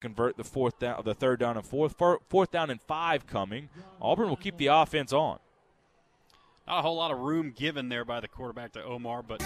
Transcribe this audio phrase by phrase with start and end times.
[0.00, 1.96] convert the fourth down, the third down and fourth,
[2.28, 3.68] fourth down and five coming.
[4.00, 5.38] Auburn will keep the offense on.
[6.66, 9.40] Not a whole lot of room given there by the quarterback to Omar, but.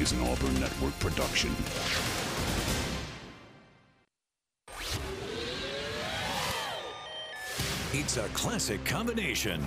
[0.00, 1.50] Is an Auburn Network production.
[7.92, 9.60] It's a classic combination.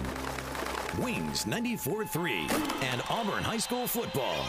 [0.99, 4.47] Wings 94-3 and Auburn High School football.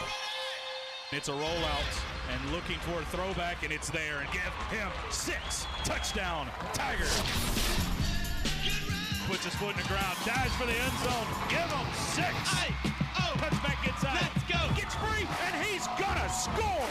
[1.11, 4.21] It's a rollout and looking for a throwback, and it's there.
[4.21, 4.41] And give
[4.71, 5.67] him six.
[5.83, 7.15] Touchdown, Tigers.
[9.27, 11.27] Puts his foot in the ground, dives for the end zone.
[11.49, 12.33] Give him six.
[12.57, 13.74] Hey, oh.
[15.15, 16.87] Free, and he's gonna score.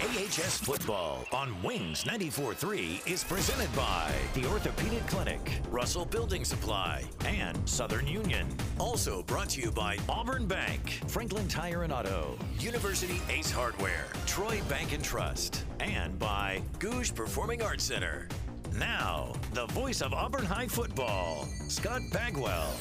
[0.00, 7.56] AHS football on Wings 94.3 is presented by the Orthopedic Clinic, Russell Building Supply, and
[7.68, 8.46] Southern Union.
[8.78, 14.60] Also brought to you by Auburn Bank, Franklin Tire and Auto, University Ace Hardware, Troy
[14.68, 18.28] Bank and Trust, and by Gogue Performing Arts Center.
[18.76, 22.74] Now, the voice of Auburn High football, Scott Bagwell.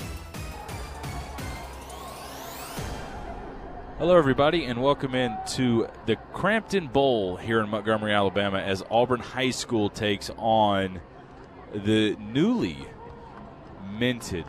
[4.00, 9.22] Hello, everybody, and welcome in to the Crampton Bowl here in Montgomery, Alabama, as Auburn
[9.22, 11.02] High School takes on
[11.74, 12.78] the newly
[13.98, 14.46] minted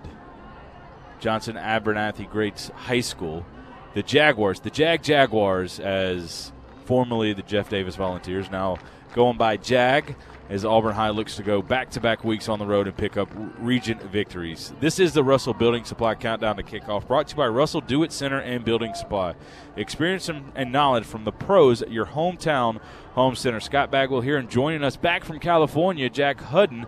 [1.19, 3.47] Johnson Abernathy Graetz High School,
[3.95, 6.53] the Jaguars, the Jag Jaguars, as
[6.85, 8.77] formerly the Jeff Davis Volunteers, now
[9.15, 10.15] going by Jag
[10.49, 13.17] as Auburn High looks to go back to back weeks on the road and pick
[13.17, 13.29] up
[13.59, 14.73] region victories.
[14.81, 18.03] This is the Russell Building Supply Countdown to Kickoff, brought to you by Russell Do
[18.03, 19.35] It Center and Building Supply.
[19.77, 22.81] Experience and knowledge from the pros at your hometown
[23.13, 23.61] home center.
[23.61, 26.87] Scott Bagwell here and joining us back from California, Jack Hudden.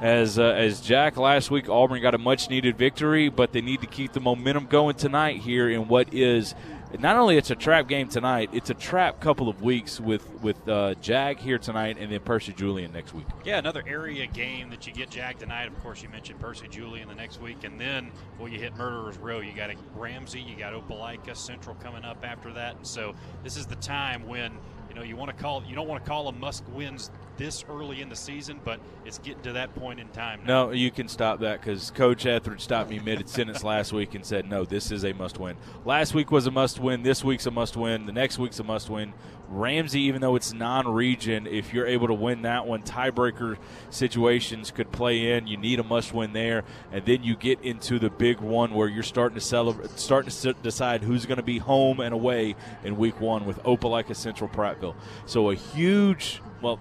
[0.00, 3.82] As, uh, as Jack last week, Auburn got a much needed victory, but they need
[3.82, 6.56] to keep the momentum going tonight here in what is
[7.00, 10.68] not only it's a trap game tonight, it's a trap couple of weeks with with
[10.68, 13.26] uh, Jag here tonight and then Percy Julian next week.
[13.44, 15.66] Yeah, another area game that you get Jag tonight.
[15.66, 19.18] Of course, you mentioned Percy Julian the next week, and then well, you hit Murderers
[19.18, 19.40] Row.
[19.40, 23.66] You got Ramsey, you got Opelika Central coming up after that, and so this is
[23.66, 24.52] the time when
[24.92, 27.64] you know you want to call you don't want to call them must wins this
[27.70, 30.40] early in the season, but it's getting to that point in time.
[30.44, 30.66] Now.
[30.66, 34.24] No, you can stop that because Coach Etheridge stopped me mid sentence last week and
[34.24, 37.02] said, "No, this is a must win." Last week was a must win.
[37.02, 38.04] This week's a must win.
[38.04, 39.14] The next week's a must win.
[39.52, 43.56] Ramsey, even though it's non-region, if you're able to win that one, tiebreaker
[43.90, 45.46] situations could play in.
[45.46, 49.02] You need a must-win there, and then you get into the big one where you're
[49.02, 53.20] starting to celebrate, starting to decide who's going to be home and away in Week
[53.20, 54.94] One with Opelika Central Prattville.
[55.26, 56.80] So a huge, well,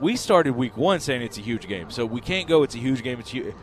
[0.00, 2.62] we started Week One saying it's a huge game, so we can't go.
[2.62, 3.18] It's a huge game.
[3.18, 3.54] It's huge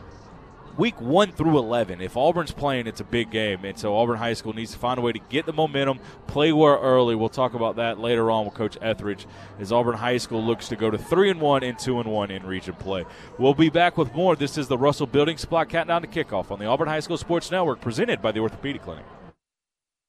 [0.77, 3.65] week one through 11, if Auburn's playing, it's a big game.
[3.65, 6.51] And so Auburn High School needs to find a way to get the momentum, play
[6.51, 7.15] well early.
[7.15, 9.27] We'll talk about that later on with Coach Etheridge
[9.59, 12.31] as Auburn High School looks to go to 3 and 1 and 2 and 1
[12.31, 13.05] in region play.
[13.37, 14.35] We'll be back with more.
[14.35, 17.51] This is the Russell Building Supply Countdown to Kickoff on the Auburn High School Sports
[17.51, 19.05] Network presented by the Orthopedic Clinic.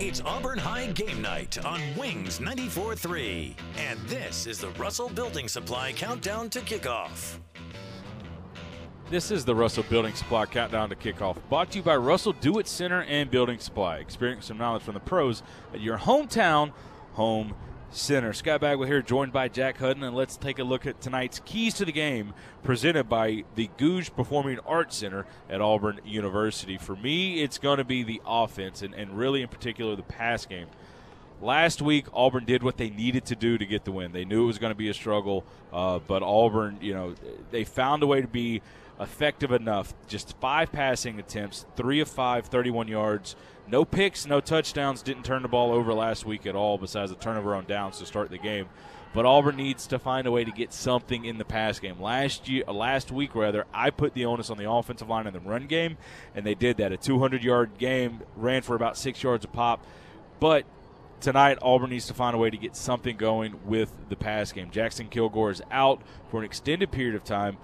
[0.00, 3.54] It's Auburn High game night on Wings 94.3.
[3.76, 7.38] And this is the Russell Building Supply countdown to kickoff.
[9.10, 12.58] This is the Russell Building Supply Countdown to Kickoff, brought to you by Russell Do
[12.58, 13.96] It Center and Building Supply.
[13.96, 15.42] Experience some knowledge from the pros
[15.72, 16.72] at your hometown
[17.14, 17.54] home
[17.90, 18.32] center.
[18.32, 21.74] Scott Bagwell here, joined by Jack Hudden, and let's take a look at tonight's keys
[21.74, 26.76] to the game presented by the Gogue Performing Arts Center at Auburn University.
[26.76, 30.46] For me, it's going to be the offense, and, and really in particular the pass
[30.46, 30.68] game.
[31.40, 34.12] Last week, Auburn did what they needed to do to get the win.
[34.12, 37.14] They knew it was going to be a struggle, uh, but Auburn, you know,
[37.50, 38.60] they found a way to be
[38.98, 39.94] effective enough.
[40.08, 43.36] Just five passing attempts, three of five, 31 yards.
[43.70, 45.02] No picks, no touchdowns.
[45.02, 48.06] Didn't turn the ball over last week at all, besides a turnover on downs to
[48.06, 48.66] start the game.
[49.14, 52.00] But Auburn needs to find a way to get something in the pass game.
[52.00, 55.32] Last year, uh, last week rather, I put the onus on the offensive line in
[55.32, 55.96] the run game,
[56.34, 56.92] and they did that.
[56.92, 59.84] A 200-yard game ran for about six yards a pop,
[60.40, 60.64] but
[61.20, 64.70] tonight Auburn needs to find a way to get something going with the pass game.
[64.70, 67.56] Jackson Kilgore is out for an extended period of time,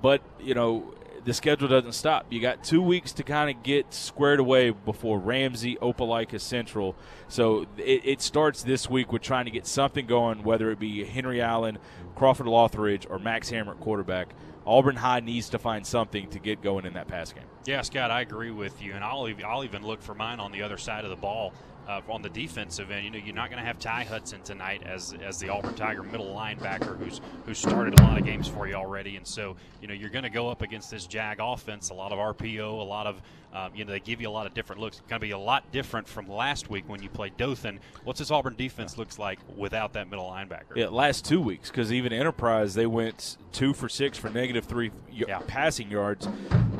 [0.00, 2.26] but you know the schedule doesn't stop.
[2.30, 6.96] You got two weeks to kind of get squared away before Ramsey, Opelika Central.
[7.28, 11.04] So it, it, starts this week with trying to get something going, whether it be
[11.04, 11.78] Henry Allen,
[12.16, 14.34] Crawford Lothridge, or Max Hammer quarterback.
[14.66, 17.44] Auburn High needs to find something to get going in that pass game.
[17.66, 20.62] Yeah, Scott, I agree with you, and I'll I'll even look for mine on the
[20.62, 21.52] other side of the ball
[21.88, 23.04] uh, on the defensive end.
[23.04, 26.02] You know, you're not going to have Ty Hudson tonight as as the Auburn Tiger
[26.02, 29.88] middle linebacker who's who's started a lot of games for you already, and so you
[29.88, 31.90] know you're going to go up against this Jag offense.
[31.90, 33.20] A lot of RPO, a lot of
[33.52, 34.98] um, you know they give you a lot of different looks.
[34.98, 37.80] It's going to be a lot different from last week when you played Dothan.
[38.04, 40.76] What's this Auburn defense looks like without that middle linebacker?
[40.76, 44.90] Yeah, last two weeks because even Enterprise they went two for six for negative three
[45.12, 45.40] yeah.
[45.46, 46.28] passing yards.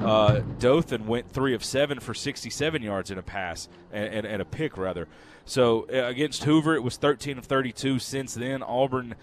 [0.01, 4.43] Uh, Dothan went three of seven for 67 yards in a pass and, and, and
[4.43, 5.07] a pick rather.
[5.45, 8.01] So uh, against Hoover, it was 13 of 32.
[8.01, 9.15] Since then, Auburn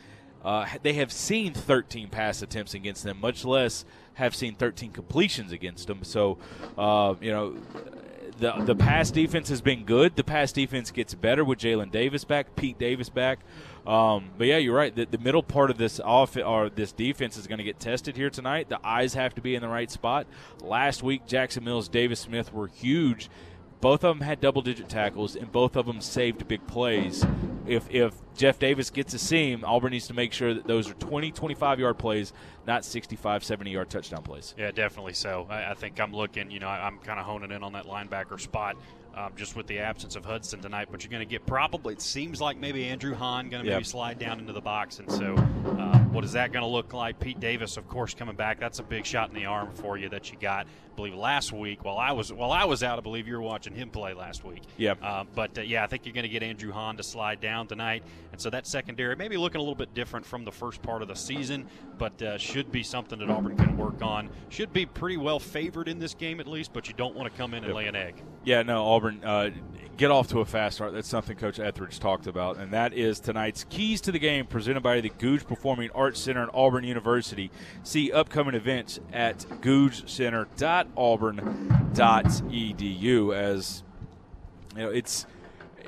[0.44, 3.84] uh, they have seen 13 pass attempts against them, much less
[4.20, 6.04] have seen 13 completions against them.
[6.04, 6.38] So,
[6.78, 7.56] uh, you know,
[8.40, 10.16] the the pass defense has been good.
[10.16, 13.40] The pass defense gets better with Jalen Davis back, Pete Davis back.
[13.86, 14.96] Um, but yeah, you're right.
[14.96, 18.16] The, the middle part of this off or this defense is going to get tested
[18.16, 18.70] here tonight.
[18.70, 20.28] The eyes have to be in the right spot.
[20.62, 23.30] Last week, Jackson Mills, Davis Smith were huge
[23.82, 27.26] both of them had double digit tackles, and both of them saved big plays.
[27.66, 30.96] If, if Jeff Davis gets a seam, Auburn needs to make sure that those are
[30.96, 32.34] 20, 25 yard plays,
[32.66, 34.54] not 65, 70 yard touchdown plays.
[34.58, 35.48] Yeah, definitely so.
[35.50, 38.40] I, I think I'm looking, you know, I'm kind of honing in on that linebacker
[38.40, 38.76] spot
[39.16, 40.88] um, just with the absence of Hudson tonight.
[40.92, 43.84] But you're going to get probably, it seems like maybe Andrew Hahn going to maybe
[43.84, 45.00] slide down into the box.
[45.00, 47.20] And so, um, what is that going to look like?
[47.20, 48.60] Pete Davis, of course, coming back.
[48.60, 50.68] That's a big shot in the arm for you that you got.
[51.00, 53.42] I believe last week while I was while I was out, I believe you were
[53.42, 54.64] watching him play last week.
[54.76, 54.96] Yeah.
[55.02, 57.68] Um, but uh, yeah, I think you're going to get Andrew Hahn to slide down
[57.68, 58.04] tonight,
[58.34, 61.08] and so that secondary maybe looking a little bit different from the first part of
[61.08, 61.68] the season,
[61.98, 64.30] but uh, should be something that Auburn can work on.
[64.50, 67.38] Should be pretty well favored in this game at least, but you don't want to
[67.38, 67.76] come in and yep.
[67.78, 68.22] lay an egg.
[68.44, 69.24] Yeah, no, Auburn.
[69.24, 69.52] Uh,
[69.96, 70.94] get off to a fast start.
[70.94, 74.82] That's something Coach Etheridge talked about, and that is tonight's Keys to the Game presented
[74.82, 77.52] by the Gogue Performing Arts Center at Auburn University.
[77.84, 79.46] See upcoming events at
[80.96, 83.84] goguecenter.auburn.edu as
[84.76, 85.26] you know, it's–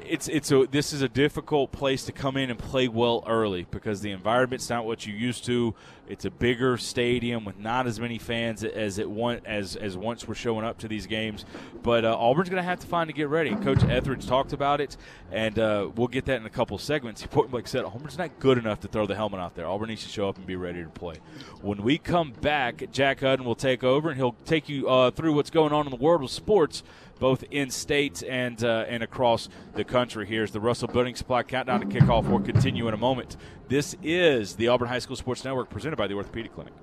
[0.05, 3.67] it's it's a this is a difficult place to come in and play well early
[3.71, 5.73] because the environment's not what you used to.
[6.07, 10.27] It's a bigger stadium with not as many fans as it want as as once
[10.27, 11.45] were showing up to these games.
[11.83, 13.55] But uh, Auburn's going to have to find to get ready.
[13.55, 14.97] Coach Etheridge talked about it,
[15.31, 17.27] and uh, we'll get that in a couple segments.
[17.51, 19.67] Like said, Auburn's not good enough to throw the helmet out there.
[19.67, 21.15] Auburn needs to show up and be ready to play.
[21.61, 25.33] When we come back, Jack Hudden will take over and he'll take you uh, through
[25.33, 26.83] what's going on in the world of sports
[27.21, 30.25] both in state and uh, and across the country.
[30.25, 32.27] Here's the Russell Building Supply countdown to kickoff.
[32.27, 33.37] We'll continue in a moment.
[33.69, 36.73] This is the Auburn High School Sports Network presented by the Orthopedic Clinic.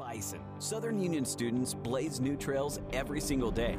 [0.00, 0.40] Bison.
[0.58, 3.76] Southern Union students blaze new trails every single day.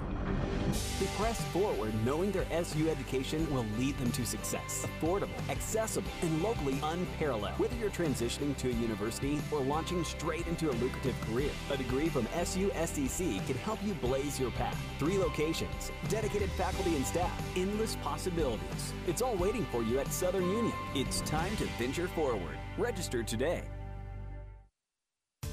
[1.00, 4.86] They press forward knowing their SU education will lead them to success.
[4.86, 7.58] Affordable, accessible, and locally unparalleled.
[7.60, 12.08] Whether you're transitioning to a university or launching straight into a lucrative career, a degree
[12.08, 14.78] from SUSCC can help you blaze your path.
[15.00, 18.94] Three locations, dedicated faculty and staff, endless possibilities.
[19.08, 20.74] It's all waiting for you at Southern Union.
[20.94, 22.58] It's time to venture forward.
[22.78, 23.64] Register today.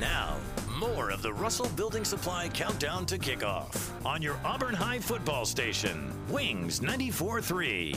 [0.00, 0.38] Now,
[0.78, 6.10] more of the Russell Building Supply countdown to kickoff on your Auburn High football station,
[6.30, 7.96] Wings 94 3.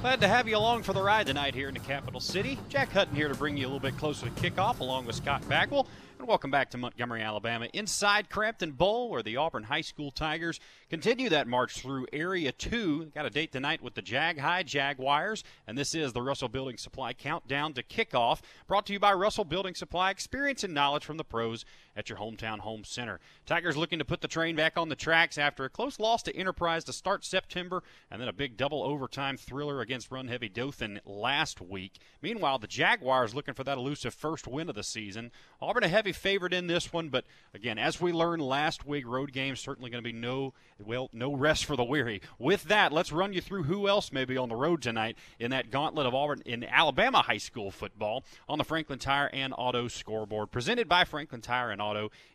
[0.00, 2.58] Glad to have you along for the ride tonight here in the capital city.
[2.68, 5.48] Jack Hutton here to bring you a little bit closer to kickoff along with Scott
[5.48, 5.86] Bagwell.
[6.18, 10.58] And welcome back to Montgomery, Alabama, inside Crampton Bowl, where the Auburn High School Tigers
[10.90, 13.12] continue that march through Area 2.
[13.14, 16.76] Got a date tonight with the Jag High Jaguars, and this is the Russell Building
[16.76, 21.18] Supply Countdown to Kickoff, brought to you by Russell Building Supply, experience and knowledge from
[21.18, 21.64] the pros
[21.98, 23.18] at your hometown home center.
[23.44, 26.36] Tigers looking to put the train back on the tracks after a close loss to
[26.36, 31.00] Enterprise to start September, and then a big double overtime thriller against run heavy Dothan
[31.04, 31.98] last week.
[32.22, 35.32] Meanwhile, the Jaguars looking for that elusive first win of the season.
[35.60, 39.32] Auburn a heavy favorite in this one, but again, as we learned last week, road
[39.32, 42.22] games certainly going to be no well no rest for the weary.
[42.38, 45.50] With that, let's run you through who else may be on the road tonight in
[45.50, 49.88] that gauntlet of Auburn in Alabama high school football on the Franklin Tire and Auto
[49.88, 51.87] scoreboard, presented by Franklin Tire and Auto,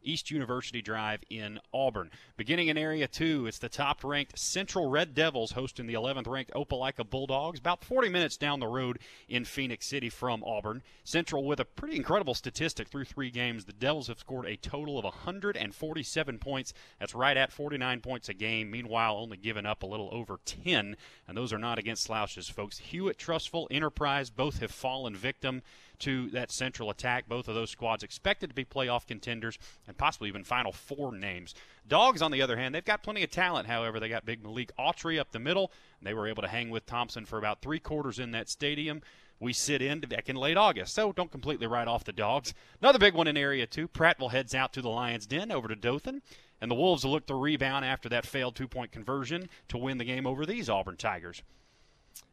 [0.03, 2.10] East University Drive in Auburn.
[2.38, 7.60] Beginning in Area Two, it's the top-ranked Central Red Devils hosting the 11th-ranked Opelika Bulldogs,
[7.60, 10.81] about 40 minutes down the road in Phenix City from Auburn.
[11.03, 13.65] Central with a pretty incredible statistic through three games.
[13.65, 16.74] The Devils have scored a total of 147 points.
[17.00, 18.72] That's right at 49 points a game.
[18.72, 20.95] Meanwhile, only given up a little over 10,
[21.27, 22.79] and those are not against slouches, folks.
[22.79, 25.62] Hewitt, Trussville, Enterprise both have fallen victim
[26.00, 27.27] to that central attack.
[27.27, 29.57] Both of those squads expected to be playoff contenders
[29.88, 31.55] and possibly even Final Four names.
[31.88, 33.67] Dogs, on the other hand, they've got plenty of talent.
[33.67, 36.69] However, they got big Malik Autry up the middle, and they were able to hang
[36.69, 39.01] with Thompson for about three quarters in that stadium.
[39.39, 42.53] We sit in back in late August, so don't completely write off the dogs.
[42.81, 43.89] Another big one in Area 2.
[43.89, 46.21] Prattville heads out to the Lions' Den over to Dothan,
[46.62, 50.05] and the Wolves look to rebound after that failed two point conversion to win the
[50.05, 51.43] game over these Auburn Tigers.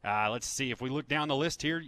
[0.04, 1.82] Uh, let's see if we look down the list here.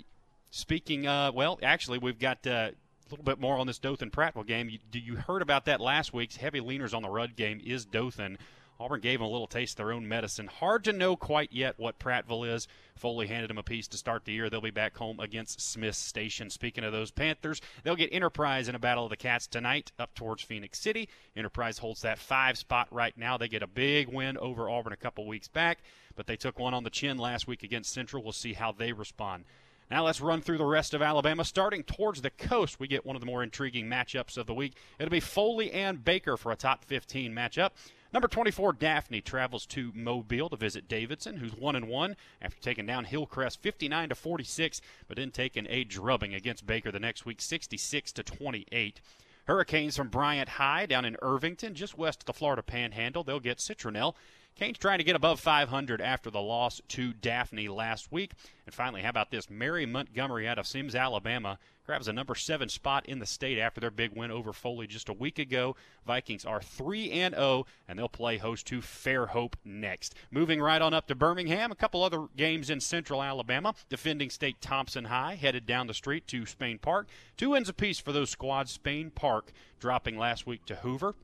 [0.55, 4.47] Speaking, uh, well, actually, we've got uh, a little bit more on this Dothan Prattville
[4.47, 4.69] game.
[4.69, 8.37] You, you heard about that last week's heavy leaners on the Rudd game is Dothan.
[8.79, 10.49] Auburn gave them a little taste of their own medicine.
[10.49, 12.69] Hard to know quite yet what Prattville is.
[12.97, 14.51] Foley handed them a piece to start the year.
[14.51, 16.51] They'll be back home against Smith Station.
[16.51, 20.15] Speaking of those Panthers, they'll get Enterprise in a battle of the Cats tonight up
[20.15, 21.09] towards Phenix City.
[21.35, 23.39] Enterprise holds that five spot right now.
[23.39, 25.79] They get a big win over Auburn a couple weeks back,
[26.15, 28.23] but they took one on the chin last week against Central.
[28.23, 29.45] We'll see how they respond.
[29.91, 31.45] Now let's run through the rest of Alabama.
[31.45, 34.75] Starting towards the coast, we get one of the more intriguing matchups of the week.
[34.99, 37.71] It'll be Foley and Baker for a top 15 matchup.
[38.13, 42.85] Number 24, Daphne travels to Mobile to visit Davidson, who's one and one after taking
[42.85, 47.41] down Hillcrest 59 to 46, but then taking a drubbing against Baker the next week
[47.41, 49.01] 66 to 28.
[49.47, 53.25] Hurricanes from Bryant High down in Irvington, just west of the Florida Panhandle.
[53.25, 54.15] They'll get Citronelle.
[54.55, 58.33] Canes trying to get above 500 after the loss to Daphne last week.
[58.67, 59.49] And finally, how about this?
[59.49, 63.81] Mary Montgomery out of Semmes, Alabama, grabs a number seven spot in the state after
[63.81, 65.75] their big win over Foley just a week ago.
[66.07, 70.15] Vikings are 3 and 0, and they'll play host to Fairhope next.
[70.31, 73.75] Moving right on up to Birmingham, a couple other games in central Alabama.
[73.89, 77.09] Defending state Thompson High headed down the street to Spain Park.
[77.37, 78.71] Two wins apiece for those squads.
[78.71, 81.15] Spain Park dropping last week to Hoover.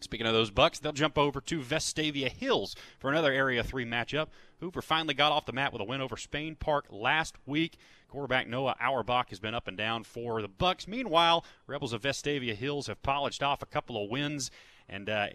[0.00, 4.28] Speaking of those Bucks, they'll jump over to Vestavia Hills for another Area 3 matchup.
[4.60, 7.78] Hoover finally got off the mat with a win over Spain Park last week.
[8.08, 10.86] Quarterback Noah Auerbach has been up and down for the Bucks.
[10.86, 14.50] Meanwhile, Rebels of Vestavia Hills have polished off a couple of wins
[14.88, 15.28] and uh,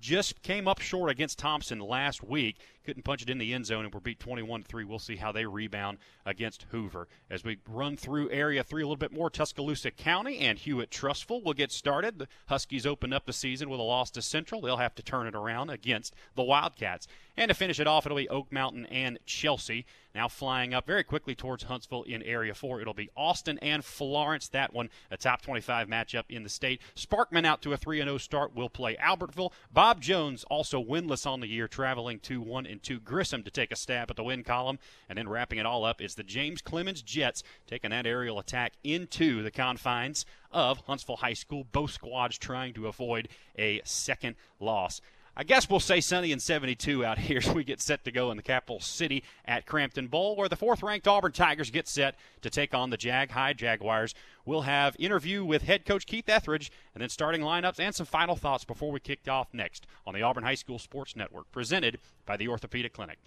[0.00, 2.58] just came up short against Thompson last week.
[2.84, 4.84] Couldn't punch it in the end zone and were beat 21 3.
[4.84, 7.08] We'll see how they rebound against Hoover.
[7.30, 11.44] As we run through Area 3 a little bit more, Tuscaloosa County and Hewitt Trussville
[11.44, 12.18] will get started.
[12.18, 14.60] The Huskies opened up the season with a loss to Central.
[14.60, 17.06] They'll have to turn it around against the Wildcats.
[17.36, 19.86] And to finish it off, it'll be Oak Mountain and Chelsea.
[20.14, 22.82] Now flying up very quickly towards Huntsville in Area 4.
[22.82, 24.48] It'll be Austin and Florence.
[24.48, 26.82] That one, a top 25 matchup in the state.
[26.94, 29.52] Sparkman out to a 3 0 start will play Albertville.
[29.72, 33.00] Bob Jones also winless on the year, traveling to 1 and 2.
[33.00, 34.78] Grissom to take a stab at the win column.
[35.08, 38.72] And then wrapping it all up is the James Clemens Jets taking that aerial attack
[38.82, 41.64] into the confines of Huntsville High School.
[41.70, 45.00] Both squads trying to avoid a second loss.
[45.34, 48.30] I guess we'll say sunny and 72 out here as we get set to go
[48.30, 52.16] in the capital city at Crampton Bowl, where the fourth ranked Auburn Tigers get set
[52.42, 54.14] to take on the Jag High Jaguars.
[54.44, 58.36] We'll have interview with head coach Keith Etheridge and then starting lineups and some final
[58.36, 62.36] thoughts before we kick off next on the Auburn High School Sports Network, presented by
[62.36, 63.18] the Orthopedic Clinic.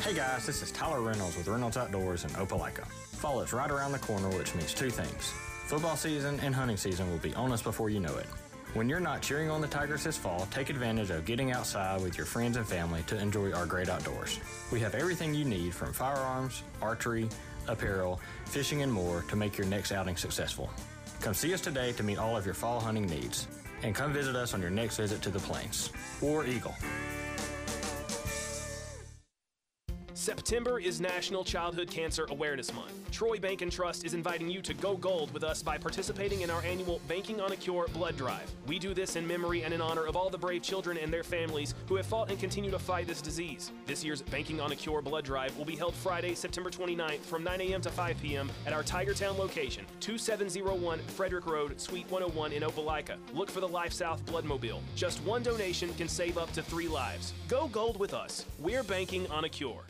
[0.00, 2.84] Hey guys, this is Tyler Reynolds with Reynolds Outdoors in Opelika.
[2.88, 5.30] Fall is right around the corner, which means two things.
[5.66, 8.26] Football season and hunting season will be on us before you know it.
[8.72, 12.16] When you're not cheering on the Tigers this fall, take advantage of getting outside with
[12.16, 14.38] your friends and family to enjoy our great outdoors.
[14.70, 17.28] We have everything you need from firearms, archery,
[17.66, 20.70] apparel, fishing, and more to make your next outing successful.
[21.20, 23.48] Come see us today to meet all of your fall hunting needs.
[23.82, 25.90] And come visit us on your next visit to the Plains.
[26.22, 26.76] or Eagle.
[30.20, 32.92] September is National Childhood Cancer Awareness Month.
[33.10, 36.50] Troy Bank and Trust is inviting you to go gold with us by participating in
[36.50, 38.52] our annual Banking on a Cure blood drive.
[38.66, 41.22] We do this in memory and in honor of all the brave children and their
[41.22, 43.72] families who have fought and continue to fight this disease.
[43.86, 47.42] This year's Banking on a Cure blood drive will be held Friday, September 29th from
[47.42, 47.80] 9 a.m.
[47.80, 48.50] to 5 p.m.
[48.66, 53.16] at our Tigertown location, 2701 Frederick Road, Suite 101 in Opelika.
[53.32, 54.80] Look for the Life South Bloodmobile.
[54.94, 57.32] Just one donation can save up to three lives.
[57.48, 58.44] Go gold with us.
[58.58, 59.89] We're banking on a cure.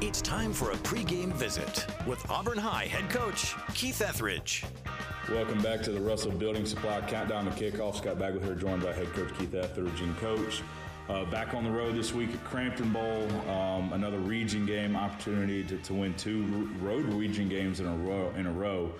[0.00, 4.64] It's time for a pregame visit with Auburn High head coach Keith Etheridge.
[5.28, 7.96] Welcome back to the Russell Building Supply Countdown to Kickoff.
[7.96, 10.62] Scott Bagwell here, joined by head coach Keith Etheridge and coach.
[11.08, 15.64] Uh, back on the road this week at Crampton Bowl, um, another region game opportunity
[15.64, 18.32] to, to win two road region games in a row.
[18.36, 18.92] In a row.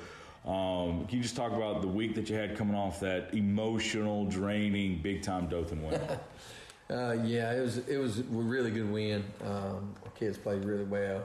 [0.45, 4.25] Um, can you just talk about the week that you had coming off that emotional,
[4.25, 6.01] draining, big time Dothan win?
[6.91, 9.25] Uh, yeah, it was it was a really good win.
[9.45, 11.25] Um, our kids played really well.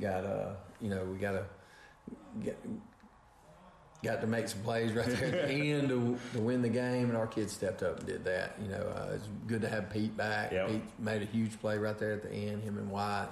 [0.00, 1.44] Got uh, you know, we got to
[2.42, 2.58] get
[4.02, 7.08] got to make some plays right there at the end to, to win the game,
[7.08, 8.56] and our kids stepped up and did that.
[8.62, 10.52] You know, uh, it's good to have Pete back.
[10.52, 10.68] Yep.
[10.68, 13.28] Pete made a huge play right there at the end, him and White,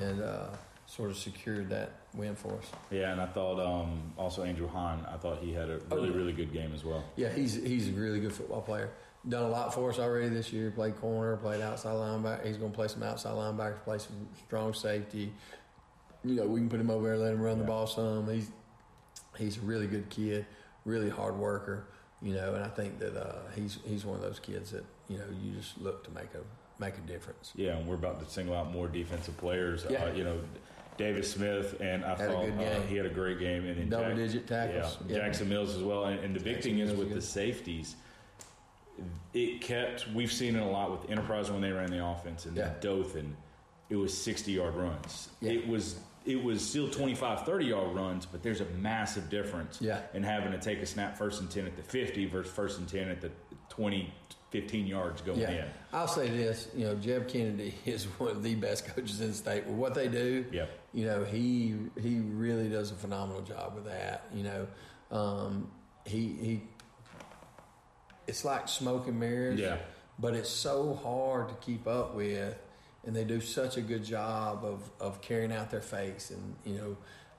[0.00, 0.46] and uh,
[0.86, 2.64] sort of secured that win for us.
[2.90, 6.12] Yeah, and I thought um, also Andrew Hahn, I thought he had a really, Oh.
[6.14, 7.04] really good game as well.
[7.16, 8.90] Yeah, he's he's a really good football player.
[9.28, 10.70] Done a lot for us already this year.
[10.70, 12.46] Played corner, played outside linebacker.
[12.46, 15.32] He's going to play some outside linebackers, play some strong safety.
[16.24, 18.28] You know, we can put him over there, let him run the ball some.
[18.30, 18.50] He's
[19.36, 20.46] he's a really good kid,
[20.84, 21.86] really hard worker.
[22.22, 25.18] You know, and I think that uh, he's he's one of those kids that you
[25.18, 27.52] know you just look to make a make a difference.
[27.54, 29.86] Yeah, and we're about to single out more defensive players.
[29.88, 30.04] Yeah.
[30.04, 30.38] Uh, you know,
[30.96, 34.46] David Smith, and I Had thought uh, he had a great game, and then Double-digit
[34.46, 34.98] tackles.
[35.06, 35.24] Yeah, Yeah.
[35.24, 36.04] Jackson Mills as well.
[36.06, 37.96] And, and the big Jackson thing is Mills with the safeties,
[39.34, 40.08] it kept.
[40.14, 42.72] We've seen it a lot with Enterprise when they ran the offense, and Yeah.
[42.80, 43.36] Dothan,
[43.88, 45.28] it was sixty yard runs.
[45.40, 45.52] Yeah.
[45.52, 45.98] It was.
[46.26, 50.02] It was still 25, 30 yard runs, but there's a massive difference Yeah.
[50.12, 52.86] in having to take a snap first and 10 at the 50 versus first and
[52.86, 53.30] 10 at the
[53.70, 54.12] 20,
[54.50, 55.64] 15 yards going Yeah, in.
[55.94, 56.68] I'll say this.
[56.76, 59.64] You know, Jeb Kennedy is one of the best coaches in the state.
[59.64, 60.66] With what they do, Yeah.
[60.92, 64.24] you know, he he really does a phenomenal job with that.
[64.34, 64.66] You know,
[65.10, 65.70] um,
[66.04, 66.62] he he.
[68.30, 69.58] It's like smoke and mirrors.
[69.60, 69.76] Yeah.
[70.18, 72.54] But it's so hard to keep up with,
[73.06, 76.78] and they do such a good job of of carrying out their face, and you
[76.80, 76.96] know.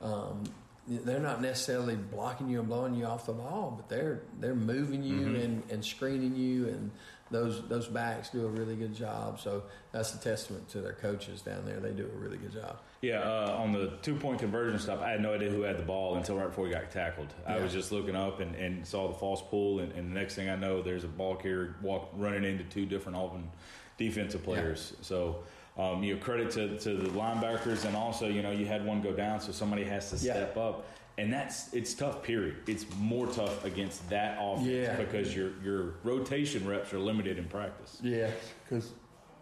[0.08, 0.44] Um,
[0.88, 5.04] they're not necessarily blocking you and blowing you off the ball, but they're they're moving
[5.04, 5.44] you Mhm.
[5.44, 6.90] and, and screening you, and
[7.30, 9.40] those those backs do a really good job.
[9.40, 11.80] So that's a testament to their coaches down there.
[11.80, 12.80] They do a really good job.
[13.02, 15.84] Yeah, uh, on the two point conversion stuff, I had no idea who had the
[15.84, 17.34] ball until right before he got tackled.
[17.48, 20.36] I was just looking up and, and saw the false pull, and, and the next
[20.36, 23.50] thing I know, there's a ball carrier walk running into two different Auburn
[23.98, 24.94] defensive players.
[25.02, 25.44] So.
[25.78, 29.02] Um, you know, credit to, to the linebackers, and also, you know, you had one
[29.02, 30.34] go down, so somebody has to Yeah.
[30.34, 30.86] step up,
[31.18, 32.22] and that's it's tough.
[32.24, 32.58] Period.
[32.68, 34.98] It's more tough against that offense Yeah.
[34.98, 38.00] because your your rotation reps are limited in practice.
[38.04, 38.30] Yeah,
[38.66, 38.92] because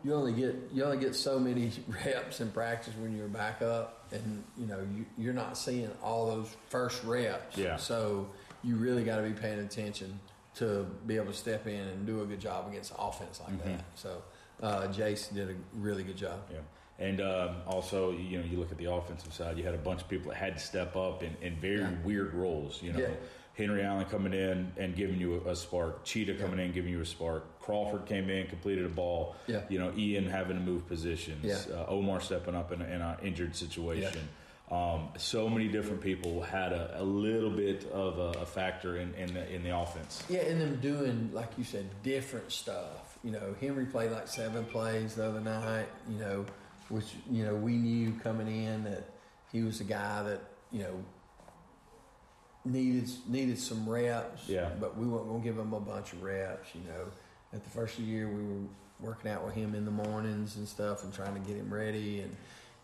[0.04, 1.72] you only get you only get so many
[2.06, 6.28] reps in practice when you're back up, and you know you, you're not seeing all
[6.28, 7.58] those first reps.
[7.58, 7.78] Yeah.
[7.78, 8.30] So
[8.64, 10.20] you really got to be paying attention
[10.56, 13.66] to be able to step in and do a good job against offense like Mhm.
[13.78, 13.84] that.
[13.96, 14.22] So
[14.62, 16.40] uh, Jace did a really good job.
[16.52, 16.58] Yeah.
[16.98, 19.58] And um, also, you know, you look at the offensive side.
[19.58, 21.92] You had a bunch of people that had to step up in, in very Yeah.
[22.04, 22.84] weird roles.
[22.84, 23.08] You know, Yeah.
[23.60, 26.06] Henry Allen coming in and giving you a, a spark.
[26.06, 27.60] Cheetah coming in giving you a spark.
[27.60, 29.36] Crawford came in, completed a ball.
[29.48, 29.62] Yeah.
[29.70, 31.44] You know, Ian having to move positions.
[31.44, 31.76] Yeah.
[31.76, 34.28] Uh, Omar stepping up in, in an injured situation.
[34.72, 39.14] Um, so many different people had a, a little bit of a, a factor in,
[39.16, 40.24] in, the, in the offense.
[40.30, 43.18] Yeah, and them doing like you said, different stuff.
[43.24, 45.88] You know, Henry played like seven plays the other night.
[46.10, 46.46] You know,
[46.90, 49.10] which you know we knew coming in that
[49.52, 50.42] he was a guy that
[50.72, 51.04] you know
[52.66, 54.48] needed needed some reps.
[54.48, 54.70] Yeah.
[54.80, 56.70] But we weren't going to give him a bunch of reps.
[56.76, 57.06] You know,
[57.54, 58.62] at the first year we were
[59.00, 62.22] working out with him in the mornings and stuff and trying to get him ready.
[62.22, 62.36] And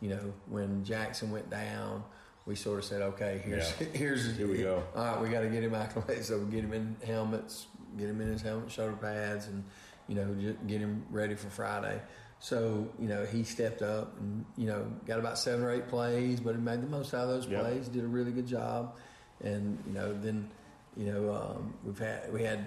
[0.01, 2.03] you know, when Jackson went down.
[2.47, 3.87] We sort of said, okay, here's Yeah.
[3.93, 4.83] here's Here we go.
[4.95, 6.25] All right, we got to get him acclimated.
[6.25, 7.65] So we get him in helmets,
[7.97, 9.63] get him in his helmet, shoulder pads, and
[10.07, 10.31] you know,
[10.67, 11.99] get him ready for Friday.
[12.37, 16.39] So you know, he stepped up and you know got about seven or eight plays,
[16.39, 17.61] but he made the most out of those Yep.
[17.61, 17.87] plays.
[17.87, 18.95] Did a really good job,
[19.43, 20.49] and you know, then
[20.97, 22.65] you know um, we've had we had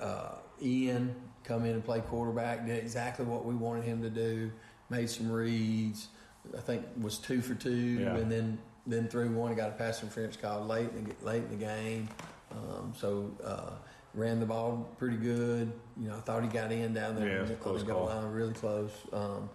[0.00, 2.66] uh, Ian come in and play quarterback.
[2.66, 4.50] Did exactly what we wanted him to do.
[4.88, 6.08] Made some reads.
[6.56, 8.16] I think was two for two, Yeah.
[8.16, 9.54] and then then threw one.
[9.54, 12.08] Got a pass interference call late in the, late in the game.
[12.50, 13.70] Um, so uh,
[14.14, 15.72] ran the ball pretty good.
[16.00, 17.60] You know, I thought he got in down there Yeah, it on was a the
[17.60, 18.90] close goal line, really close.
[19.12, 19.48] Um,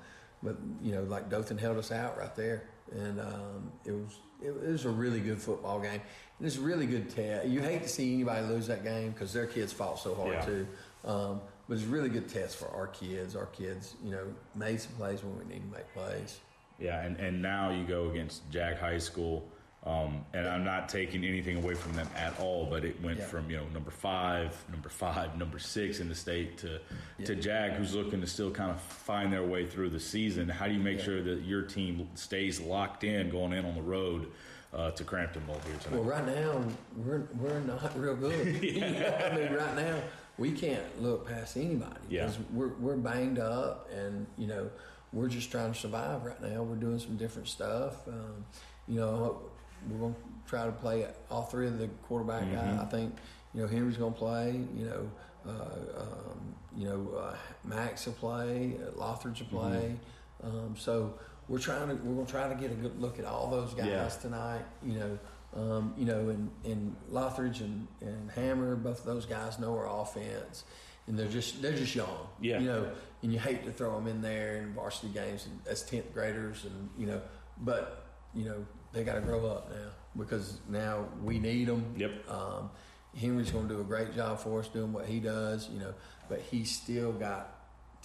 [0.43, 4.71] but you know, like Dothan held us out right there, and um, it was it,
[4.71, 6.01] was a really good football game.
[6.41, 7.47] It's a really good test.
[7.47, 10.45] You hate to see anybody lose that game because their kids fought so hard Yeah.
[10.45, 10.67] too.
[11.05, 13.35] Um, but it's a really good test for our kids.
[13.35, 16.39] Our kids, you know, made some plays when we need to make plays.
[16.77, 19.47] Yeah, and, and now you go against Jag High School,
[19.85, 23.25] um, and I'm not taking anything away from them at all, but it went Yeah.
[23.25, 26.79] from you know number five, number five, number six in the state to
[27.23, 27.39] to Yeah.
[27.41, 30.49] Jag, who's looking to still kind of find their way through the season.
[30.49, 31.05] How do you make Yeah.
[31.05, 34.27] sure that your team stays locked in going in on the road
[34.75, 35.95] uh, to Crampton Bowl here tonight?
[35.99, 36.61] Well, right now
[36.97, 38.45] we're we're not real good.
[38.45, 39.97] Know, I mean, right now
[40.37, 42.29] we can't look past anybody Yeah.
[42.53, 44.69] we're we're banged up, and you know
[45.13, 46.63] we're just trying to survive right now.
[46.63, 48.07] We're doing some different stuff.
[48.07, 48.45] Um,
[48.87, 49.41] you know,
[49.89, 52.53] we're going to try to play all three of the quarterback Mhm.
[52.55, 52.79] guys.
[52.81, 53.15] I think
[53.53, 54.59] you know Henry's going to play.
[54.75, 55.09] You know,
[55.47, 58.75] uh, um, you know uh, Max will play.
[58.85, 59.95] Uh, Lothridge will play.
[60.43, 61.13] Um, so
[61.47, 63.73] we're trying to we're going to try to get a good look at all those
[63.73, 64.07] guys Yeah.
[64.09, 64.65] tonight.
[64.83, 65.19] You know,
[65.55, 69.87] um, you know, and, and Lothridge and, and Hammer, both of those guys know our
[70.01, 70.63] offense,
[71.07, 72.27] and they're just they're just young.
[72.41, 72.59] Yeah.
[72.59, 72.91] You know,
[73.23, 76.89] and you hate to throw them in there in varsity games as tenth graders, and
[76.97, 77.21] you know,
[77.59, 81.93] but you know they got to grow up now because now we need them.
[81.97, 82.11] Yep.
[82.29, 82.69] Um,
[83.17, 85.93] Henry's going to do a great job for us doing what he does, you know,
[86.27, 87.54] but he's still got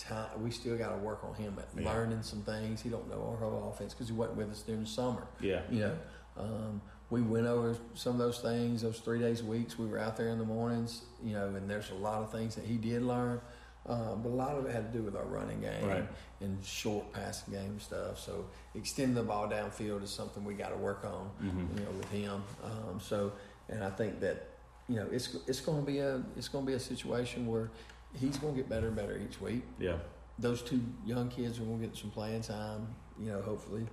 [0.01, 0.43] time.
[0.43, 1.93] We still got to work on him at Yeah.
[1.93, 2.81] learning some things.
[2.81, 5.27] He don't know our whole offense because he wasn't with us during the summer.
[5.41, 5.63] Yeah.
[5.71, 5.97] You know,
[6.39, 8.83] um, we went over some of those things.
[8.83, 11.03] Those three days weeks, we were out there in the mornings.
[11.23, 13.41] You know, and there's a lot of things that he did learn,
[13.87, 16.09] uh, but a lot of it had to do with our running game Right.
[16.41, 18.19] and short passing game stuff.
[18.19, 21.31] So extending the ball downfield is something we got to work on.
[21.43, 21.79] Mhm.
[21.79, 22.43] You know, with him.
[22.65, 23.33] Um, so,
[23.69, 24.47] and I think that
[24.89, 27.71] you know it's it's going to be a it's going to be a situation where
[28.19, 29.97] he's going to get better and better each week Yeah.
[30.39, 33.87] those two young kids are going to get some playing time, you know, hopefully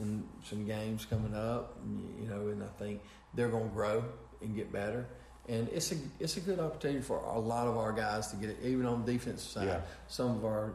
[0.00, 1.78] in some games coming up,
[2.20, 3.00] you know, and I think
[3.34, 4.04] they're going to grow
[4.40, 5.06] and get better.
[5.48, 8.50] And it's a it's a good opportunity for a lot of our guys to get
[8.50, 9.66] it, even on the defensive side.
[9.66, 9.80] Yeah.
[10.08, 10.72] Some of our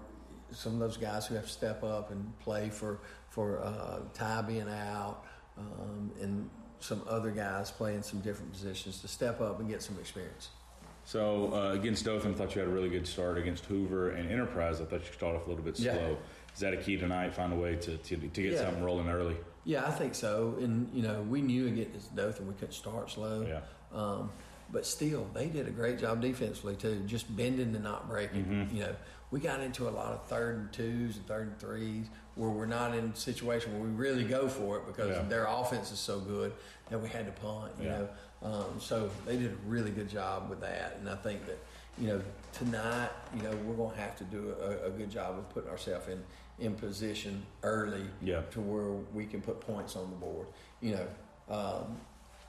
[0.52, 4.42] some of those guys who have to step up and play for for uh, Ty
[4.44, 5.24] being out,
[5.58, 9.98] um, and some other guys playing some different positions to step up and get some
[10.00, 10.50] experience.
[11.08, 13.38] So uh, against Dothan, I thought you had a really good start.
[13.38, 15.94] Against Hoover and Enterprise, I thought you started off a little bit Yeah.
[15.94, 16.18] slow.
[16.54, 17.34] Is that a key tonight?
[17.34, 18.58] Find a way to to, to get Yeah.
[18.66, 19.38] something rolling early.
[19.64, 20.58] Yeah, I think so.
[20.60, 23.46] And you know, we knew against Dothan we couldn't start slow.
[23.48, 23.62] Yeah.
[23.98, 24.32] Um,
[24.70, 28.44] but still, they did a great job defensively too, just bending and not breaking.
[28.44, 28.74] Mhm.
[28.74, 28.96] You know,
[29.32, 32.66] we got into a lot of third and twos and third and threes where we're
[32.66, 35.24] not in a situation where we really go for it because Yeah.
[35.30, 36.52] their offense is so good
[36.90, 37.72] that we had to punt.
[37.80, 37.98] You Yeah.
[38.00, 38.10] know,
[38.44, 41.58] um, so they did a really good job with that, and I think that
[41.98, 42.22] you know
[42.54, 45.70] tonight, you know, we're going to have to do a, a good job of putting
[45.70, 46.24] ourselves in
[46.60, 48.42] in position early Yeah.
[48.52, 50.48] to where we can put points on the board.
[50.82, 51.98] You know, um,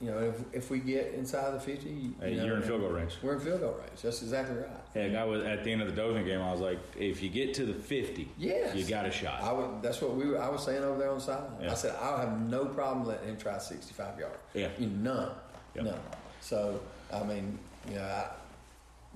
[0.01, 2.81] you know, if, if we get inside the fifty, you Hey, know, you're in field
[2.83, 3.17] goal range.
[3.23, 4.01] We're in field goal range.
[4.03, 4.69] That's exactly right.
[4.95, 6.41] Heck, I was at the end of the Dothan game.
[6.41, 8.75] I was like, if you get to the 50, Yes.
[8.77, 9.43] you got a shot.
[9.43, 9.83] I would.
[9.83, 10.27] That's what we.
[10.27, 11.51] Were, I was saying over there on the sideline.
[11.63, 11.73] Yeah.
[11.73, 14.37] I said I have no problem letting him try 65 yards.
[14.55, 14.69] Yeah.
[14.79, 15.33] You know, none.
[15.75, 15.83] Yeah.
[15.83, 15.99] None.
[16.41, 16.81] So
[17.13, 18.27] I mean, you know, I,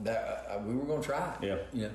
[0.00, 1.34] that uh, we were going to try.
[1.40, 1.46] it.
[1.46, 1.56] Yeah.
[1.72, 1.90] You know,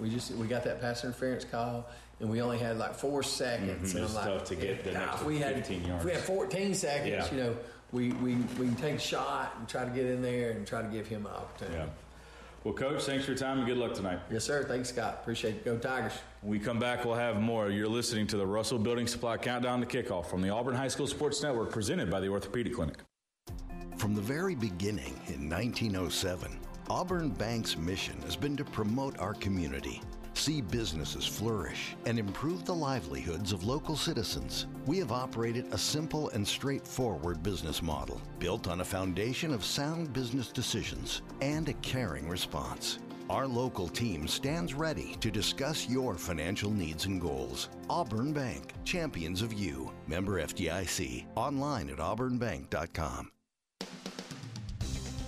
[0.00, 1.86] we just we got that pass interference call,
[2.20, 3.92] and we only had like four seconds.
[3.92, 3.96] Mhm.
[3.96, 6.00] And It's I'm like, tough to get the next we had 15 yards.
[6.04, 7.30] If we had 14 seconds, Yeah.
[7.34, 7.56] you know,
[7.92, 10.82] we, we we can take a shot and try to get in there and try
[10.82, 11.76] to give him an opportunity.
[11.78, 11.86] Yeah.
[12.64, 14.18] Well, Coach, thanks for your time and good luck tonight.
[14.28, 14.64] Yes, sir.
[14.64, 15.18] Thanks, Scott.
[15.22, 15.64] Appreciate it.
[15.64, 16.14] Go Tigers.
[16.42, 17.70] When we come back, we'll have more.
[17.70, 21.06] You're listening to the Russell Building Supply Countdown to Kickoff from the Auburn High School
[21.06, 22.96] Sports Network, presented by the Orthopedic Clinic.
[23.96, 30.02] From the very beginning in 1907, Auburn Bank's mission has been to promote our community,
[30.34, 34.66] see businesses flourish, and improve the livelihoods of local citizens.
[34.84, 40.12] We have operated a simple and straightforward business model built on a foundation of sound
[40.12, 42.98] business decisions and a caring response.
[43.30, 47.70] Our local team stands ready to discuss your financial needs and goals.
[47.88, 49.90] Auburn Bank, champions of you.
[50.06, 51.24] Member FDIC.
[51.34, 53.30] Online at auburnbank.com.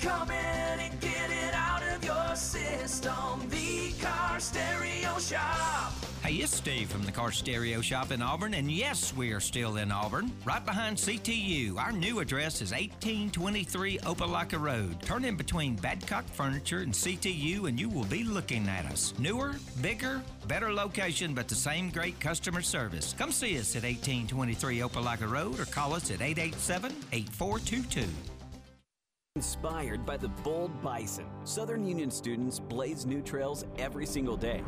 [0.00, 3.48] Come in and get it out of your system.
[3.50, 5.92] The Car Stereo Shop.
[6.22, 9.76] Hey, it's Steve from the Car Stereo Shop in Auburn, and yes, we are still
[9.76, 11.78] in Auburn, right behind CTU.
[11.78, 15.02] Our new address is 1823 Opelika Road.
[15.02, 19.14] Turn in between Badcock Furniture and CTU, and you will be looking at us.
[19.18, 23.16] Newer, bigger, better location, but the same great customer service.
[23.18, 28.04] Come see us at 1823 Opelika Road or call us at 887 8422.
[29.38, 34.64] Inspired by the bold bison, Southern Union students blaze new trails every single day.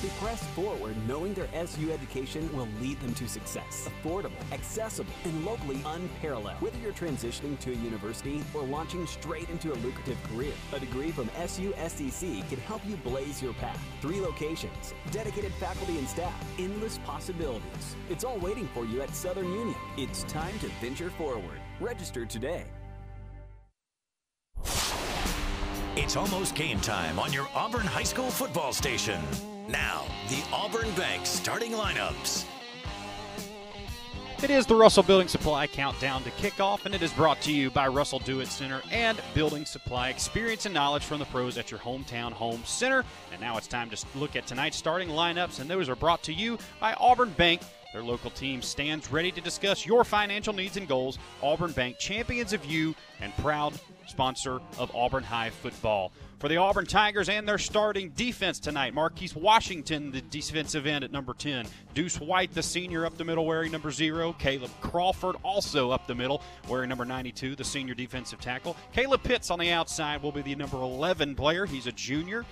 [0.00, 3.86] They press forward knowing their SU education will lead them to success.
[4.02, 6.56] Affordable, accessible, and locally unparalleled.
[6.62, 11.10] Whether you're transitioning to a university or launching straight into a lucrative career, a degree
[11.10, 13.78] from SUSCC can help you blaze your path.
[14.00, 17.94] Three locations, dedicated faculty and staff, endless possibilities.
[18.08, 19.76] It's all waiting for you at Southern Union.
[19.98, 21.60] It's time to venture forward.
[21.78, 22.64] Register today.
[25.98, 29.18] It's almost game time on your Auburn High School football station.
[29.66, 32.44] Now, the Auburn Bank starting lineups.
[34.42, 37.70] It is the Russell Building Supply Countdown to Kickoff, and it is brought to you
[37.70, 40.10] by Russell Do It Center and Building Supply.
[40.10, 43.02] Experience and knowledge from the pros at your hometown home center.
[43.32, 46.32] And now it's time to look at tonight's starting lineups, and those are brought to
[46.34, 47.62] you by Auburn Bank.
[47.94, 51.18] Their local team stands ready to discuss your financial needs and goals.
[51.42, 53.72] Auburn Bank, champions of you and proud
[54.06, 56.12] sponsor of Auburn High football.
[56.38, 61.10] For the Auburn Tigers and their starting defense tonight, Marquise Washington, the defensive end at
[61.10, 61.66] number 10.
[61.94, 64.34] Deuce White, the senior, up the middle, wearing number zero.
[64.38, 68.76] Caleb Crawford, also up the middle, wearing number 92, the senior defensive tackle.
[68.92, 71.64] Caleb Pitts on the outside will be the number 11 player.
[71.64, 72.44] He's a junior.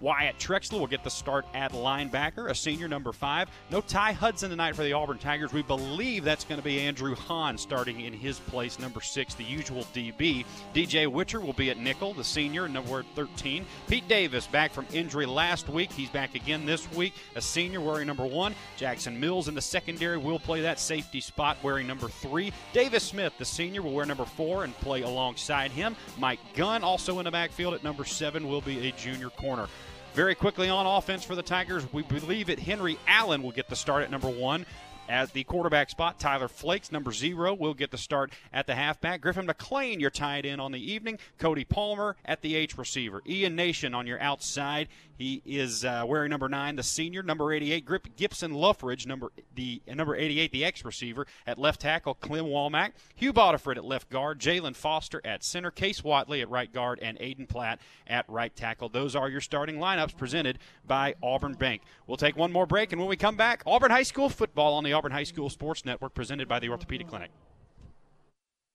[0.00, 3.50] Wyatt Trexler will get the start at linebacker, a senior number five.
[3.70, 5.52] No Ty Hudson tonight for the Auburn Tigers.
[5.52, 9.44] We believe that's going to be Andrew Hahn starting in his place, number six, the
[9.44, 10.46] usual DB.
[10.74, 13.66] DJ Witcher will be at nickel, the senior, number 13.
[13.88, 15.92] Pete Davis back from injury last week.
[15.92, 18.54] He's back again this week, a senior wearing number one.
[18.76, 22.52] Jackson Mills in the secondary will play that safety spot wearing number three.
[22.72, 25.94] Davis Smith, the senior, will wear number four and play alongside him.
[26.18, 29.68] Mike Gunn, also in the backfield at number seven, will be a junior corner.
[30.14, 33.76] Very quickly on offense for the Tigers, we believe that Henry Allen will get the
[33.76, 34.66] start at number one.
[35.10, 39.20] At the quarterback spot, Tyler Flakes, number zero, will get the start at the halfback.
[39.20, 41.18] Griffin McLean, you're tied in on the evening.
[41.36, 43.20] Cody Palmer at the H receiver.
[43.26, 44.86] Ian Nation on your outside.
[45.18, 47.22] He is uh, wearing number nine, the senior.
[47.22, 51.26] Number 88, Grip Gibson Luffridge, number the uh, number 88, the X receiver.
[51.46, 52.92] At left tackle, Clem Walmack.
[53.16, 54.38] Hugh Bodiford at left guard.
[54.38, 55.70] Jalen Foster at center.
[55.70, 57.00] Case Watley at right guard.
[57.02, 58.88] And Aiden Platt at right tackle.
[58.88, 61.82] Those are your starting lineups presented by Auburn Bank.
[62.06, 64.84] We'll take one more break, and when we come back, Auburn High School football on
[64.84, 67.30] the Auburn High School Sports Network presented by the Orthopedic Clinic.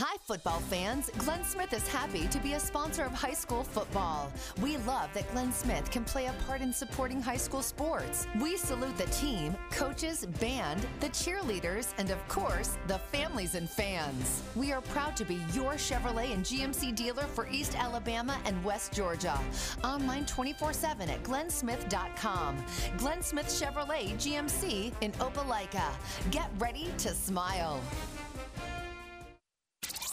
[0.00, 1.10] Hi, football fans.
[1.18, 4.30] Glenn Smith is happy to be a sponsor of high school football.
[4.62, 8.28] We love that Glenn Smith can play a part in supporting high school sports.
[8.40, 14.44] We salute the team, coaches, band, the cheerleaders, and of course, the families and fans.
[14.54, 18.92] We are proud to be your Chevrolet and GMC dealer for East Alabama and West
[18.92, 19.36] Georgia.
[19.82, 22.56] Online 24 7 at glennsmith.com.
[22.98, 25.90] Glenn Smith Chevrolet GMC in Opelika.
[26.30, 27.80] Get ready to smile.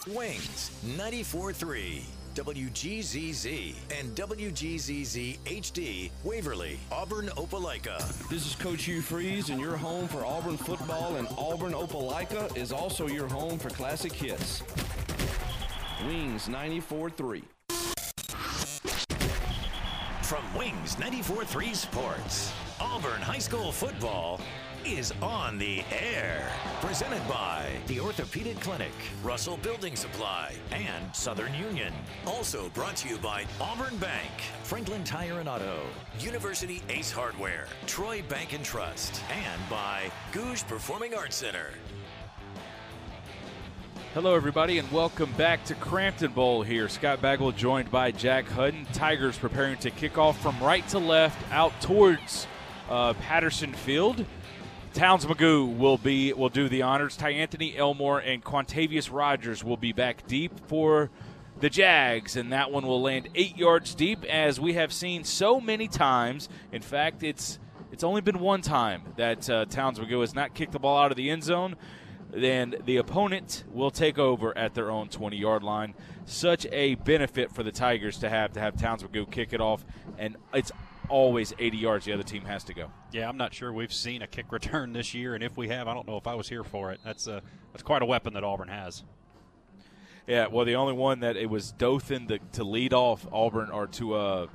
[0.07, 2.01] Wings 94.3.
[2.35, 7.97] WGZZ and WGZZ HD, Waverly, Auburn, Opelika.
[8.29, 12.73] This is Coach Hugh Freeze, and your home for Auburn football and Auburn Opelika is
[12.73, 14.61] also your home for classic hits.
[16.05, 17.41] Wings 94.3.
[20.23, 24.41] From Wings 94.3 Sports, Auburn High School football
[24.85, 26.47] is on the air.
[26.79, 28.91] Presented by the Orthopedic Clinic,
[29.23, 31.91] Russell Building Supply, and Southern Union.
[32.27, 34.29] Also brought to you by Auburn Bank,
[34.61, 35.79] Franklin Tire and Auto,
[36.19, 41.71] University Ace Hardware, Troy Bank and Trust, and by Gogue Performing Arts Center.
[44.13, 46.87] Hello, everybody, and welcome back to Crampton Bowl here.
[46.87, 48.85] Scott Bagwell joined by Jack Hudden.
[48.93, 52.45] Tigers preparing to kick off from right to left out towards
[52.87, 54.23] uh, Patterson Field.
[54.95, 57.17] Towns Magoo will be will do the honors.
[57.17, 61.11] Ty Anthony Elmore and Quantavius Rogers will be back deep for
[61.59, 65.59] the Jags, and that one will land eight yards deep, as we have seen so
[65.59, 66.47] many times.
[66.71, 67.59] In fact, it's
[67.91, 71.11] it's only been one time that uh, Towns Magoo has not kicked the ball out
[71.11, 71.75] of the end zone.
[72.31, 75.93] Then the opponent will take over at their own 20 yard line.
[76.23, 79.83] Such a benefit for the Tigers to have to have Towns Magoo kick it off,
[80.17, 80.71] and it's
[81.09, 82.91] always 80 yards the other team has to go.
[83.11, 85.87] Yeah, I'm not sure we've seen a kick return this year, and if we have,
[85.87, 86.99] I don't know if I was here for it.
[87.03, 87.41] That's a
[87.71, 89.03] that's quite a weapon that Auburn has.
[90.27, 93.87] Yeah, well, the only one that it was Dothan to, to lead off Auburn or
[93.87, 94.47] to uh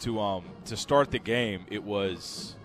[0.00, 2.56] to um to start the game, it was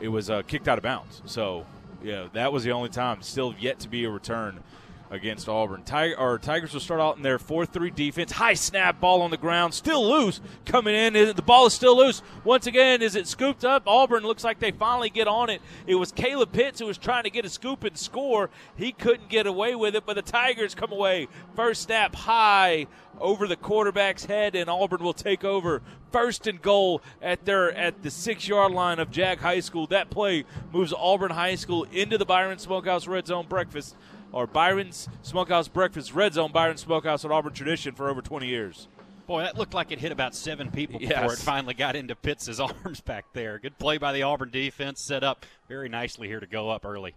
[0.00, 1.22] it was uh, kicked out of bounds.
[1.26, 1.66] So
[2.02, 3.22] yeah, that was the only time.
[3.22, 4.60] Still yet to be a return
[5.10, 5.82] against Auburn.
[5.84, 8.32] Tiger, or Tigers will start out in their 4-3 defense.
[8.32, 10.40] High snap, ball on the ground, still loose.
[10.64, 12.22] Coming in, the ball is still loose.
[12.42, 13.84] Once again, is it scooped up?
[13.86, 15.60] Auburn looks like they finally get on it.
[15.86, 18.50] It was Caleb Pitts who was trying to get a scoop and score.
[18.76, 21.28] He couldn't get away with it, but the Tigers come away.
[21.54, 22.86] First snap high
[23.20, 28.02] over the quarterback's head, and Auburn will take over first and goal at their at
[28.02, 29.86] the six yard line of Jag High School.
[29.88, 33.96] That play moves Auburn High School into the Byron Smokehouse Red Zone breakfast
[34.34, 38.88] or Byron's Smokehouse Breakfast Red Zone Byron Smokehouse at Auburn tradition for over 20 years.
[39.26, 41.14] Boy, that looked like it hit about seven people Yes.
[41.14, 43.58] before it finally got into Pitts' arms back there.
[43.58, 47.14] Good play by the Auburn defense, set up very nicely here to go up early.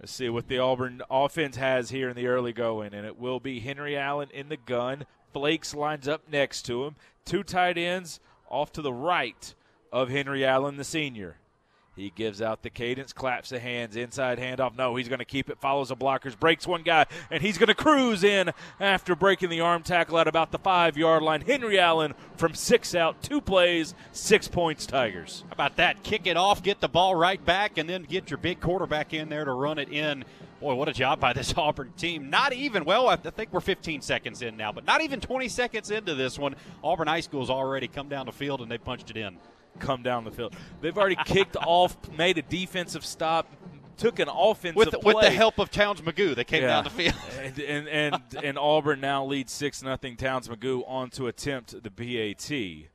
[0.00, 3.38] Let's see what the Auburn offense has here in the early going, and it will
[3.38, 5.04] be Henry Allen in the gun.
[5.32, 6.96] Flakes lines up next to him.
[7.24, 8.18] Two tight ends
[8.50, 9.54] off to the right
[9.92, 11.36] of Henry Allen, the senior.
[11.94, 14.76] He gives out the cadence, claps the hands, inside handoff.
[14.76, 17.66] No, he's going to keep it, follows the blockers, breaks one guy, and he's going
[17.68, 18.50] to cruise in
[18.80, 21.42] after breaking the arm tackle at about the five yard line.
[21.42, 25.44] Henry Allen from six out, two plays, six points, Tigers.
[25.48, 26.02] How about that?
[26.02, 29.28] Kick it off, get the ball right back, and then get your big quarterback in
[29.28, 30.24] there to run it in.
[30.60, 32.30] Boy, what a job by this Auburn team.
[32.30, 35.90] Not even, well, I think we're 15 seconds in now, but not even 20 seconds
[35.90, 36.54] into this one.
[36.82, 39.36] Auburn High School's already come down the field and they punched it in.
[39.78, 40.54] Come down the field.
[40.80, 43.48] They've already kicked off, made a defensive stop,
[43.96, 45.14] took an offensive With, play.
[45.14, 46.68] with the help of Towns Magoo, they came Yeah.
[46.68, 47.14] down the field.
[47.40, 50.16] and and and, and Auburn now leads six nothing.
[50.16, 52.88] Towns Magoo on to attempt the PAT.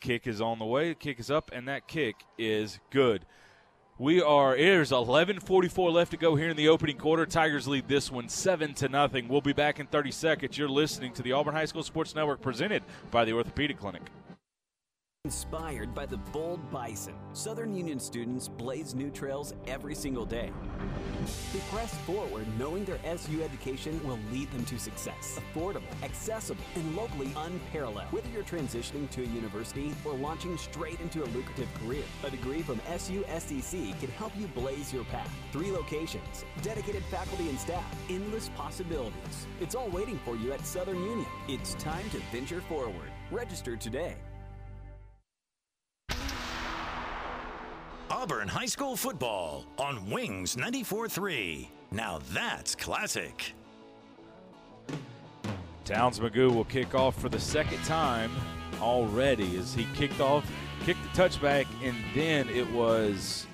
[0.00, 0.94] Kick is on the way.
[0.94, 3.26] Kick is up, and that kick is good.
[3.98, 4.56] We are.
[4.56, 7.26] There's 11:44 left to go here in the opening quarter.
[7.26, 9.28] Tigers lead this one seven to nothing.
[9.28, 10.56] We'll be back in 30 seconds.
[10.56, 14.02] You're listening to the Auburn High School Sports Network, presented by the Orthopedic Clinic.
[15.26, 20.50] Inspired by the bold bison, Southern Union students blaze new trails every single day.
[21.52, 25.38] They press forward knowing their SU education will lead them to success.
[25.38, 28.10] Affordable, accessible, and locally unparalleled.
[28.12, 32.62] Whether you're transitioning to a university or launching straight into a lucrative career, a degree
[32.62, 35.30] from SUSCC can help you blaze your path.
[35.52, 39.46] Three locations, dedicated faculty and staff, endless possibilities.
[39.60, 41.28] It's all waiting for you at Southern Union.
[41.46, 43.12] It's time to venture forward.
[43.30, 44.16] Register today.
[48.10, 51.68] Auburn High School football on Wings 94.3.
[51.92, 53.52] Now that's classic.
[55.84, 58.32] Towns Magoo will kick off for the second time
[58.80, 60.50] already as he kicked off,
[60.84, 63.46] kicked the touchback, and then it was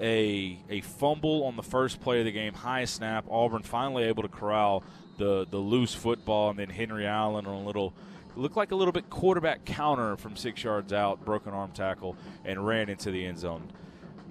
[0.00, 3.24] a a fumble on the first play of the game, high snap.
[3.30, 4.82] Auburn finally able to corral
[5.16, 7.94] the the loose football, and then Henry Allen on a little
[8.36, 12.66] looked like a little bit quarterback counter from six yards out, broken arm tackle, and
[12.66, 13.70] ran into the end zone.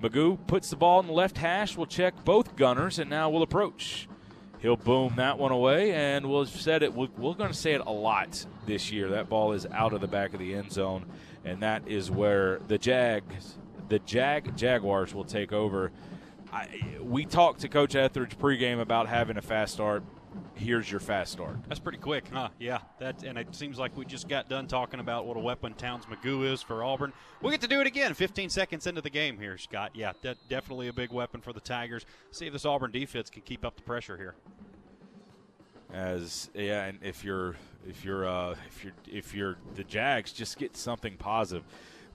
[0.02, 1.78] Magoo puts the ball in the left hash.
[1.78, 4.08] We'll check both gunners, and now we'll approach.
[4.60, 6.94] He'll boom that one away, and we'll said it.
[6.94, 9.10] We're, we're going to say it a lot this year.
[9.10, 11.06] That ball is out of the back of the end zone,
[11.44, 13.58] and that is where the Jags,
[13.90, 15.92] the Jag Jaguars, will take over.
[16.52, 16.68] I,
[17.02, 20.04] we talked to Coach Etheridge pregame about having a fast start
[20.56, 21.58] here's your fast start.
[21.68, 22.50] That's pretty quick, huh?
[22.60, 25.74] Yeah, that and it seems like we just got done talking about what a weapon
[25.74, 27.14] Towns Magoo is for Auburn.
[27.42, 29.92] We'll get to do it again 15 seconds into the game here, Scott.
[29.94, 32.06] Yeah, de- definitely a big weapon for the Tigers.
[32.32, 34.36] See if this Auburn defense can keep up the pressure here.
[35.94, 37.56] As yeah, and if you're
[37.88, 41.64] if you're uh, if you're if you're the Jags, just get something positive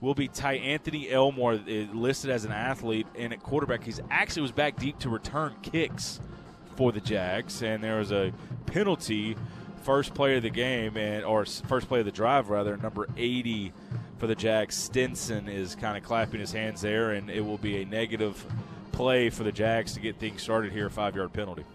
[0.01, 3.83] will be Ty Anthony Elmore uh, listed as an athlete and at quarterback.
[3.83, 6.19] He's actually was back deep to return kicks
[6.75, 8.33] for the Jags, and there was a
[8.65, 9.35] penalty
[9.83, 13.73] first play of the game and or first play of the drive rather number 80
[14.19, 17.81] for the Jags Stinson is kind of clapping his hands there and it will be
[17.81, 18.45] a negative
[18.91, 21.65] play for the Jags to get things started here a 5-yard penalty.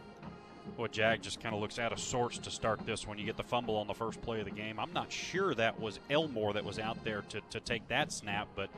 [0.77, 3.37] Well, Jag just kind of looks out of sorts to start this when you get
[3.37, 4.79] the fumble on the first play of the game.
[4.79, 8.47] I'm not sure that was Elmore that was out there to, to take that snap,
[8.55, 8.69] but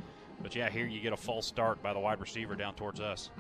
[0.41, 3.31] but yeah, here you get a false start by the wide receiver down towards us.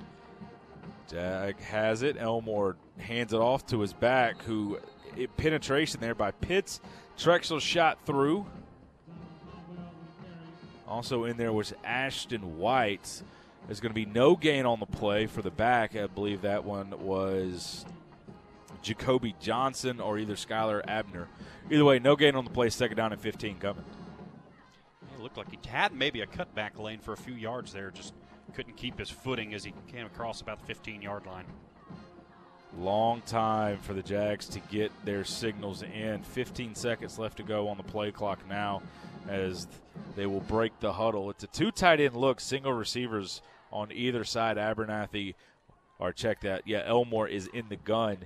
[1.10, 2.16] Jag has it.
[2.18, 4.78] Elmore hands it off to his back, who
[5.16, 6.80] it, penetration there by Pitts.
[7.16, 8.46] Trexler shot through.
[10.86, 13.22] Also in there was Ashton White.
[13.66, 15.94] There's going to be no gain on the play for the back.
[15.94, 17.84] I believe that one was
[18.80, 21.28] Jacoby Johnson or either Skylar Abner.
[21.70, 22.70] Either way, no gain on the play.
[22.70, 23.84] Second down and 15 coming.
[25.14, 27.90] It looked like he had maybe a cutback lane for a few yards there.
[27.90, 28.14] Just
[28.54, 31.44] couldn't keep his footing as he came across about the 15 yard line.
[32.78, 36.22] Long time for the Jags to get their signals in.
[36.22, 38.82] 15 seconds left to go on the play clock now
[39.28, 39.66] as
[40.16, 41.30] they will break the huddle.
[41.30, 43.42] It's a two tight end look, single receivers
[43.72, 44.56] on either side.
[44.58, 45.34] Abernathy,
[45.98, 46.62] or check that.
[46.66, 48.18] Yeah, Elmore is in the gun.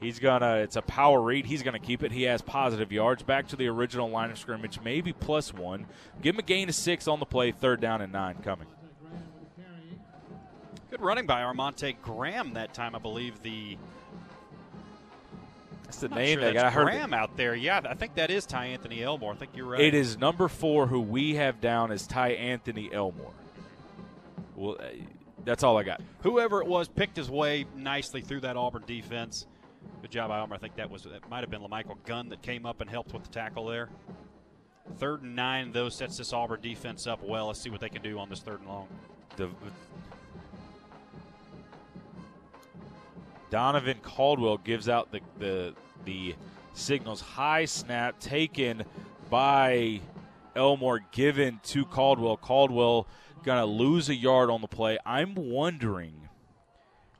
[0.00, 0.56] He's gonna.
[0.56, 1.46] It's a power read.
[1.46, 2.12] He's gonna keep it.
[2.12, 3.22] He has positive yards.
[3.22, 5.86] Back to the original line of scrimmage, maybe plus one.
[6.22, 7.50] Give him a gain of six on the play.
[7.52, 8.66] Third down and nine coming.
[10.90, 13.40] Good running by Armonte Graham that time, I believe.
[13.42, 13.78] The
[15.84, 16.66] that's the name sure they got.
[16.66, 17.54] I heard Graham out there.
[17.54, 19.32] Yeah, I think that is Ty Anthony Elmore.
[19.32, 19.80] I think you're right.
[19.80, 23.32] It is number four who we have down as Ty Anthony Elmore.
[24.56, 24.86] Well, uh,
[25.44, 26.00] that's all I got.
[26.20, 29.46] Whoever it was picked his way nicely through that Auburn defense.
[30.02, 30.56] Good job, Elmer.
[30.56, 31.22] I think that was it.
[31.30, 33.88] Might have been Lamichael Gunn that came up and helped with the tackle there.
[34.98, 37.46] Third and nine, though, sets this Auburn defense up well.
[37.46, 38.88] Let's see what they can do on this third and long.
[39.36, 39.48] The
[43.50, 45.74] Donovan Caldwell gives out the the
[46.04, 46.34] the
[46.72, 47.20] signals.
[47.20, 48.84] High snap taken
[49.28, 50.00] by
[50.56, 52.36] Elmore, given to Caldwell.
[52.36, 53.06] Caldwell
[53.44, 54.98] gonna lose a yard on the play.
[55.04, 56.28] I'm wondering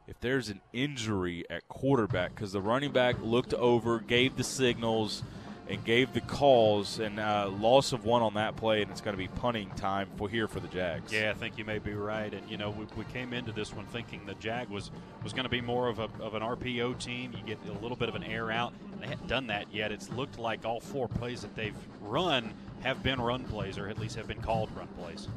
[0.06, 5.22] if there's an injury at quarterback because the running back looked over, gave the signals,
[5.70, 9.14] and gave the calls, and uh, loss of one on that play, and it's going
[9.14, 11.12] to be punting time for here for the Jags.
[11.12, 12.34] Yeah, I think you may be right.
[12.34, 14.90] And you know, we, we came into this one thinking the Jag was
[15.22, 17.32] was going to be more of a of an RPO team.
[17.32, 18.74] You get a little bit of an air out.
[19.00, 19.92] They hadn't done that yet.
[19.92, 23.98] It's looked like all four plays that they've run have been run plays, or at
[23.98, 25.28] least have been called run plays.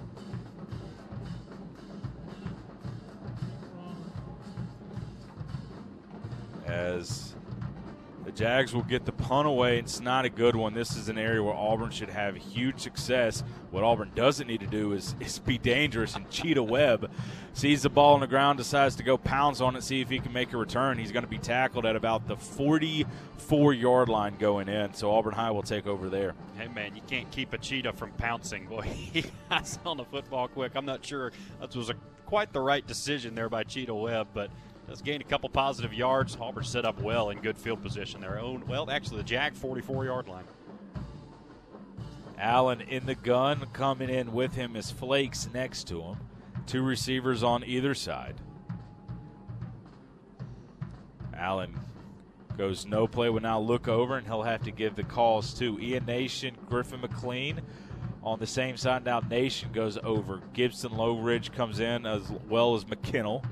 [6.65, 7.32] as
[8.25, 9.79] The Jags will get the punt away.
[9.79, 10.73] It's not a good one.
[10.73, 13.43] This is an area where Auburn should have huge success.
[13.69, 16.15] What Auburn doesn't need to do is, is be dangerous.
[16.15, 17.11] And Cheetah Webb
[17.51, 20.19] sees the ball on the ground, decides to go pounce on it, see if he
[20.19, 20.97] can make a return.
[20.97, 24.93] He's going to be tackled at about the 44 yard line going in.
[24.93, 26.33] So Auburn High will take over there.
[26.57, 28.67] Hey, man, you can't keep a cheetah from pouncing.
[28.67, 28.81] Boy,
[29.13, 30.71] he got on the football quick.
[30.75, 31.95] I'm not sure that was a,
[32.25, 34.49] quite the right decision there by Cheetah Webb, but
[34.89, 36.37] has gained a couple positive yards.
[36.39, 38.21] Auburn set up well in good field position.
[38.21, 40.45] Their own, well, actually, the Jag 44 yard line.
[42.37, 43.65] Allen in the gun.
[43.73, 46.17] Coming in with him is Flakes next to him.
[46.65, 48.35] Two receivers on either side.
[51.35, 51.79] Allen
[52.57, 55.79] goes no play, will now look over, and he'll have to give the calls to
[55.79, 57.61] Ian Nation, Griffin McLean.
[58.23, 60.41] On the same side now, Nation goes over.
[60.53, 63.43] Gibson Lowridge comes in as well as McKinnell.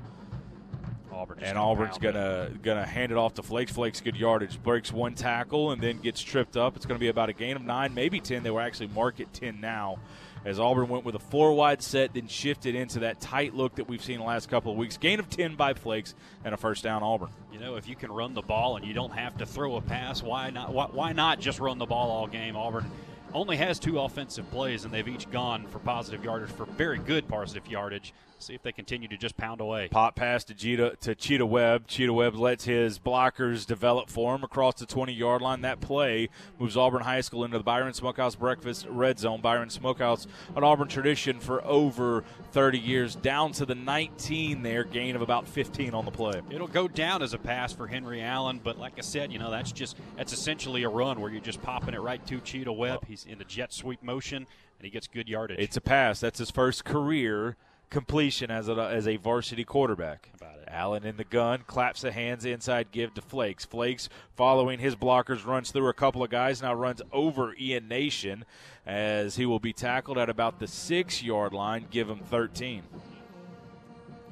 [1.12, 3.72] Auburn and Auburn's gonna gonna hand it off to Flakes.
[3.72, 6.76] Flakes good yardage, breaks one tackle and then gets tripped up.
[6.76, 8.42] It's gonna be about a gain of nine, maybe ten.
[8.42, 9.98] They were actually mark at ten now,
[10.44, 13.88] as Auburn went with a four wide set, then shifted into that tight look that
[13.88, 14.96] we've seen the last couple of weeks.
[14.96, 17.30] Gain of ten by Flakes and a first down Auburn.
[17.52, 19.80] You know, if you can run the ball and you don't have to throw a
[19.80, 20.72] pass, why not?
[20.72, 22.56] Why, why not just run the ball all game?
[22.56, 22.90] Auburn
[23.34, 27.26] only has two offensive plays, and they've each gone for positive yardage, for very good
[27.28, 28.12] positive yardage.
[28.42, 29.86] See if they continue to just pound away.
[29.86, 31.86] Pop pass to Cheetah, to Cheetah Webb.
[31.86, 35.60] Cheetah Webb lets his blockers develop for him across the 20 yard line.
[35.60, 36.28] That play
[36.58, 39.40] moves Auburn High School into the Byron Smokehouse Breakfast Red Zone.
[39.40, 40.26] Byron Smokehouse,
[40.56, 45.46] an Auburn tradition for over 30 years, down to the 19 there, gain of about
[45.46, 46.40] 15 on the play.
[46.50, 49.52] It'll go down as a pass for Henry Allen, but like I said, you know,
[49.52, 53.00] that's just that's essentially a run where you're just popping it right to Cheetah Webb.
[53.04, 53.06] Oh.
[53.06, 55.60] He's in the jet sweep motion, and he gets good yardage.
[55.60, 56.18] It's a pass.
[56.18, 57.56] That's his first career
[57.92, 60.30] completion as a, as a varsity quarterback.
[60.66, 63.66] Allen in the gun, claps the hands inside, give to Flakes.
[63.66, 68.46] Flakes, following his blockers, runs through a couple of guys, now runs over Ian Nation
[68.86, 72.82] as he will be tackled at about the six yard line, give him 13.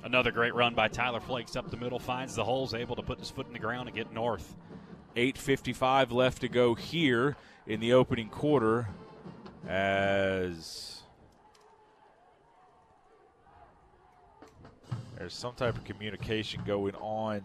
[0.02, 3.18] Another great run by Tyler Flakes up the middle, finds the holes, able to put
[3.18, 4.56] his foot in the ground and get north.
[5.16, 7.36] 8.55 left to go here
[7.66, 8.88] in the opening quarter
[9.68, 10.99] as
[15.20, 17.42] there's some type of communication going on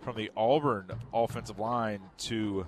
[0.00, 2.66] from the Auburn offensive line to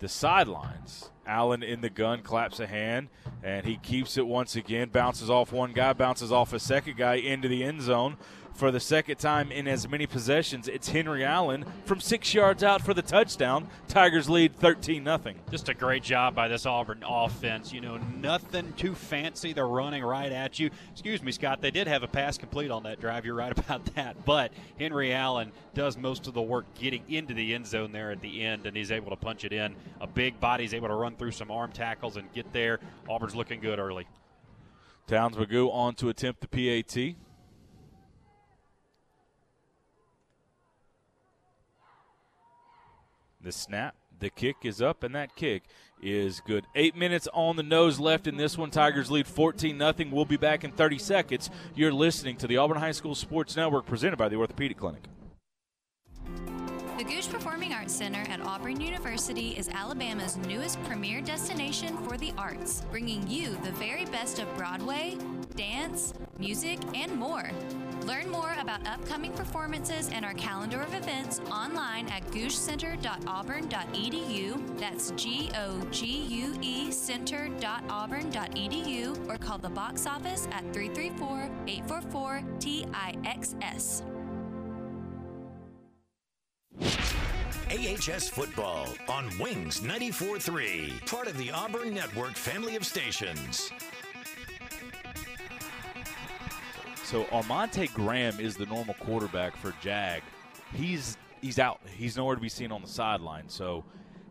[0.00, 1.12] the sidelines.
[1.24, 3.10] Allen in the gun claps a hand,
[3.44, 4.88] and he keeps it once again.
[4.88, 8.16] Bounces off one guy, bounces off a second guy into the end zone
[8.62, 10.68] for the second time in as many possessions.
[10.68, 13.66] It's Henry Allen from six yards out for the touchdown.
[13.88, 15.20] Tigers lead 13 0.
[15.50, 17.72] Just a great job by this Auburn offense.
[17.72, 19.52] You know, nothing too fancy.
[19.52, 20.70] They're running right at you.
[20.92, 21.60] Excuse me, Scott.
[21.60, 23.26] They did have a pass complete on that drive.
[23.26, 24.24] You're right about that.
[24.24, 28.20] But Henry Allen does most of the work getting into the end zone there at
[28.20, 29.74] the end, and he's able to punch it in.
[30.00, 30.62] A big body.
[30.62, 32.78] He's able to run through some arm tackles and get there.
[33.08, 34.06] Auburn's looking good early.
[35.08, 37.16] Towns Magoo on to attempt the PAT.
[43.42, 45.64] The snap, the kick is up, and that kick
[46.00, 46.64] is good.
[46.76, 48.70] Eight minutes on the nose left in this one.
[48.70, 49.94] Tigers lead 14 0.
[50.12, 51.50] We'll be back in 30 seconds.
[51.74, 55.02] You're listening to the Auburn High School Sports Network presented by the Orthopedic Clinic.
[56.98, 62.32] The Gogue Performing Arts Center at Auburn University is Alabama's newest premier destination for the
[62.38, 65.16] arts, bringing you the very best of Broadway,
[65.56, 67.50] dance, music, and more.
[68.06, 74.78] Learn more about upcoming performances and our calendar of events online at goguecenter.auburn.edu.
[74.78, 82.42] That's G O G U E center.auburn.edu or call the box office at 334 844
[82.58, 84.02] TIXS.
[87.70, 93.72] AHS Football on Wings 94.3, part of the Auburn Network family of stations.
[97.12, 100.22] So Armonte Graham is the normal quarterback for Jag.
[100.72, 101.78] He's he's out.
[101.94, 103.50] He's nowhere to be seen on the sideline.
[103.50, 103.84] So,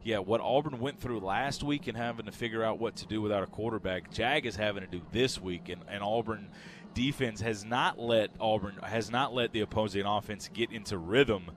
[0.03, 3.21] yeah, what Auburn went through last week and having to figure out what to do
[3.21, 6.49] without a quarterback, Jag is having to do this week, and, and Auburn
[6.95, 11.51] defense has not let Auburn has not let the opposing offense get into rhythm,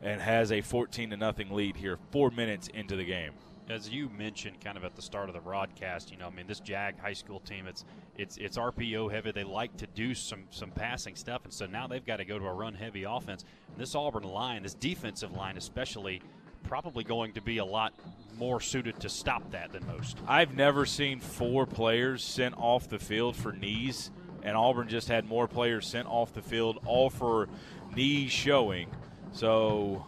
[0.00, 3.32] and has a 14 to nothing lead here, four minutes into the game
[3.70, 6.46] as you mentioned kind of at the start of the broadcast, you know, I mean,
[6.46, 7.84] this Jag high school team, it's
[8.18, 9.30] it's it's RPO heavy.
[9.30, 12.38] They like to do some some passing stuff, and so now they've got to go
[12.38, 13.44] to a run heavy offense.
[13.68, 16.20] And this Auburn line, this defensive line especially,
[16.64, 17.94] probably going to be a lot
[18.36, 20.18] more suited to stop that than most.
[20.26, 24.10] I've never seen four players sent off the field for knees,
[24.42, 27.48] and Auburn just had more players sent off the field, all for
[27.94, 28.88] knees showing.
[29.32, 30.06] So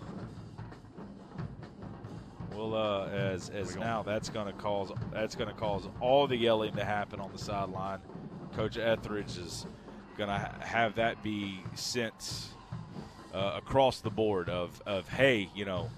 [2.63, 6.37] Well, uh, as as now that's going to cause that's going to cause all the
[6.37, 7.99] yelling to happen on the sideline.
[8.55, 9.67] Coach Etheridge is
[10.17, 12.51] going to ha- have that be sent
[13.35, 15.91] uh, across the board of of hey, you know,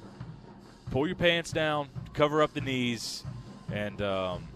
[0.91, 3.25] pull your pants down, cover up the knees,
[3.71, 4.49] and um,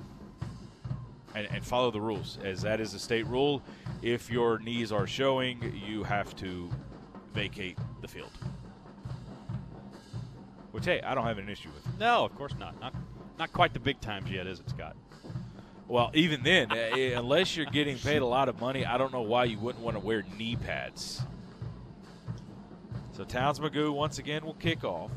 [1.35, 3.61] and, and follow the rules, as that is a state rule.
[4.01, 6.71] If your knees are showing, you have to
[7.35, 8.31] vacate the field.
[10.73, 11.99] Which hey, I don't have an issue with.
[11.99, 12.81] No, of course not.
[12.81, 12.95] Not
[13.39, 14.97] not quite the big times yet, is it, Scott?
[15.87, 19.23] Well, even then, uh, unless you're getting paid a lot of money, I don't know
[19.23, 21.23] why you wouldn't want to wear knee pads.
[23.13, 25.11] So Towns Magoo once again will kick off.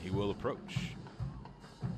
[0.00, 0.94] He will approach.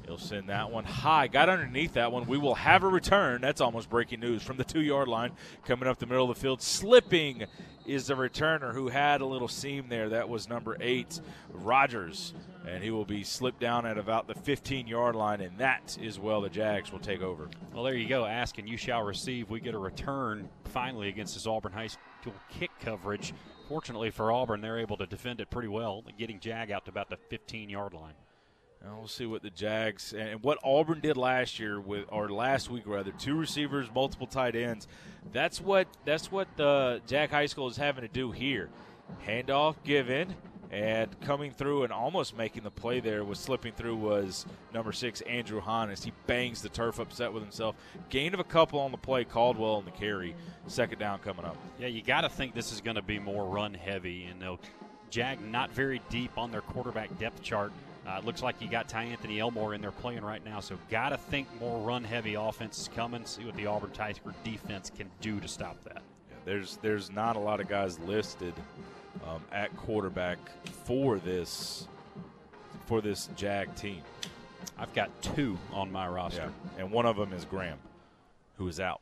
[0.06, 1.26] He'll send that one high.
[1.26, 2.26] Got underneath that one.
[2.26, 3.40] We will have a return.
[3.40, 5.32] That's almost breaking news from the two yard line.
[5.64, 6.62] Coming up the middle of the field.
[6.62, 7.44] Slipping
[7.86, 10.08] is the returner who had a little seam there.
[10.10, 11.20] That was number eight,
[11.52, 12.34] Rogers.
[12.66, 15.40] And he will be slipped down at about the 15 yard line.
[15.40, 17.48] And that is well the Jags will take over.
[17.72, 18.24] Well, there you go.
[18.24, 19.50] Ask and you shall receive.
[19.50, 23.32] We get a return finally against this Auburn High School kick coverage.
[23.68, 27.08] Fortunately for Auburn, they're able to defend it pretty well, getting Jag out to about
[27.08, 28.14] the 15 yard line.
[28.86, 32.70] And we'll see what the Jags and what Auburn did last year with, or last
[32.70, 34.86] week rather, two receivers, multiple tight ends.
[35.32, 38.68] That's what that's what the Jag High School is having to do here.
[39.26, 40.36] Handoff given,
[40.70, 45.20] and coming through and almost making the play there was slipping through was number six
[45.22, 47.74] Andrew Hahn he bangs the turf upset with himself.
[48.08, 50.36] Gain of a couple on the play, Caldwell on the carry.
[50.68, 51.56] Second down coming up.
[51.80, 54.60] Yeah, you got to think this is going to be more run heavy, and they'll
[55.10, 57.72] Jag not very deep on their quarterback depth chart.
[58.06, 60.78] Uh, it looks like you got Ty Anthony Elmore in there playing right now, so
[60.90, 63.24] got to think more run heavy offense is coming.
[63.24, 66.02] See what the Auburn Tiger defense can do to stop that.
[66.30, 68.54] Yeah, there's there's not a lot of guys listed
[69.26, 70.38] um, at quarterback
[70.84, 71.88] for this
[72.86, 74.02] for this Jag team.
[74.78, 76.82] I've got two on my roster, yeah.
[76.82, 77.78] and one of them is Graham,
[78.56, 79.00] who is out.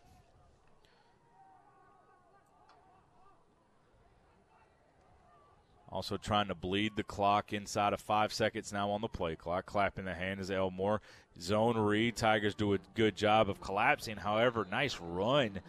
[5.95, 9.65] Also trying to bleed the clock inside of five seconds now on the play clock.
[9.65, 11.01] Clapping the hand is Elmore.
[11.41, 12.17] Zone read.
[12.17, 14.17] Tigers do a good job of collapsing.
[14.17, 15.61] However, nice run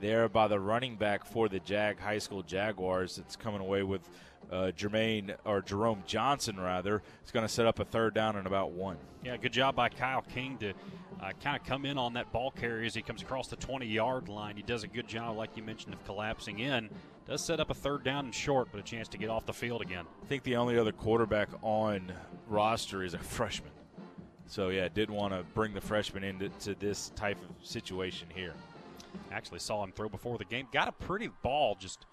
[0.00, 3.18] there by the running back for the Jag High School Jaguars.
[3.18, 4.08] It's coming away with
[4.50, 7.02] uh, Jermaine or Jerome Johnson rather.
[7.22, 8.96] It's going to set up a third down and about one.
[9.22, 10.70] Yeah, good job by Kyle King to
[11.20, 13.86] uh, kind of come in on that ball carrier as he comes across the 20
[13.86, 14.56] yard line.
[14.56, 16.88] He does a good job, like you mentioned, of collapsing in.
[17.26, 19.52] Does set up a third down and short, but a chance to get off the
[19.52, 20.04] field again.
[20.22, 22.12] I think the only other quarterback on
[22.48, 23.70] roster is a freshman.
[24.46, 28.52] So, yeah, didn't want to bring the freshman into this type of situation here.
[29.32, 30.68] Actually, saw him throw before the game.
[30.70, 31.76] Got a pretty ball.
[31.80, 32.04] Just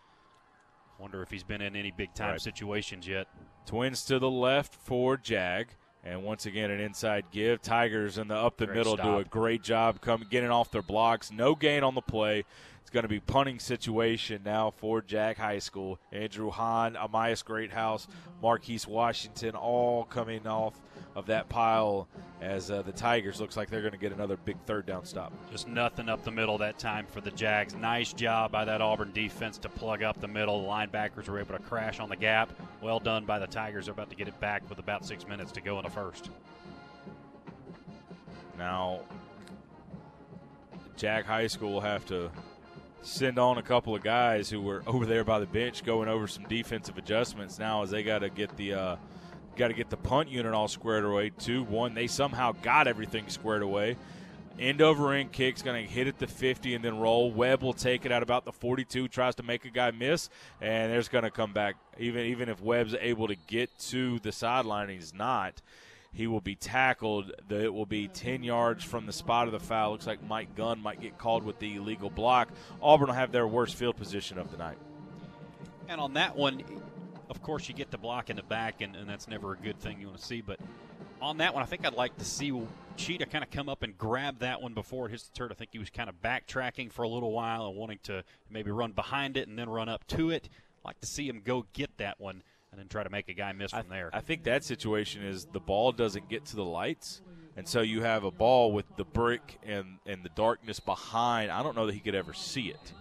[0.98, 2.42] wonder if he's been in any big time right.
[2.42, 3.28] situations yet.
[3.66, 5.68] Twins to the left for Jag.
[6.04, 7.62] And once again, an inside give.
[7.62, 9.06] Tigers in the up the great middle stop.
[9.06, 11.32] do a great job coming getting off their blocks.
[11.32, 12.46] No gain on the play.
[12.82, 16.00] It's going to be punting situation now for Jag High School.
[16.12, 18.08] Andrew Hahn, Amias Greathouse,
[18.42, 20.74] Marquise Washington, all coming off
[21.16, 22.08] of that pile
[22.42, 25.32] as uh, the Tigers looks like they're going to get another big third down stop.
[25.52, 27.76] Just nothing up the middle that time for the Jags.
[27.76, 30.64] Nice job by that Auburn defense to plug up the middle.
[30.64, 32.52] The linebackers were able to crash on the gap.
[32.82, 33.86] Well done by the Tigers.
[33.86, 36.30] They're about to get it back with about six minutes to go in the first.
[38.58, 39.02] Now,
[40.98, 42.32] Jag High School will have to
[43.02, 46.28] send on a couple of guys who were over there by the bench going over
[46.28, 48.96] some defensive adjustments now as they got to get the uh,
[49.56, 51.32] got to get the punt unit all squared away.
[51.38, 53.98] Two, one, they somehow got everything squared away.
[54.60, 57.32] End over end kick's going to hit at the 50 and then roll.
[57.32, 60.30] Webb will take it at about the 42, tries to make a guy miss,
[60.60, 61.78] and there's going to come back.
[61.98, 65.62] Even even if Webb's able to get to the sideline, he's not.
[66.14, 67.32] He will be tackled.
[67.50, 69.92] It will be 10 yards from the spot of the foul.
[69.92, 72.50] Looks like Mike Gunn might get called with the illegal block.
[72.82, 74.78] Auburn will have their worst field position of the night.
[75.88, 76.64] And on that one,
[77.30, 79.80] of course, you get the block in the back, and, and that's never a good
[79.80, 80.42] thing you want to see.
[80.42, 80.60] But
[81.22, 82.52] on that one, I think I'd like to see
[82.98, 85.54] Cheetah kind of come up and grab that one before it hits the turret.
[85.54, 88.70] I think he was kind of backtracking for a little while and wanting to maybe
[88.70, 90.50] run behind it and then run up to it.
[90.84, 93.34] I'd like to see him go get that one and then try to make a
[93.34, 94.10] guy miss from there.
[94.14, 97.22] I think that situation is the ball doesn't get to the lights.
[97.58, 101.52] And so you have a ball with the brick and, and the darkness behind.
[101.52, 102.94] I don't know that he could ever see it.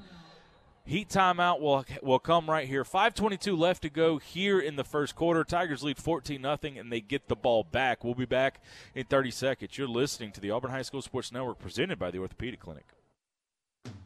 [0.84, 2.82] Heat timeout will will come right here.
[2.82, 5.44] 5:22 left to go here in the first quarter.
[5.44, 8.02] Tigers lead 14 nothing, and they get the ball back.
[8.02, 8.60] We'll be back
[8.94, 9.78] in 30 seconds.
[9.78, 12.86] You're listening to the Auburn High School Sports Network, presented by the Orthopedic Clinic.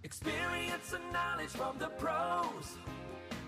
[0.03, 2.77] Experience and knowledge from the pros.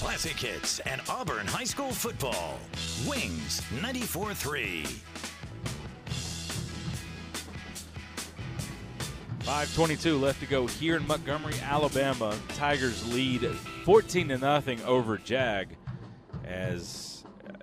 [0.00, 2.58] Classic hits and Auburn High School football.
[3.06, 4.82] Wings 94 3.
[9.40, 12.34] 5:22 left to go here in Montgomery, Alabama.
[12.56, 13.42] Tigers lead
[13.84, 15.76] 14 to nothing over Jag,
[16.44, 17.58] as uh,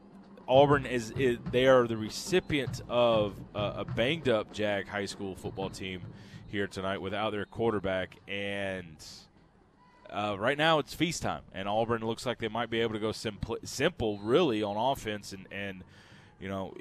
[0.48, 1.12] Auburn is,
[1.52, 6.02] they are the recipient of uh, a banged up Jag high school football team
[6.46, 9.04] here tonight without their quarterback, and
[10.10, 13.00] uh, right now it's feast time, and Auburn looks like they might be able to
[13.00, 15.84] go simple, simple really on offense and and
[16.40, 16.74] you know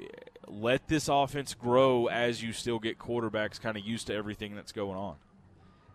[0.47, 4.71] let this offense grow as you still get quarterbacks kind of used to everything that's
[4.71, 5.15] going on.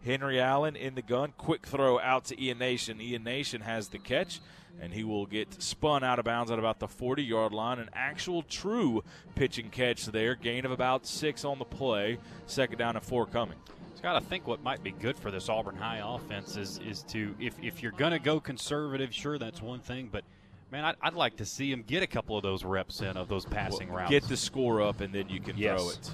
[0.05, 3.01] Henry Allen in the gun, quick throw out to Ian Nation.
[3.01, 4.41] Ian Nation has the catch,
[4.81, 7.79] and he will get spun out of bounds at about the 40 yard line.
[7.79, 9.05] An actual true
[9.37, 12.19] pitch and catch there, gain of about six on the play.
[12.47, 13.59] Second down and four coming.
[14.03, 17.37] Scott, I think what might be good for this Auburn High offense is is to
[17.39, 20.25] if if you're going to go conservative, sure that's one thing, but
[20.73, 23.29] man, I'd, I'd, like to see him get a couple of those reps in of
[23.29, 24.11] those passing well, routes.
[24.11, 25.81] Get the score up, and then you can yes.
[25.81, 26.11] throw it.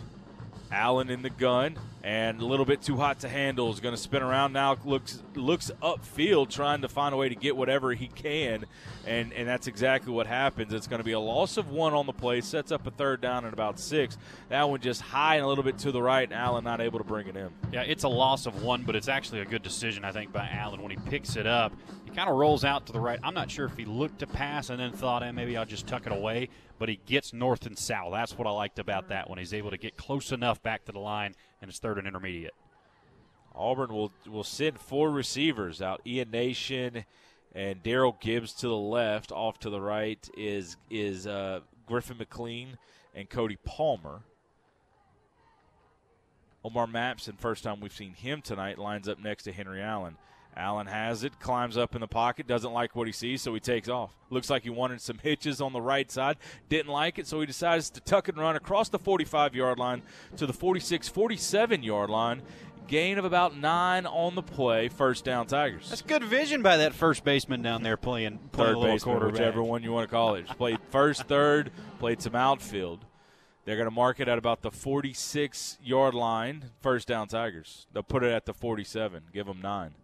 [0.71, 3.71] Allen in the gun and a little bit too hot to handle.
[3.71, 7.35] Is going to spin around now looks looks upfield trying to find a way to
[7.35, 8.65] get whatever he can
[9.07, 10.73] and and that's exactly what happens.
[10.73, 13.21] It's going to be a loss of one on the play sets up a third
[13.21, 14.19] down at about six.
[14.49, 16.99] That one just high and a little bit to the right and Allen not able
[16.99, 17.51] to bring it in.
[17.73, 20.49] Yeah it's a loss of one but it's actually a good decision I think by
[20.51, 21.73] Allen when he picks it up
[22.09, 24.27] he kind of rolls out to the right I'm not sure if he looked to
[24.27, 26.49] pass and then thought hey, maybe I'll just tuck it away
[26.79, 28.13] but he gets north and south.
[28.13, 29.39] That's what I liked about that one.
[29.39, 32.55] He's able to get close enough back to the line, and it's third and intermediate.
[33.55, 36.01] Auburn will will send four receivers out.
[36.07, 37.05] Ian Nation
[37.55, 39.33] and Daryl Gibbs to the left.
[39.33, 42.79] Off to the right is is uh, Griffin McLean
[43.15, 44.21] and Cody Palmer.
[46.65, 50.17] Omar Mapson, first time we've seen him tonight, lines up next to Henry Allen.
[50.59, 53.61] Allen has it, climbs up in the pocket, doesn't like what he sees, so he
[53.61, 54.13] takes off.
[54.29, 56.37] Looks like he wanted some hitches on the right side,
[56.69, 60.03] didn't like it, so he decides to tuck and run across the 45 yard line
[60.37, 62.43] to the 46 47 yard line.
[62.89, 65.91] Gain of about nine on the play, first down Tigers.
[65.91, 69.83] That's good vision by that first baseman down there playing, playing third baseman, whichever one
[69.83, 70.47] you want to call it.
[70.47, 73.05] played first, third, played some outfield.
[73.67, 77.87] They're going to mark it at about the 46 yard line, first down Tigers.
[77.93, 79.95] They'll put it at the 47, give them nine.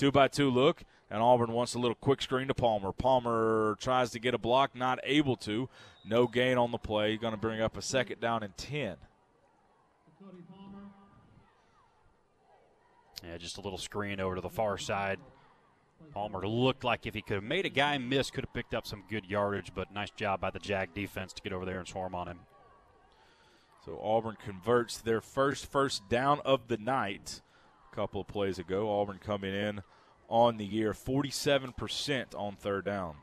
[0.00, 2.90] Two by two look, and Auburn wants a little quick screen to Palmer.
[2.90, 5.68] Palmer tries to get a block, not able to.
[6.06, 7.18] No gain on the play.
[7.18, 8.96] Going to bring up a second down and 10.
[13.22, 15.18] Yeah, just a little screen over to the far side.
[16.14, 18.86] Palmer looked like if he could have made a guy miss, could have picked up
[18.86, 21.86] some good yardage, but nice job by the Jag defense to get over there and
[21.86, 22.38] swarm on him.
[23.84, 27.42] So Auburn converts their first first down of the night
[28.00, 28.98] couple of plays ago.
[28.98, 29.82] Auburn coming in
[30.30, 33.16] on the year 47% on third down.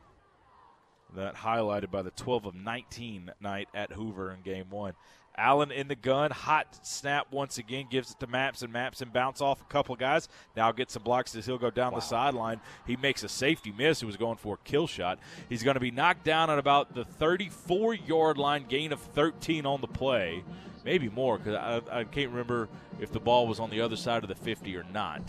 [1.15, 4.93] That highlighted by the 12 of 19 night at Hoover in game one.
[5.35, 9.11] Allen in the gun, hot snap once again, gives it to Maps, and Maps and
[9.11, 10.27] bounce off a couple of guys.
[10.55, 11.99] Now gets some blocks as he'll go down wow.
[11.99, 12.61] the sideline.
[12.85, 15.17] He makes a safety miss He was going for a kill shot.
[15.49, 19.65] He's going to be knocked down at about the 34 yard line, gain of 13
[19.65, 20.43] on the play
[20.87, 22.69] maybe more because I, I can't remember
[23.01, 25.21] if the ball was on the other side of the 50 or not.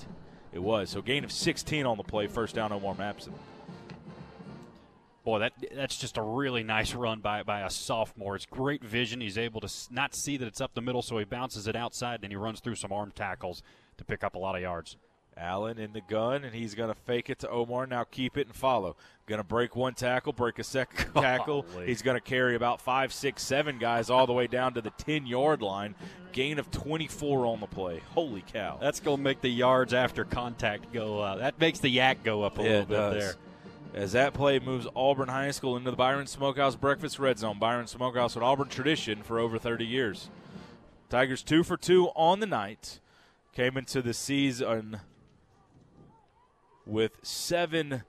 [0.53, 0.89] It was.
[0.89, 3.33] So gain of 16 on the play, first down, Omar Mapson.
[5.25, 8.37] Boy, that that's just a really nice run by by a sophomore.
[8.37, 9.21] It's great vision.
[9.21, 12.21] He's able to not see that it's up the middle, so he bounces it outside,
[12.23, 13.63] and he runs through some arm tackles
[13.99, 14.97] to pick up a lot of yards.
[15.39, 17.87] Allen in the gun, and he's going to fake it to Omar.
[17.87, 18.97] Now keep it and follow.
[19.27, 21.67] Going to break one tackle, break a second tackle.
[21.85, 24.91] he's going to carry about five, six, seven guys all the way down to the
[24.91, 25.95] 10 yard line.
[26.33, 28.01] Gain of 24 on the play.
[28.15, 28.79] Holy cow.
[28.81, 31.39] That's going to make the yards after contact go up.
[31.39, 33.15] That makes the yak go up a yeah, little bit does.
[33.23, 33.35] there.
[33.95, 37.59] As that play moves Auburn High School into the Byron Smokehouse Breakfast Red Zone.
[37.59, 40.31] Byron Smokehouse an Auburn tradition for over 30 years.
[41.09, 43.01] Tigers two for two on the night.
[43.55, 45.01] Came into the season
[46.89, 48.03] with seven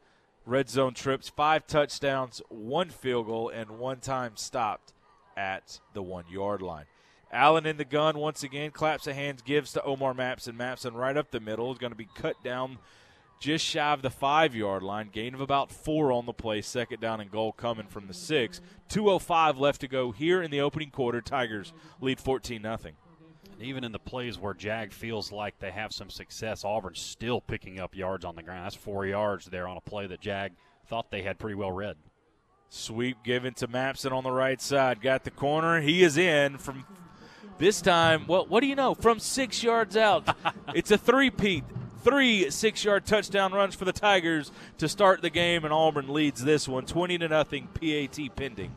[0.45, 4.93] red zone trips, five touchdowns, one field goal, and one time stopped
[5.37, 6.85] at the one yard line.
[7.31, 10.57] Allen in the gun once again, claps of hands, gives to Omar Mapson.
[10.57, 12.79] Mapson right up the middle is going to be cut down
[13.39, 15.09] just shy of the five yard line.
[15.11, 16.61] Gain of about four on the play.
[16.61, 18.61] Second down and goal coming from the six.
[18.89, 21.21] 2.05 left to go here in the opening quarter.
[21.21, 22.77] Tigers lead 14 0.
[23.61, 27.79] Even in the plays where Jag feels like they have some success, Auburn's still picking
[27.79, 28.65] up yards on the ground.
[28.65, 30.53] That's four yards there on a play that Jag
[30.87, 31.97] thought they had pretty well read.
[32.69, 35.01] Sweep given to Mapson on the right side.
[35.01, 35.81] Got the corner.
[35.81, 36.85] He is in from
[37.57, 38.25] this time.
[38.27, 38.93] Well, what do you know?
[38.93, 40.35] From six yards out.
[40.75, 41.63] it's a three-peat.
[42.03, 46.65] Three six-yard touchdown runs for the Tigers to start the game, and Auburn leads this
[46.65, 47.67] one, twenty to nothing.
[47.73, 48.73] PAT pending.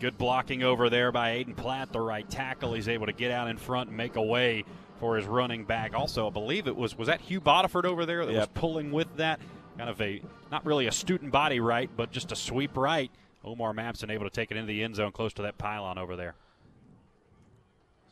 [0.00, 2.74] Good blocking over there by Aiden Platt, the right tackle.
[2.74, 4.64] He's able to get out in front and make a way
[5.00, 5.92] for his running back.
[5.94, 8.40] Also, I believe it was was that Hugh Bodiford over there that Yep.
[8.40, 9.40] was pulling with that.
[9.76, 10.22] Kind of a
[10.52, 13.10] not really a student body right, but just a sweep right.
[13.44, 16.14] Omar Mapson able to take it into the end zone close to that pylon over
[16.16, 16.34] there.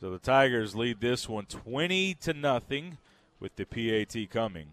[0.01, 2.99] So the Tigers lead this one 20 to nothing
[3.41, 4.69] with the PAT coming.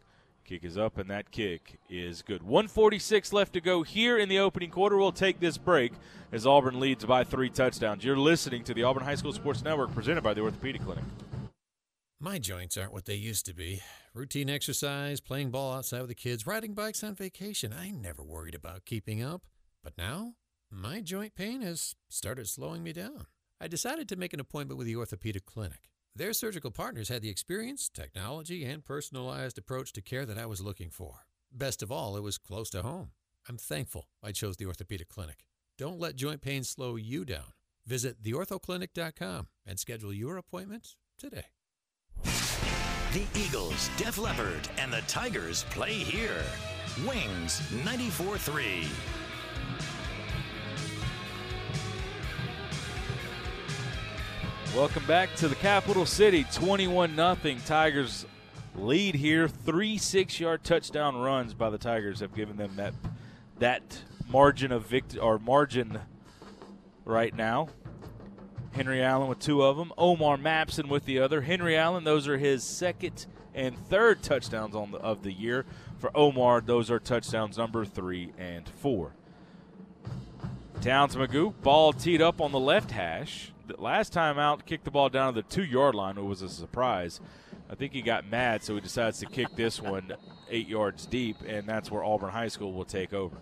[0.46, 2.44] Kick is up and that kick is good.
[2.44, 4.98] 146 left to go here in the opening quarter.
[4.98, 5.94] We'll take this break
[6.32, 8.04] as Auburn leads by 3 touchdowns.
[8.04, 11.06] You're listening to the Auburn High School Sports Network presented by the Orthopedic Clinic.
[12.20, 13.82] My joints aren't what they used to be.
[14.14, 17.74] Routine exercise, playing ball outside with the kids, riding bikes on vacation.
[17.74, 19.44] I never worried about keeping up.
[19.84, 20.34] But now,
[20.70, 23.28] my joint pain has started slowing me down.
[23.60, 25.90] I decided to make an appointment with the Orthopedic Clinic.
[26.16, 30.62] Their surgical partners had the experience, technology, and personalized approach to care that I was
[30.62, 31.26] looking for.
[31.52, 33.12] Best of all, it was close to home.
[33.50, 35.46] I'm thankful I chose the Orthopedic Clinic.
[35.76, 37.54] Don't let joint pain slow you down.
[37.88, 41.46] Visit theorthoclinic.com and schedule your appointment today.
[42.24, 46.44] The Eagles, Def Leppard, and the Tigers play here.
[47.08, 48.88] Wings 94 3.
[54.76, 56.48] Welcome back to the capital city.
[56.52, 58.26] 21 0 Tigers
[58.76, 59.48] lead here.
[59.48, 62.96] Three six yard touchdown runs by the Tigers have given them that
[63.60, 66.00] that margin of vict- or margin
[67.06, 67.68] right now.
[68.72, 69.94] Henry Allen with two of them.
[69.96, 71.42] Omar Mapson with the other.
[71.42, 75.66] Henry Allen, those are his second and third touchdowns on the, of the year.
[76.00, 79.14] For Omar, those are touchdowns number three and four.
[80.82, 83.53] Towns Magoo, ball teed up on the left hash.
[83.68, 86.18] The last time out, kicked the ball down to the two yard line.
[86.18, 87.22] It was a surprise.
[87.70, 90.14] I think he got mad, so he decides to kick this one
[90.50, 93.38] eight yards deep, and that's where Auburn High School will take over.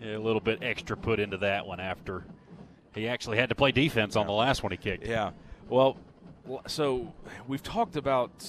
[0.00, 2.24] Yeah, a little bit extra put into that one after
[2.94, 5.06] he actually had to play defense on the last one he kicked.
[5.06, 5.30] Yeah.
[5.68, 5.98] Well,
[6.66, 7.12] so
[7.46, 8.46] we've talked about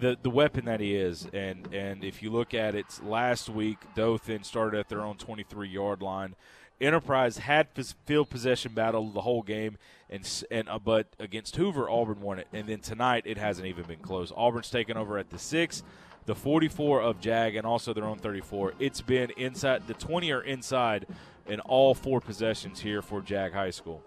[0.00, 3.78] the the weapon that he is, and and if you look at it, last week
[3.94, 6.34] Dothan started at their own 23 yard line.
[6.80, 7.68] Enterprise had
[8.04, 9.78] field possession battle the whole game,
[10.10, 13.84] and and uh, but against Hoover, Auburn won it, and then tonight it hasn't even
[13.84, 14.32] been close.
[14.36, 15.84] Auburn's taken over at the six,
[16.26, 18.74] the 44 of Jag, and also their own 34.
[18.80, 21.06] It's been inside the 20 are inside
[21.46, 24.02] in all four possessions here for Jag High School.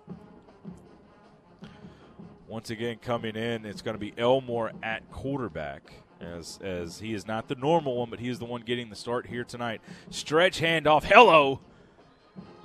[2.48, 7.26] Once again, coming in, it's going to be Elmore at quarterback, as as he is
[7.26, 9.82] not the normal one, but he is the one getting the start here tonight.
[10.10, 11.62] Stretch handoff, hello,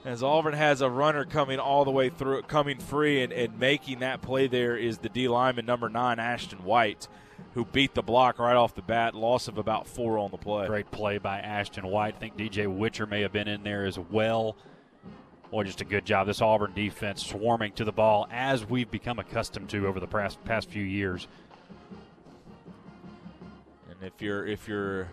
[0.04, 4.00] as Auburn has a runner coming all the way through, coming free, and, and making
[4.00, 4.46] that play.
[4.46, 7.08] There is the D lineman number nine, Ashton White,
[7.54, 9.14] who beat the block right off the bat.
[9.14, 10.66] Loss of about four on the play.
[10.66, 12.16] Great play by Ashton White.
[12.16, 14.56] I think DJ Witcher may have been in there as well.
[15.50, 16.26] Boy, just a good job.
[16.26, 20.42] This Auburn defense swarming to the ball as we've become accustomed to over the past,
[20.44, 21.28] past few years.
[23.90, 25.10] And if you're if you're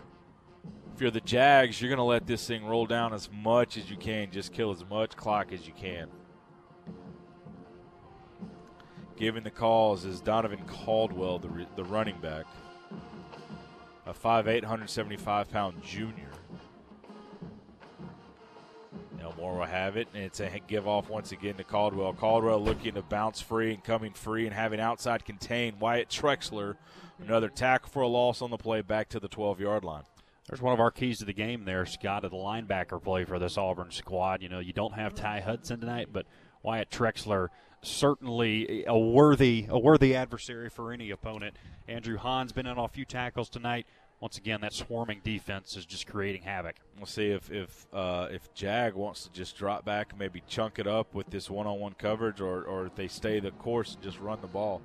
[1.00, 3.90] if you're the Jags, you're going to let this thing roll down as much as
[3.90, 4.30] you can.
[4.30, 6.08] Just kill as much clock as you can.
[9.16, 12.44] Giving the calls is Donovan Caldwell, the, re- the running back,
[14.04, 16.32] a 5'8", 175 pound junior.
[19.22, 22.12] Elmore will have it, and it's a give off once again to Caldwell.
[22.12, 26.76] Caldwell looking to bounce free and coming free and having outside contain Wyatt Trexler.
[27.18, 30.02] Another tackle for a loss on the play back to the 12 yard line.
[30.48, 33.38] There's one of our keys to the game there, Scott, of the linebacker play for
[33.38, 34.42] this Auburn squad.
[34.42, 36.26] You know, you don't have Ty Hudson tonight, but
[36.62, 37.48] Wyatt Trexler
[37.82, 41.56] certainly a worthy a worthy adversary for any opponent.
[41.88, 43.86] Andrew Hahn's been in on a few tackles tonight.
[44.20, 46.76] Once again, that swarming defense is just creating havoc.
[46.96, 50.86] We'll see if if uh, if Jag wants to just drop back maybe chunk it
[50.86, 54.40] up with this one-on-one coverage, or or if they stay the course and just run
[54.42, 54.82] the ball.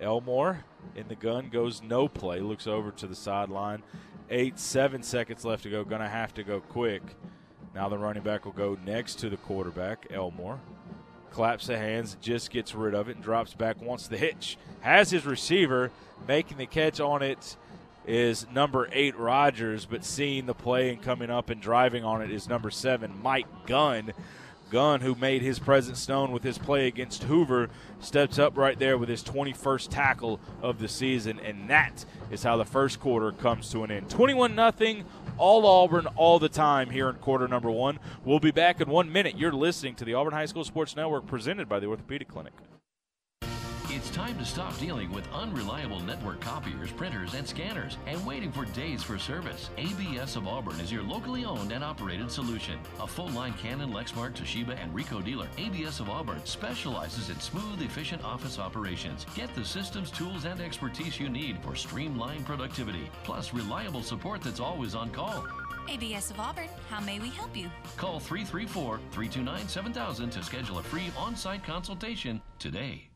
[0.00, 0.64] Elmore
[0.94, 2.40] in the gun goes no play.
[2.40, 3.82] Looks over to the sideline.
[4.30, 5.84] Eight seven seconds left to go.
[5.84, 7.02] Going to have to go quick.
[7.74, 10.60] Now the running back will go next to the quarterback, Elmore.
[11.30, 13.80] Claps the hands, just gets rid of it and drops back.
[13.80, 14.56] Wants the hitch.
[14.80, 15.90] Has his receiver
[16.26, 17.56] making the catch on it
[18.06, 22.30] is number eight Rogers, but seeing the play and coming up and driving on it
[22.30, 24.12] is number seven Mike Gunn.
[24.70, 28.98] Gunn, who made his presence known with his play against Hoover, steps up right there
[28.98, 33.70] with his 21st tackle of the season, and that is how the first quarter comes
[33.70, 34.10] to an end.
[34.10, 35.04] 21 0
[35.38, 37.98] all Auburn all the time here in quarter number one.
[38.24, 39.38] We'll be back in one minute.
[39.38, 42.52] You're listening to the Auburn High School Sports Network presented by the Orthopedic Clinic.
[43.90, 48.66] It's time to stop dealing with unreliable network copiers, printers, and scanners and waiting for
[48.66, 49.70] days for service.
[49.78, 52.78] ABS of Auburn is your locally owned and operated solution.
[53.00, 57.80] A full line Canon, Lexmark, Toshiba, and Ricoh dealer, ABS of Auburn specializes in smooth,
[57.80, 59.24] efficient office operations.
[59.34, 64.60] Get the systems, tools, and expertise you need for streamlined productivity, plus reliable support that's
[64.60, 65.46] always on call.
[65.88, 67.70] ABS of Auburn, how may we help you?
[67.96, 73.08] Call 334 329 7000 to schedule a free on site consultation today.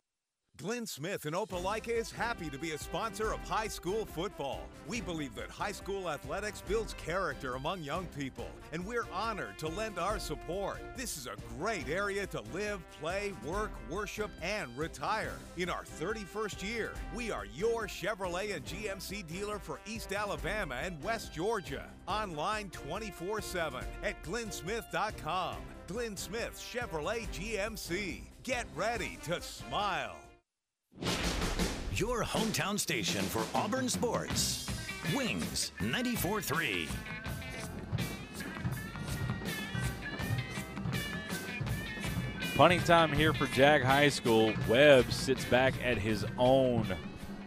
[0.59, 4.61] Glenn Smith in Opelika is happy to be a sponsor of high school football.
[4.87, 9.67] We believe that high school athletics builds character among young people, and we're honored to
[9.67, 10.79] lend our support.
[10.95, 15.33] This is a great area to live, play, work, worship, and retire.
[15.57, 21.01] In our 31st year, we are your Chevrolet and GMC dealer for East Alabama and
[21.01, 21.89] West Georgia.
[22.07, 25.55] Online 24 7 at glennsmith.com.
[25.87, 28.21] Glenn Smith Chevrolet GMC.
[28.43, 30.22] Get ready to smile.
[31.95, 34.67] Your hometown station for Auburn sports.
[35.15, 36.87] Wings 94.3.
[42.55, 44.53] Punting time here for Jag High School.
[44.67, 46.95] Webb sits back at his own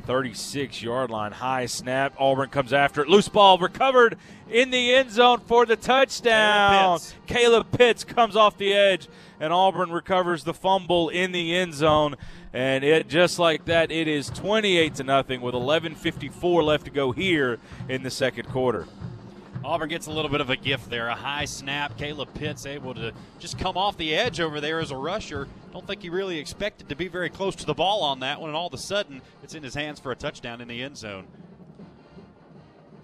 [0.07, 1.33] 36 yard line.
[1.33, 2.15] High snap.
[2.19, 3.09] Auburn comes after it.
[3.09, 4.17] Loose ball recovered
[4.51, 6.99] in the end zone for the touchdown.
[6.99, 7.15] Pitts.
[7.27, 9.09] Caleb Pitts comes off the edge,
[9.41, 12.17] and Auburn recovers the fumble in the end zone.
[12.57, 17.13] And it just like that, it is 28 to nothing with 11:54 left to go
[17.13, 18.87] here in the second quarter.
[19.63, 21.09] Auburn gets a little bit of a gift there.
[21.09, 21.99] A high snap.
[21.99, 25.49] Caleb Pitts able to just come off the edge over there as a rusher.
[25.75, 28.49] Don't think he really expected to be very close to the ball on that one,
[28.49, 30.97] and all of a sudden it's in his hands for a touchdown in the end
[30.97, 31.27] zone.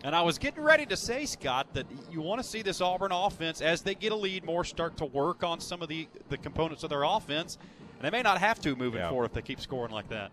[0.02, 3.12] And I was getting ready to say, Scott, that you want to see this Auburn
[3.12, 6.38] offense as they get a lead more start to work on some of the, the
[6.38, 7.58] components of their offense.
[8.02, 9.10] And they may not have to moving Yeah.
[9.10, 10.32] forward if they keep scoring like that.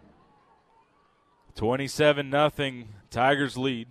[1.53, 2.95] 27 nothing.
[3.11, 3.89] Tigers lead.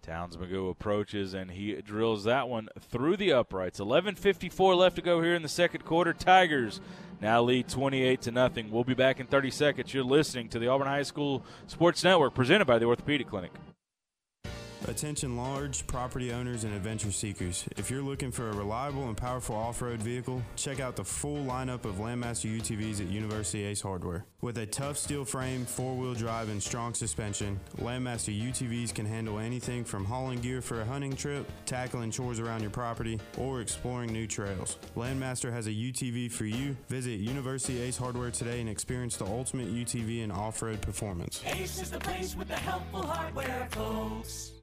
[0.00, 3.80] Towns Magoo approaches and he drills that one through the uprights.
[3.80, 6.14] 11:54 left to go here in the second quarter.
[6.14, 6.80] Tigers
[7.20, 8.70] now lead 28 to nothing.
[8.70, 9.92] We'll be back in 30 seconds.
[9.92, 13.52] You're listening to the Auburn High School Sports Network presented by the Orthopedic Clinic.
[14.86, 17.64] Attention large property owners and adventure seekers.
[17.78, 21.86] If you're looking for a reliable and powerful off-road vehicle, check out the full lineup
[21.86, 24.26] of Landmaster UTVs at University Ace Hardware.
[24.42, 29.84] With a tough steel frame, four-wheel drive, and strong suspension, Landmaster UTVs can handle anything
[29.84, 34.26] from hauling gear for a hunting trip, tackling chores around your property, or exploring new
[34.26, 34.76] trails.
[34.96, 36.76] Landmaster has a UTV for you.
[36.88, 41.42] Visit University Ace Hardware today and experience the ultimate UTV and off-road performance.
[41.46, 44.53] Ace is the place with the helpful hardware, folks.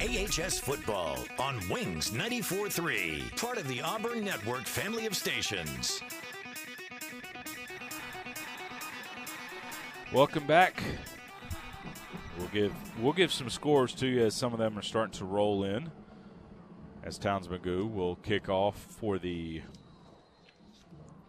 [0.00, 6.00] AHS Football on Wings 94.3, part of the Auburn Network family of stations.
[10.12, 10.82] Welcome back.
[12.38, 15.24] We'll give we'll give some scores to you as some of them are starting to
[15.24, 15.90] roll in.
[17.02, 19.62] As Towns Magoo will kick off for the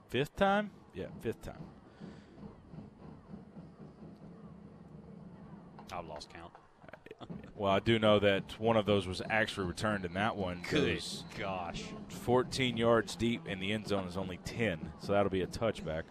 [0.09, 0.69] fifth time.
[0.93, 1.63] Yeah, fifth time.
[5.91, 6.48] I've lost count.
[7.59, 10.61] Well, I do know that one of those was actually returned in that one.
[10.69, 11.03] Good
[11.37, 11.83] gosh.
[12.07, 16.03] 14 yards deep, and the end zone is only 10, so that'll be a touchback.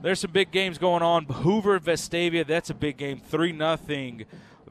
[0.00, 1.26] There's some big games going on.
[1.26, 3.20] Hoover Vestavia, that's a big game.
[3.20, 4.24] 3 nothing.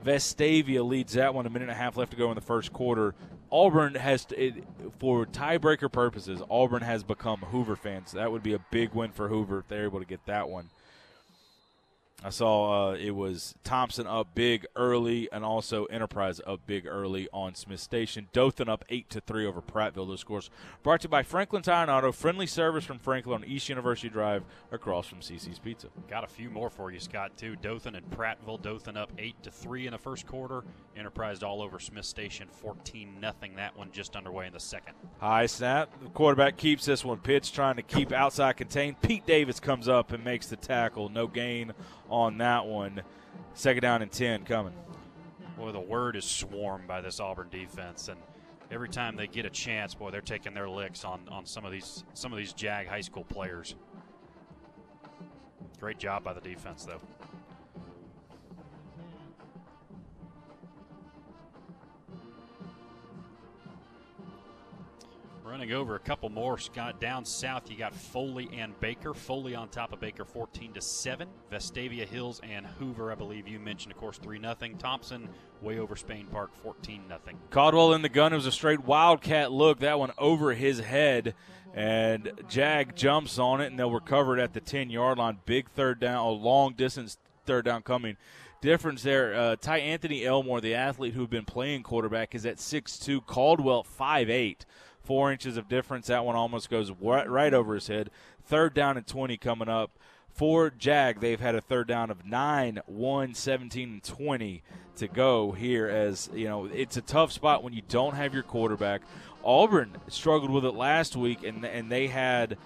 [0.03, 1.45] Vestavia leads that one.
[1.45, 3.13] A minute and a half left to go in the first quarter.
[3.51, 4.63] Auburn has, to, it,
[4.97, 8.11] for tiebreaker purposes, Auburn has become Hoover fans.
[8.13, 10.71] That would be a big win for Hoover if they're able to get that one.
[12.25, 17.27] I saw uh, it was Thompson up big early, and also Enterprise up big early
[17.31, 18.29] on Smith Station.
[18.33, 20.07] Dothan up eight to three over Prattville.
[20.07, 20.49] Those scores
[20.81, 22.11] brought to you by Franklin Tire and Auto.
[22.11, 25.89] Friendly service from Franklin on East University Drive, across from CC's Pizza.
[26.09, 27.37] Got a few more for you, Scott.
[27.37, 28.59] Too Dothan and Prattville.
[28.59, 30.63] Dothan up eight to three in the first quarter.
[30.97, 33.55] Enterprise all over Smith Station, fourteen nothing.
[33.57, 34.95] That one just underway in the second.
[35.19, 35.91] High snap.
[36.01, 37.19] The quarterback keeps this one.
[37.19, 38.99] Pitch trying to keep outside contained.
[39.03, 41.09] Pete Davis comes up and makes the tackle.
[41.09, 41.71] No gain
[42.09, 43.01] on that one.
[43.53, 44.73] Second down and 10 coming.
[45.57, 48.19] Boy, the word is swarmed by this Auburn defense, and
[48.71, 51.71] every time they get a chance, boy, they're taking their licks on, on some of
[51.71, 53.75] these some of these Jag high school players.
[55.79, 57.01] Great job by the defense, though.
[65.45, 66.99] Running over a couple more, Scott.
[66.99, 69.13] Down south, you got Foley and Baker.
[69.13, 71.27] Foley on top of Baker, 14 to seven.
[71.51, 74.75] Vestavia Hills and Hoover, I believe you mentioned, of course, three nothing.
[74.79, 75.29] Thompson
[75.61, 77.37] way over Spain Park, 14 nothing.
[77.51, 78.33] Caldwell in the gun.
[78.33, 79.81] It was a straight wildcat look.
[79.81, 81.35] That one over his head.
[81.75, 85.37] And Jag jumps on it, and they'll recover it at the 10 yard line.
[85.45, 88.17] Big third down, a long distance third down coming.
[88.61, 89.35] Difference there.
[89.35, 93.23] Uh, Ty Anthony Elmore, the athlete who've been playing quarterback, is at 6'2.
[93.27, 94.65] Caldwell, 5'8.
[95.05, 96.07] Four inches of difference.
[96.07, 98.09] That one almost goes right, over his head.
[98.45, 99.91] Third down and 20 coming up.
[100.33, 104.63] For Jag, they've had a third down of 9, 1, 17, and 20
[104.97, 108.43] to go here as, you know, it's a tough spot when you don't have your
[108.43, 109.01] quarterback.
[109.45, 112.57] Auburn struggled with it last week, and, and they had,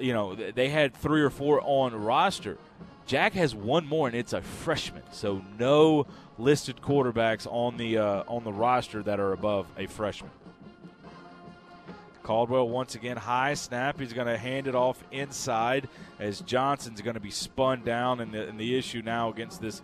[0.00, 2.58] you know, they had three or four on roster.
[3.06, 6.06] Jack has one more, and it's a freshman, so no
[6.38, 10.30] listed quarterbacks on the uh, on the roster that are above a freshman.
[12.26, 14.00] Caldwell once again high snap.
[14.00, 18.18] He's going to hand it off inside as Johnson's going to be spun down.
[18.18, 19.80] And the, and the issue now against this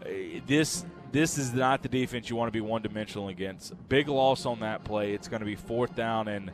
[0.00, 0.08] uh,
[0.46, 3.74] this this is not the defense you want to be one dimensional against.
[3.90, 5.12] Big loss on that play.
[5.12, 6.50] It's going to be fourth down and,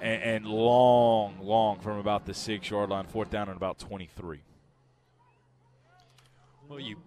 [0.00, 3.06] and and long, long from about the six yard line.
[3.06, 4.42] Fourth down and about twenty three.
[6.68, 6.98] Well, you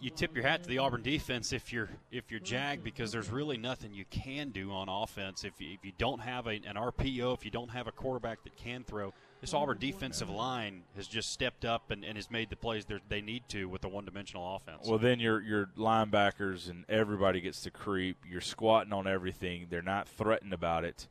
[0.00, 3.30] you tip your hat to the Auburn defense if you're if you're Jag because there's
[3.30, 6.76] really nothing you can do on offense if you, if you don't have a, an
[6.76, 9.12] RPO if you don't have a quarterback that can throw.
[9.40, 13.20] This Auburn defensive line has just stepped up and, and has made the plays they
[13.20, 14.86] need to with a one-dimensional offense.
[14.88, 18.16] Well, then your your linebackers and everybody gets to creep.
[18.28, 19.66] You're squatting on everything.
[19.70, 21.08] They're not threatened about it.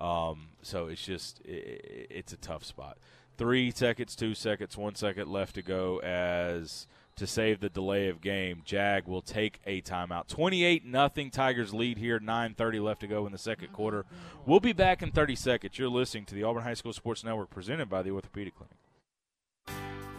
[0.00, 2.98] Um, so it's just it, it's a tough spot.
[3.38, 6.86] Three seconds, two seconds, one second left to go as–
[7.16, 8.62] to save the delay of game.
[8.64, 10.28] Jag will take a timeout.
[10.28, 12.18] 28 nothing Tigers lead here.
[12.18, 14.04] 9:30 left to go in the second quarter.
[14.46, 15.78] We'll be back in 30 seconds.
[15.78, 18.76] You're listening to the Auburn High School Sports Network presented by the Orthopedic Clinic.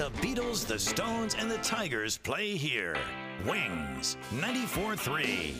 [0.00, 2.96] The Beatles, the Stones, and the Tigers play here.
[3.46, 5.54] Wings 94 3.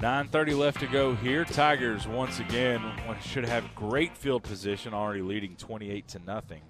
[0.00, 1.44] 9.30 left to go here.
[1.44, 2.80] Tigers once again
[3.22, 6.62] should have great field position, already leading 28 to nothing.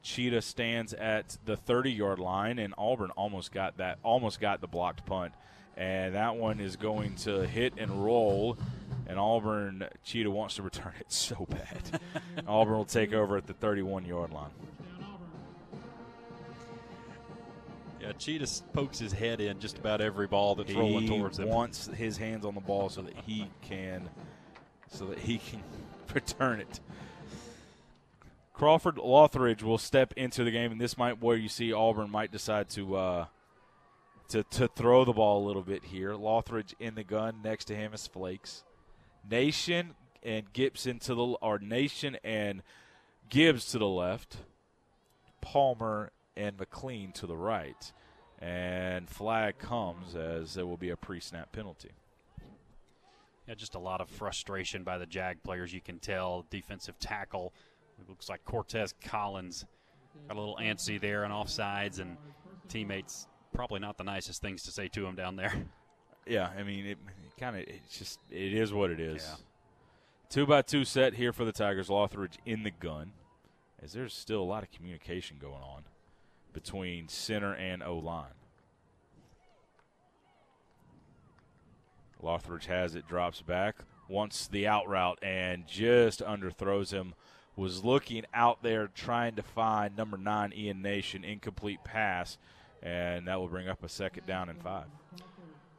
[0.00, 4.66] Cheetah stands at the 30 yard line, and Auburn almost got that, almost got the
[4.66, 5.34] blocked punt.
[5.78, 8.58] And that one is going to hit and roll
[9.08, 12.00] and Auburn Cheetah wants to return it so bad.
[12.46, 14.50] Auburn will take over at the 31 yard line.
[18.00, 21.48] Yeah, Cheetah pokes his head in just about every ball that's he rolling towards him.
[21.48, 24.08] He wants his hands on the ball so that he can,
[24.88, 25.62] so that he can
[26.14, 26.80] return it.
[28.54, 32.30] Crawford Lothridge will step into the game, and this might where you see Auburn might
[32.30, 33.26] decide to uh,
[34.28, 36.12] to to throw the ball a little bit here.
[36.12, 38.64] Lothridge in the gun, next to him is Flakes.
[39.28, 42.62] Nation and Gibson to the or Nation and
[43.28, 44.38] Gibbs to the left,
[45.40, 47.92] Palmer and McLean to the right,
[48.38, 51.90] and flag comes as there will be a pre-snap penalty.
[53.46, 55.72] Yeah, just a lot of frustration by the Jag players.
[55.72, 57.52] You can tell defensive tackle.
[57.98, 59.64] It looks like Cortez Collins
[60.28, 62.16] got a little antsy there on offsides, and
[62.68, 65.52] teammates probably not the nicest things to say to him down there.
[66.26, 66.98] Yeah, I mean, it
[67.40, 69.26] kind of it's just it is what it is.
[69.26, 69.36] Yeah.
[70.28, 71.88] Two by two set here for the Tigers.
[71.88, 73.12] Lothridge in the gun,
[73.82, 75.84] as there's still a lot of communication going on
[76.52, 78.34] between center and O line.
[82.22, 83.76] Lothridge has it, drops back,
[84.08, 87.14] wants the out route, and just underthrows him.
[87.56, 92.38] Was looking out there trying to find number nine Ian Nation incomplete pass,
[92.82, 94.86] and that will bring up a second down and five.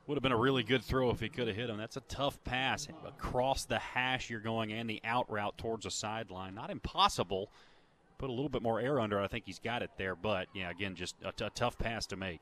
[0.07, 1.77] Would have been a really good throw if he could have hit him.
[1.77, 2.87] That's a tough pass.
[3.05, 6.55] Across the hash you're going and the out route towards the sideline.
[6.55, 7.51] Not impossible.
[8.17, 9.23] Put a little bit more air under it.
[9.23, 10.15] I think he's got it there.
[10.15, 12.41] But, yeah, again, just a, t- a tough pass to make.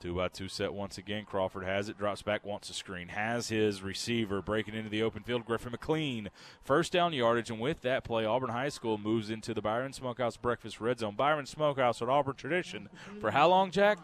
[0.00, 1.26] Two by two set once again.
[1.26, 5.22] Crawford has it, drops back, wants a screen, has his receiver breaking into the open
[5.22, 5.44] field.
[5.44, 6.30] Griffin McLean,
[6.64, 10.38] first down yardage, and with that play, Auburn High School moves into the Byron Smokehouse
[10.38, 11.16] Breakfast Red Zone.
[11.16, 12.88] Byron Smokehouse, an Auburn tradition
[13.20, 13.98] for how long, Jack?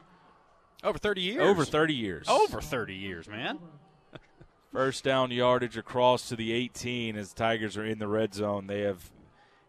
[0.85, 1.43] Over 30 years.
[1.43, 2.29] Over 30 years.
[2.29, 3.59] Over 30 years, man.
[4.73, 8.67] First down yardage across to the 18 as the Tigers are in the red zone.
[8.67, 9.11] They have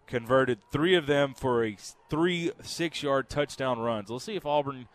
[0.07, 1.77] converted three of them for a
[2.09, 4.09] three six yard touchdown runs.
[4.09, 4.87] Let's see if Auburn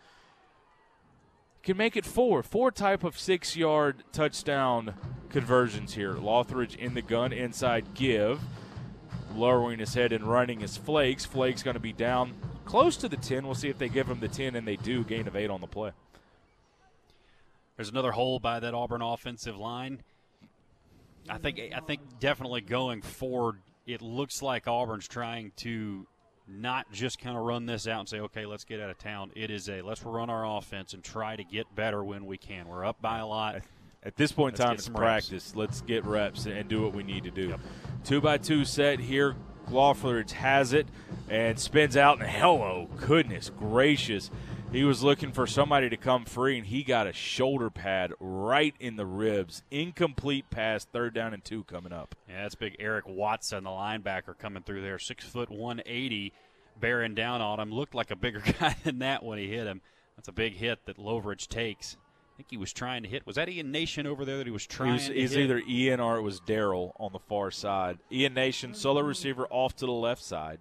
[1.63, 2.43] can make it four.
[2.43, 4.93] Four type of six yard touchdown
[5.29, 6.13] conversions here.
[6.13, 8.41] Lothridge in the gun inside give.
[9.33, 11.25] Lowering his head and running his Flakes.
[11.25, 12.33] Flakes going to be down
[12.65, 13.45] close to the 10.
[13.45, 15.03] We'll see if they give him the 10, and they do.
[15.03, 15.91] Gain of eight on the play.
[17.75, 20.03] There's another hole by that Auburn offensive line.
[21.27, 26.05] I think I think definitely going forward, it looks like Auburn's trying to
[26.47, 29.31] not just kind of run this out and say, okay, let's get out of town.
[29.35, 32.67] It is a let's run our offense and try to get better when we can.
[32.67, 33.61] We're up by a lot.
[34.03, 35.29] At this point in time, it's some reps.
[35.29, 35.55] practice.
[35.55, 37.55] Let's get reps and do what we need to do.
[38.03, 39.35] Two by two set here.
[39.69, 40.87] Lothridge has it
[41.29, 44.29] and spins out, and hello, goodness gracious.
[44.73, 48.73] He was looking for somebody to come free, and he got a shoulder pad right
[48.79, 49.61] in the ribs.
[49.69, 52.15] Incomplete pass, third down and two coming up.
[52.27, 54.97] Yeah, that's big Eric Watson, the linebacker, coming through there.
[54.97, 56.33] Six foot one eighty,
[56.79, 57.71] bearing down on him.
[57.71, 59.81] Looked like a bigger guy than that when he hit him.
[60.15, 61.95] That's a big hit that Lothridge takes.
[62.33, 63.27] I think he was trying to hit.
[63.27, 65.41] Was that Ian Nation over there that he was He trying was, to he's hit?
[65.43, 67.99] either Ian or it was Daryl on the far side.
[68.11, 70.57] Ian Nation, solo receiver off to the left side.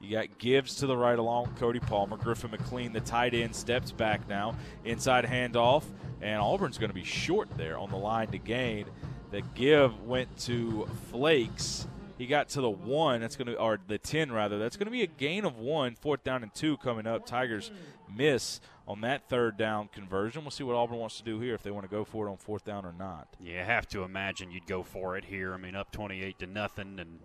[0.00, 2.16] You got Gibbs to the right along with Cody Palmer.
[2.16, 4.54] Griffin McLean, the tight end, steps back now.
[4.84, 5.84] Inside handoff,
[6.20, 8.86] and Auburn's going to be short there on the line to gain.
[9.30, 11.86] The give went to Flakes.
[12.16, 13.20] He got to the one.
[13.20, 14.58] That's going to, or the ten rather.
[14.58, 15.94] That's going to be a gain of one.
[15.94, 17.26] Fourth down and two coming up.
[17.26, 17.70] Tigers
[18.12, 20.42] miss on that third down conversion.
[20.42, 22.30] We'll see what Auburn wants to do here if they want to go for it
[22.30, 23.28] on fourth down or not.
[23.38, 25.54] You have to imagine you'd go for it here.
[25.54, 27.20] I mean, up 28 to nothing, and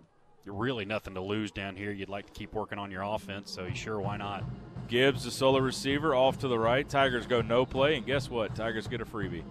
[0.52, 1.90] really nothing to lose down here.
[1.90, 4.44] You'd like to keep working on your offense, so you sure, why not?
[4.88, 6.86] Gibbs, the solo receiver, off to the right.
[6.88, 8.54] Tigers go no play, and guess what?
[8.54, 9.44] Tigers get a freebie.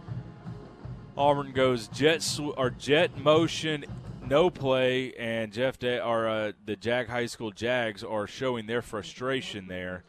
[1.18, 3.86] Auburn goes jet sw- or jet motion,
[4.26, 8.82] no play, and Jeff da- or uh, the Jag High School Jags are showing their
[8.82, 10.04] frustration there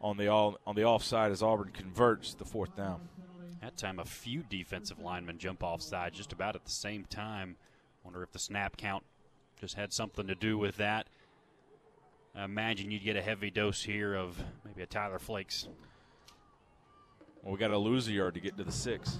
[0.00, 3.00] on the all on the offside as Auburn converts the fourth down.
[3.60, 7.56] That time, a few defensive linemen jump offside just about at the same time.
[8.04, 9.02] Wonder if the snap count
[9.60, 11.06] just had something to do with that.
[12.34, 15.68] I imagine you'd get a heavy dose here of maybe a Tyler Flakes.
[17.42, 19.18] Well, we got to lose a yard to get to the six.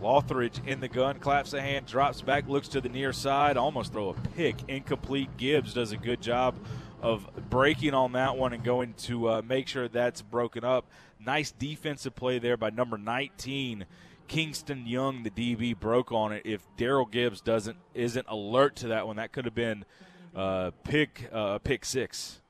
[0.00, 3.92] Lothridge in the gun, claps a hand, drops back, looks to the near side, almost
[3.92, 4.56] throw a pick.
[4.68, 5.36] Incomplete.
[5.36, 6.54] Gibbs does a good job
[7.02, 10.86] of breaking on that one and going to uh, make sure that's broken up.
[11.20, 13.84] Nice defensive play there by number 19.
[14.28, 16.42] Kingston Young, the DB, broke on it.
[16.44, 19.84] If Daryl Gibbs doesn't isn't alert to that one, that could have been
[20.34, 22.40] uh, pick uh, pick six.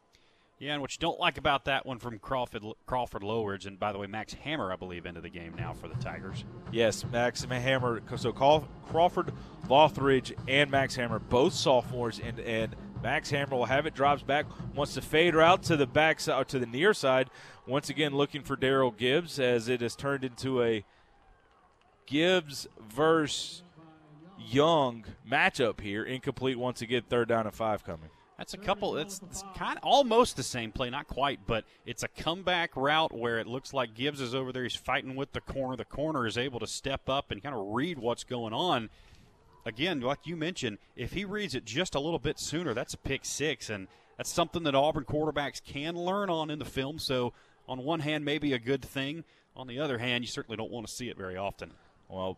[0.62, 3.90] Yeah, and what you don't like about that one from Crawford Crawford Lothridge, and by
[3.90, 6.44] the way, Max Hammer, I believe, into the game now for the Tigers.
[6.70, 8.01] Yes, Max Hammer.
[8.15, 9.32] So Crawford,
[9.66, 13.94] Lothridge, and Max Hammer, both sophomores, and and Max Hammer will have it.
[13.94, 14.47] Drops back,
[14.77, 17.28] wants to fade route to the back side to the near side.
[17.66, 20.85] Once again, looking for Daryl Gibbs as it has turned into a
[22.07, 23.62] Gibbs versus
[24.51, 26.05] Young matchup here.
[26.05, 27.03] Incomplete once again.
[27.09, 28.11] Third down and five coming.
[28.39, 28.97] That's a couple.
[28.97, 33.16] It's, it's kind of almost the same play, not quite, but it's a comeback route
[33.16, 34.65] where it looks like Gibbs is over there.
[34.65, 35.77] He's fighting with the corner.
[35.77, 38.91] The corner is able to step up and kind of read what's going on.
[39.65, 42.99] Again, like you mentioned, if he reads it just a little bit sooner, that's a
[42.99, 46.99] pick six, and that's something that Auburn quarterbacks can learn on in the film.
[46.99, 47.33] So,
[47.69, 49.23] on one hand, maybe a good thing.
[49.55, 51.70] On the other hand, you certainly don't want to see it very often.
[52.12, 52.36] Well,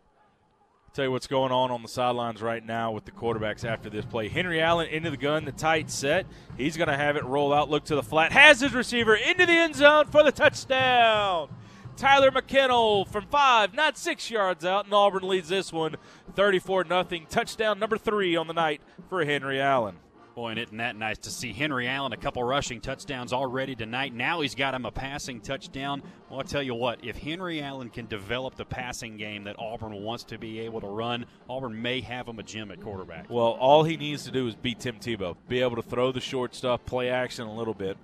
[0.93, 4.05] tell you what's going on on the sidelines right now with the quarterbacks after this
[4.05, 4.29] play.
[4.29, 6.25] Henry Allen into the gun, the tight set.
[6.57, 9.45] He's going to have it roll out, look to the flat, has his receiver into
[9.45, 11.49] the end zone for the touchdown.
[11.97, 15.97] Tyler McKennell from five, not six yards out, and Auburn leads this one
[16.35, 17.03] 34 0.
[17.29, 19.97] Touchdown number three on the night for Henry Allen.
[20.35, 24.13] Boy, and isn't that nice to see Henry Allen a couple rushing touchdowns already tonight.
[24.13, 26.03] Now he's got him a passing touchdown.
[26.29, 29.93] Well, I'll tell you what, if Henry Allen can develop the passing game that Auburn
[29.93, 33.29] wants to be able to run, Auburn may have him a gem at quarterback.
[33.29, 36.19] Well, all he needs to do is beat Tim Tebow, be able to throw the
[36.19, 37.97] short stuff, play action a little bit.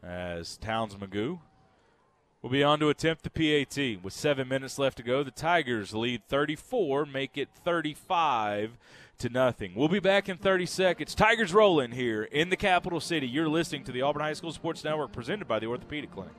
[0.00, 1.40] As Towns Magoo
[2.42, 4.02] We'll be on to attempt the PAT.
[4.02, 8.72] With seven minutes left to go, the Tigers lead 34, make it 35
[9.18, 9.74] to nothing.
[9.76, 11.14] We'll be back in 30 seconds.
[11.14, 13.28] Tigers rolling here in the capital city.
[13.28, 16.34] You're listening to the Auburn High School Sports Network presented by the Orthopedic Clinic.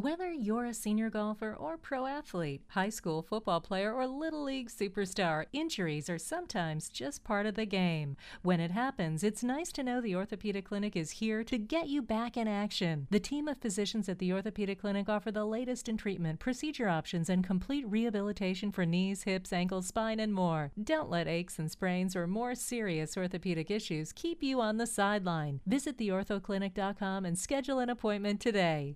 [0.00, 4.68] Whether you're a senior golfer or pro athlete, high school football player, or little league
[4.68, 8.16] superstar, injuries are sometimes just part of the game.
[8.42, 12.00] When it happens, it's nice to know the Orthopedic Clinic is here to get you
[12.00, 13.08] back in action.
[13.10, 17.28] The team of physicians at the Orthopedic Clinic offer the latest in treatment, procedure options,
[17.28, 20.70] and complete rehabilitation for knees, hips, ankles, spine, and more.
[20.80, 25.58] Don't let aches and sprains or more serious orthopedic issues keep you on the sideline.
[25.66, 28.94] Visit theorthoclinic.com and schedule an appointment today.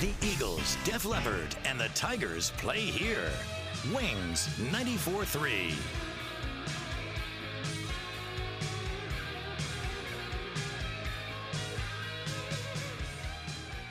[0.00, 3.30] The Eagles, Def Leppard, and the Tigers play here.
[3.94, 5.74] Wings 94 3.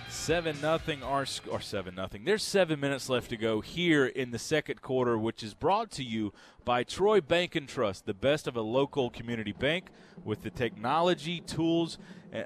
[0.09, 2.23] Seven nothing our sc- or seven nothing.
[2.23, 6.03] There's seven minutes left to go here in the second quarter, which is brought to
[6.03, 6.31] you
[6.63, 9.89] by Troy Bank and Trust, the best of a local community bank
[10.23, 11.97] with the technology tools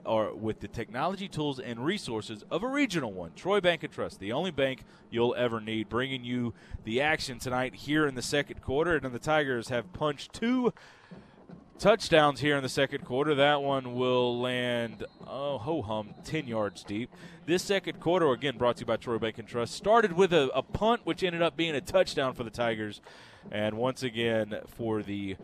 [0.05, 3.31] or with the technology tools and resources of a regional one.
[3.35, 6.53] Troy Bank and Trust, the only bank you'll ever need, bringing you
[6.84, 8.95] the action tonight here in the second quarter.
[8.95, 10.73] And the Tigers have punched two
[11.80, 13.35] touchdowns here in the second quarter.
[13.35, 17.14] That one will land, oh, ho hum, 10 yards deep.
[17.45, 20.49] This second quarter, again, brought to you by Troy Bank and Trust, started with a,
[20.53, 22.99] a punt, which ended up being a touchdown for the Tigers.
[23.51, 25.38] And once again, for the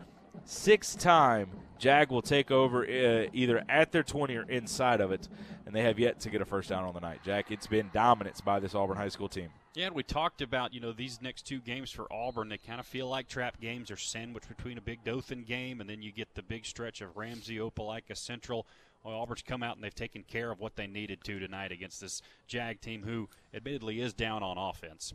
[0.44, 5.28] sixth time, Jag will take over uh, either at their 20 or inside of it.
[5.66, 7.20] And they have yet to get a first down on the night.
[7.24, 9.48] Jack, it's been dominance by this Auburn High School team.
[9.74, 12.48] Yeah, and we talked about, you know, these next two games for Auburn.
[12.48, 15.90] They kind of feel like trap games are sandwiched between a big Dothan game, and
[15.90, 18.66] then you get the big stretch of Ramsey, Opelika, Central.
[19.02, 22.00] Well, Auburn's come out and they've taken care of what they needed to tonight against
[22.00, 25.12] this Jag team who, admittedly, is down on offense.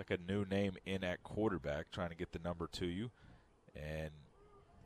[0.00, 3.10] Like a new name in at quarterback, trying to get the number to you.
[3.76, 4.08] And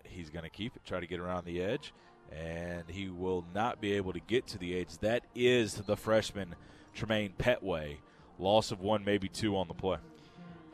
[0.02, 1.94] he's going to keep it, try to get around the edge.
[2.32, 4.98] And he will not be able to get to the edge.
[4.98, 6.56] That is the freshman,
[6.94, 7.98] Tremaine Petway.
[8.40, 9.98] Loss of one, maybe two on the play.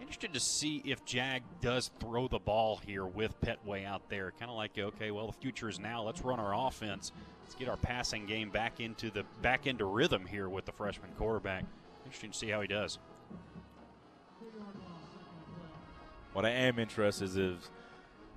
[0.01, 4.33] Interested to see if Jag does throw the ball here with Petway out there.
[4.39, 6.03] Kind of like, okay, well, the future is now.
[6.03, 7.13] Let's run our offense.
[7.43, 11.11] Let's get our passing game back into the back into rhythm here with the freshman
[11.19, 11.67] quarterback.
[12.07, 12.99] Interesting to see how he does.
[16.33, 17.71] What I am interested is if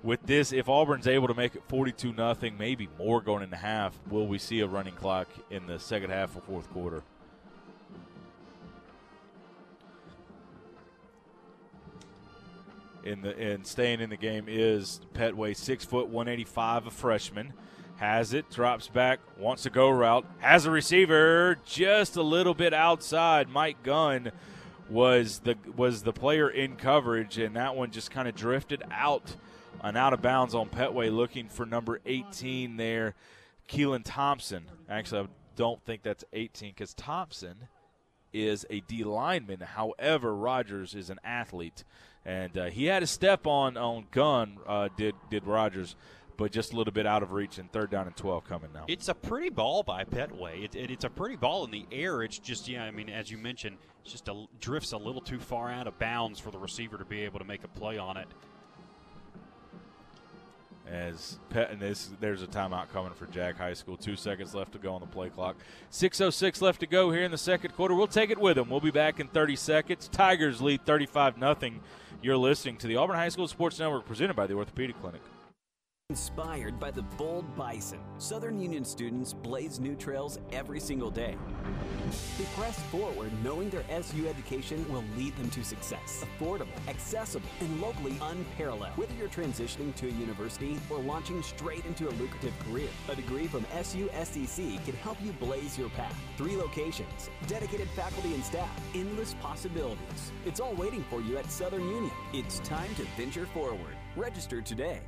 [0.04, 3.98] with this, if Auburn's able to make it 42 nothing, maybe more going into half,
[4.10, 7.02] will we see a running clock in the second half or fourth quarter?
[13.02, 17.52] In the and staying in the game is Petway, six foot, 185, a freshman.
[17.96, 22.74] Has it, drops back, wants to go route, has a receiver just a little bit
[22.74, 23.48] outside.
[23.48, 24.32] Mike Gunn
[24.90, 29.36] was the was the player in coverage, and that one just kind of drifted out
[29.82, 33.14] and out of bounds on Petway, looking for number 18 there,
[33.68, 34.64] Keelan Thompson.
[34.88, 37.68] Actually, I don't think that's 18 because Thompson
[38.32, 39.60] is a D lineman.
[39.60, 41.84] However, Rogers is an athlete,
[42.24, 44.58] and uh, he had a step on on Gunn.
[44.66, 45.96] Uh, did did Rogers?
[46.36, 48.84] But just a little bit out of reach, and third down and 12 coming now.
[48.88, 50.64] It's a pretty ball by Petway.
[50.64, 52.22] It, it, it's a pretty ball in the air.
[52.22, 55.38] It's just, yeah, I mean, as you mentioned, it's just a, drifts a little too
[55.38, 58.16] far out of bounds for the receiver to be able to make a play on
[58.16, 58.26] it.
[60.86, 63.96] As Pet and this, there's a timeout coming for Jag High School.
[63.96, 65.56] Two seconds left to go on the play clock.
[65.90, 67.94] 6:06 left to go here in the second quarter.
[67.94, 68.68] We'll take it with them.
[68.68, 70.08] We'll be back in 30 seconds.
[70.08, 71.80] Tigers lead 35 nothing.
[72.20, 75.22] You're listening to the Auburn High School Sports Network, presented by the Orthopedic Clinic.
[76.10, 81.34] Inspired by the bold bison, Southern Union students blaze new trails every single day.
[82.36, 86.22] They press forward knowing their SU education will lead them to success.
[86.38, 88.92] Affordable, accessible, and locally unparalleled.
[88.98, 93.46] Whether you're transitioning to a university or launching straight into a lucrative career, a degree
[93.46, 96.14] from SUSCC can help you blaze your path.
[96.36, 100.32] Three locations, dedicated faculty and staff, endless possibilities.
[100.44, 102.12] It's all waiting for you at Southern Union.
[102.34, 103.96] It's time to venture forward.
[104.16, 105.00] Register today.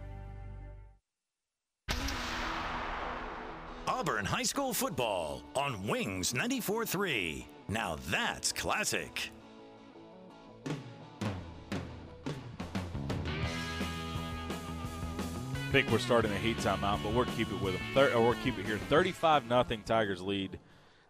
[3.89, 7.45] Auburn High School football on Wings 94.3.
[7.69, 9.31] Now that's classic.
[15.55, 17.83] I think we're starting the heat timeout, but we're keep it with them.
[17.95, 18.79] Thir- uh, or we're keep it here.
[18.79, 20.59] 35 nothing Tigers lead.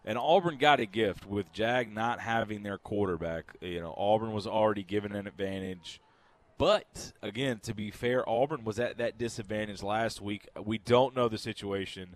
[0.05, 3.55] And Auburn got a gift with Jag not having their quarterback.
[3.59, 5.99] You know, Auburn was already given an advantage.
[6.59, 10.47] But again, to be fair, Auburn was at that disadvantage last week.
[10.63, 12.15] We don't know the situation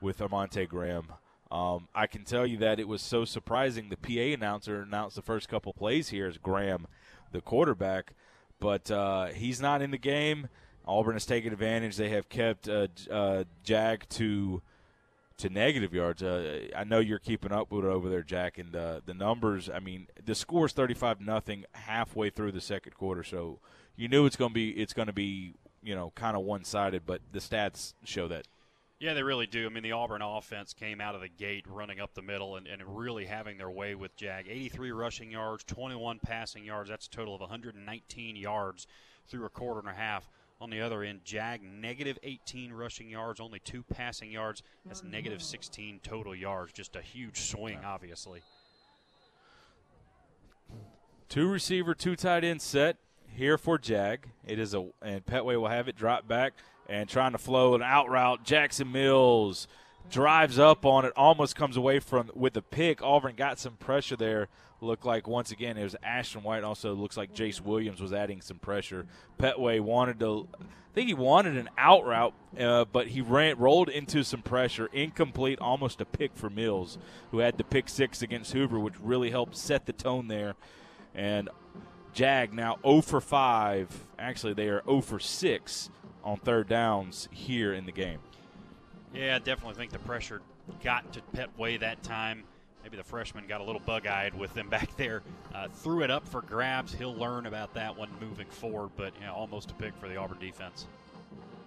[0.00, 1.12] with Amonte Graham.
[1.50, 3.88] Um, I can tell you that it was so surprising.
[3.88, 6.86] The PA announcer announced the first couple plays here as Graham,
[7.32, 8.14] the quarterback,
[8.58, 10.48] but uh, he's not in the game.
[10.86, 11.96] Auburn has taken advantage.
[11.96, 14.62] They have kept uh, uh, to
[15.38, 16.22] to negative yards.
[16.22, 19.68] Uh, I know you're keeping up with it over there, Jack, and uh, the numbers.
[19.68, 23.58] I mean, the score is 35 nothing halfway through the second quarter, so
[23.96, 26.64] you knew it's going to be it's going to be you know kind of one
[26.64, 28.46] sided, but the stats show that.
[28.98, 29.66] Yeah, they really do.
[29.66, 32.66] I mean, the Auburn offense came out of the gate running up the middle and,
[32.66, 34.46] and really having their way with Jag.
[34.48, 36.88] 83 rushing yards, 21 passing yards.
[36.88, 38.86] That's a total of 119 yards
[39.28, 40.30] through a quarter and a half.
[40.62, 44.62] On the other end, Jag negative 18 rushing yards, only two passing yards.
[44.86, 46.72] That's oh, negative 16 total yards.
[46.72, 48.40] Just a huge swing, obviously.
[51.28, 52.96] Two receiver, two tight end set
[53.28, 54.30] here for Jag.
[54.46, 56.54] It is a and Petway will have it drop back
[56.88, 58.44] and trying to flow an out route.
[58.44, 59.66] Jackson Mills
[60.10, 63.02] drives up on it, almost comes away from with the pick.
[63.02, 64.48] Auburn got some pressure there.
[64.80, 66.62] Looked like once again it was Ashton White.
[66.62, 69.06] Also looks like Jace Williams was adding some pressure.
[69.38, 70.64] Petway wanted to, I
[70.94, 75.58] think he wanted an out route, uh, but he ran rolled into some pressure, incomplete,
[75.60, 76.98] almost a pick for Mills,
[77.30, 80.54] who had the pick six against Hoover, which really helped set the tone there.
[81.14, 81.48] And
[82.12, 84.06] Jag now 0 for 5.
[84.18, 85.90] Actually, they are 0 for 6
[86.26, 88.18] on third downs here in the game.
[89.14, 90.42] Yeah, I definitely think the pressure
[90.82, 92.42] got to Petway that time.
[92.82, 95.22] Maybe the freshman got a little bug eyed with them back there.
[95.54, 96.92] Uh, threw it up for grabs.
[96.92, 100.16] He'll learn about that one moving forward, but you know, almost a pick for the
[100.16, 100.86] Auburn defense.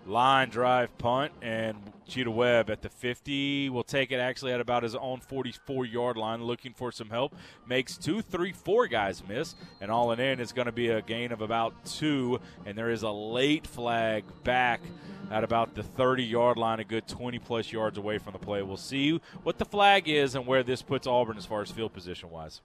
[0.06, 1.78] Line drive punt, and
[2.08, 6.18] Cheetah Webb at the 50 will take it actually at about his own 44 yard
[6.18, 7.36] line, looking for some help.
[7.68, 11.02] Makes two, three, four guys miss, and all in in is going to be a
[11.02, 14.82] gain of about two, and there is a late flag back
[15.32, 18.62] at about the 30 yard line, a good 20 plus yards away from the play.
[18.62, 21.94] We'll see what the flag is and where this puts Auburn as far as field
[21.94, 22.62] position wise.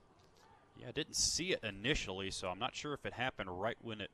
[0.78, 4.00] Yeah, I didn't see it initially, so I'm not sure if it happened right when
[4.00, 4.10] it,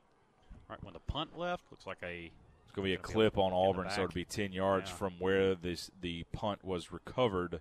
[0.69, 1.63] right when the punt left.
[1.71, 2.31] Looks like a
[2.71, 4.95] it's going to be a clip on Auburn, so it'll be 10 yards Yeah.
[4.95, 7.59] from where this the punt was recovered.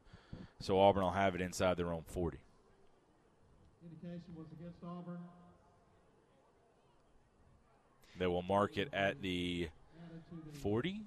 [0.61, 2.39] So Auburn will have it inside their own 40.
[3.83, 5.19] Indication was against Auburn.
[8.21, 9.71] They will mark it at the
[10.63, 11.01] 40,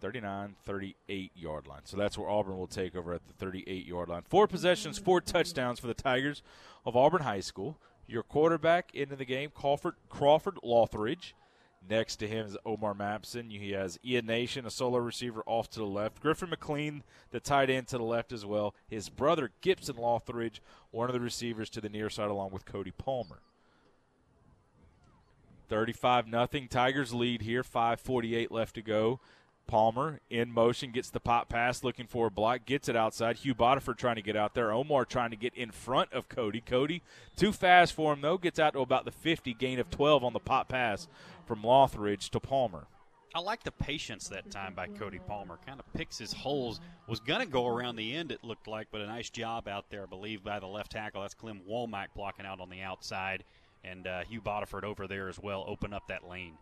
[0.00, 1.82] 39, 38 yard line.
[1.84, 4.22] So that's where Auburn will take over at the 38 yard line.
[4.26, 6.42] Four possessions, four touchdowns for the Tigers
[6.86, 7.78] of Auburn High School.
[8.06, 11.34] Your quarterback into the game, Crawford, Crawford Lothridge.
[11.86, 13.50] Next to him is Omar Mapson.
[13.50, 16.20] He has Ian Nation, a solo receiver, off to the left.
[16.20, 18.74] Griffin McLean, the tight end, to the left as well.
[18.88, 20.60] His brother, Gibson Lothridge,
[20.90, 23.40] one of the receivers to the near side, along with Cody Palmer.
[25.68, 26.68] 35 nothing.
[26.68, 27.62] Tigers lead here.
[27.62, 29.20] 5:48 left to go.
[29.68, 33.36] Palmer in motion gets the pop pass, looking for a block, gets it outside.
[33.36, 34.72] Hugh Bodiford trying to get out there.
[34.72, 36.60] Omar trying to get in front of Cody.
[36.60, 37.02] Cody
[37.36, 38.38] too fast for him though.
[38.38, 41.06] Gets out to about the 50, gain of 12 on the pop pass
[41.46, 42.88] from Lothridge to Palmer.
[43.34, 45.58] I like the patience that time by Cody Palmer.
[45.66, 46.80] Kind of picks his holes.
[47.06, 49.90] Was going to go around the end, it looked like, but a nice job out
[49.90, 51.22] there, I believe, by the left tackle.
[51.22, 53.44] That's Clem Womack blocking out on the outside.
[53.84, 56.54] And uh, Hugh Bodiford over there as well, open up that lane.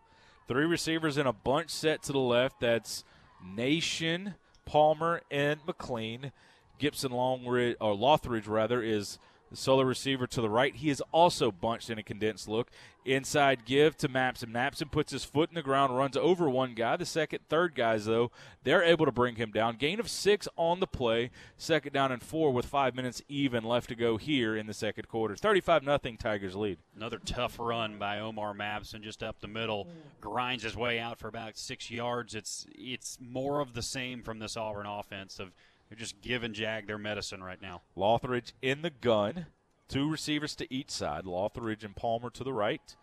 [0.48, 2.60] Three receivers in a bunch set to the left.
[2.60, 3.05] That's
[3.44, 6.32] Nation, Palmer, and McLean.
[6.78, 9.18] Gibson Longridge or Lothridge rather is
[9.51, 10.74] the solo receiver to the right.
[10.74, 12.68] He is also bunched in a condensed look.
[13.05, 14.51] Inside give to Mapson.
[14.51, 16.97] Mapson puts his foot in the ground, runs over one guy.
[16.97, 18.32] The second, third guys, though,
[18.64, 19.77] they're able to bring him down.
[19.77, 21.31] Gain of six on the play.
[21.56, 25.06] Second down and four with five minutes even left to go here in the second
[25.06, 25.36] quarter.
[25.36, 26.78] 35 nothing Tigers lead.
[26.97, 29.86] Another tough run by Omar Mapson just up the middle,
[30.20, 32.35] grinds his way out for about six yards.
[32.35, 35.52] It's it's more of the same from this Auburn offense of
[35.88, 37.82] they're just giving Jag their medicine right now.
[37.96, 39.46] Lothridge in the gun.
[39.88, 41.24] Two receivers to each side.
[41.24, 42.96] Lothridge and Palmer to the right.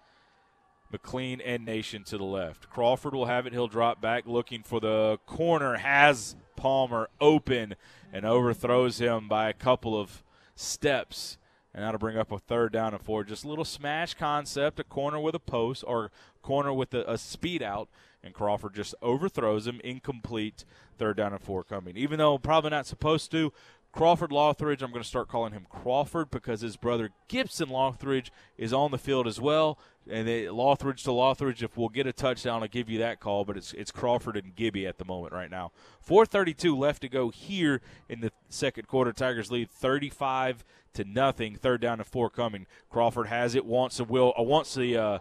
[0.91, 2.69] McLean and Nation to the left.
[2.69, 3.53] Crawford will have it.
[3.53, 5.77] He'll drop back looking for the corner.
[5.77, 7.75] Has Palmer open
[8.11, 10.23] and overthrows him by a couple of
[10.55, 11.37] steps.
[11.73, 13.23] And that'll bring up a third down and four.
[13.23, 16.11] Just a little smash concept, a corner with a post or
[16.43, 17.89] corner with a, a speed out.
[18.23, 19.81] And Crawford just overthrows him.
[19.83, 20.65] Incomplete.
[20.97, 21.97] Third down and four coming.
[21.97, 23.51] Even though probably not supposed to,
[23.93, 28.73] Crawford Lothridge, I'm going to start calling him Crawford because his brother Gibson Lothridge is
[28.73, 29.77] on the field as well.
[30.09, 33.45] And they, Lothridge to Lothridge, if we'll get a touchdown, I'll give you that call.
[33.45, 35.71] But it's it's Crawford and Gibby at the moment right now.
[36.05, 39.13] 4:32 left to go here in the second quarter.
[39.13, 41.55] Tigers lead 35 to nothing.
[41.55, 42.65] Third down and four coming.
[42.89, 43.63] Crawford has it.
[43.63, 44.33] Wants the will.
[44.37, 44.97] Uh, wants the.
[44.97, 45.19] Uh,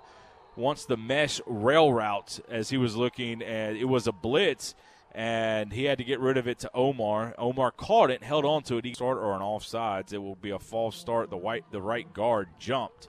[0.56, 4.74] wants the mesh rail route as he was looking, and it was a blitz
[5.14, 7.34] and he had to get rid of it to Omar.
[7.36, 8.84] Omar caught it, held on to it.
[8.84, 10.12] He start or an offsides.
[10.12, 11.28] It will be a false start.
[11.28, 13.08] The white, the right guard jumped.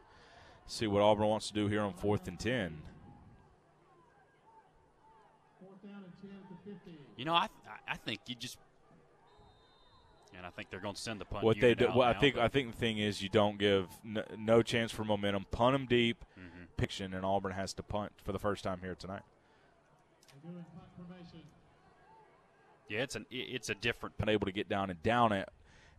[0.65, 2.81] See what Auburn wants to do here on fourth and ten.
[7.15, 7.47] You know, I
[7.87, 8.57] I think you just
[10.35, 11.43] and I think they're going to send the punt.
[11.43, 14.23] What they do, well, I think I think the thing is you don't give no,
[14.37, 15.45] no chance for momentum.
[15.51, 16.52] Punt them deep, Mm-hmm.
[16.77, 19.23] Piction, and Auburn has to punt for the first time here tonight.
[22.89, 24.17] yeah, it's an it's a different.
[24.17, 25.49] Been able to get down and down it,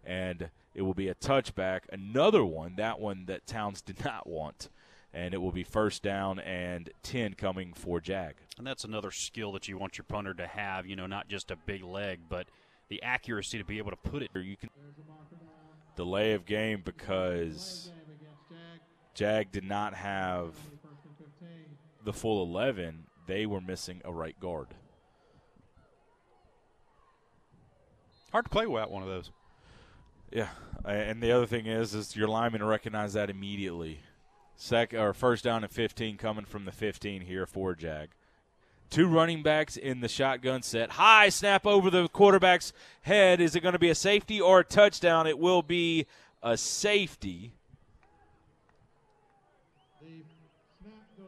[0.05, 1.81] and it will be a touchback.
[1.93, 4.69] Another one, that one that Towns did not want,
[5.13, 8.35] and it will be first down and ten coming for Jag.
[8.59, 10.87] And that's another skill that you want your punter to have.
[10.87, 12.47] You know, not just a big leg, but
[12.89, 14.31] the accuracy to be able to put it.
[14.35, 14.69] You can
[15.97, 17.91] delay of game because
[19.15, 20.55] Jag did not have
[22.05, 23.05] the full eleven.
[23.27, 24.69] They were missing a right guard.
[28.33, 29.31] Hard to play without one of those.
[30.33, 30.49] Yeah,
[30.85, 34.01] and the other thing is, is your linemen recognize that immediately.
[34.57, 38.09] Second or first down and 15 coming from the 15 here for Jag.
[38.91, 40.91] Two running backs in the shotgun set.
[40.91, 42.73] High snap over the quarterback's
[43.03, 43.41] head.
[43.41, 45.27] Is it going to be a safety or a touchdown?
[45.27, 46.07] It will be
[46.43, 47.55] a safety.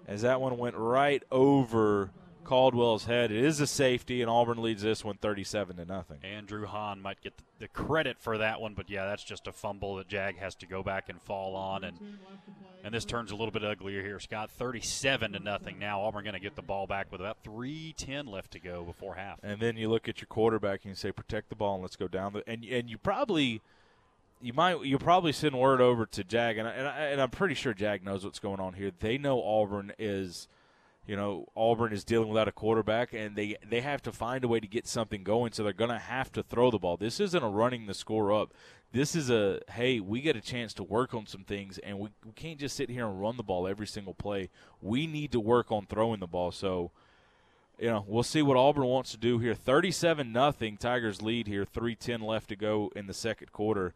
[0.06, 2.10] As that one went right over
[2.46, 3.32] Caldwell's head.
[3.32, 6.18] It is a safety, and Auburn leads this one 37 to nothing.
[6.22, 9.96] Andrew Hahn might get the credit for that one, but yeah, that's just a fumble
[9.96, 11.98] that Jag has to go back and fall on, and
[12.84, 14.20] and this turns a little bit uglier here.
[14.20, 16.02] Scott, thirty-seven to nothing now.
[16.02, 19.16] Auburn going to get the ball back with about three ten left to go before
[19.16, 19.40] half.
[19.42, 21.96] And then you look at your quarterback and you say, "Protect the ball and let's
[21.96, 23.60] go down." The, and and you probably,
[24.40, 27.30] you might, you probably send word over to Jag, and I, and, I, and I'm
[27.30, 28.90] pretty sure Jag knows what's going on here.
[28.98, 30.48] They know Auburn is,
[31.06, 34.48] you know, Auburn is dealing without a quarterback, and they they have to find a
[34.48, 35.52] way to get something going.
[35.52, 36.96] So they're going to have to throw the ball.
[36.96, 38.52] This isn't a running the score up.
[38.92, 42.10] This is a hey, we get a chance to work on some things, and we,
[42.24, 44.50] we can't just sit here and run the ball every single play.
[44.82, 46.52] We need to work on throwing the ball.
[46.52, 46.90] So
[47.78, 49.54] you know, we'll see what Auburn wants to do here.
[49.54, 51.64] 37 nothing Tigers lead here.
[51.64, 53.94] 3:10 left to go in the second quarter.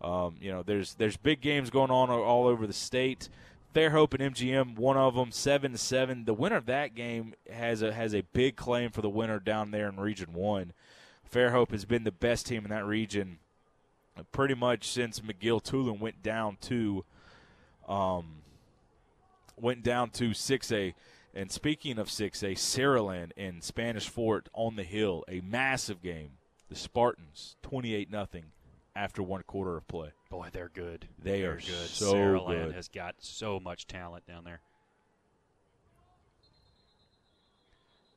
[0.00, 3.28] Um, you know, there's there's big games going on all over the state.
[3.74, 6.24] Fairhope and MGM, one of them, seven seven.
[6.24, 9.70] The winner of that game has a has a big claim for the winner down
[9.70, 10.72] there in Region One.
[11.32, 13.38] Fairhope has been the best team in that region,
[14.16, 17.04] uh, pretty much since McGill-Toolen went down to,
[17.88, 18.36] um,
[19.56, 20.94] went down to six A.
[21.36, 26.30] And speaking of 6A, Saraland and Spanish Fort on the hill, a massive game.
[26.68, 28.44] The Spartans, 28 nothing
[28.96, 30.10] after one quarter of play.
[30.30, 31.08] Boy, they're good.
[31.18, 31.88] They They're are good.
[31.88, 32.48] so Sarah good.
[32.48, 34.60] Land has got so much talent down there.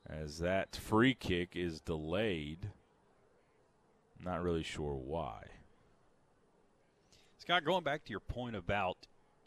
[0.08, 2.70] As that free kick is delayed.
[4.24, 5.44] Not really sure why.
[7.38, 8.96] Scott, going back to your point about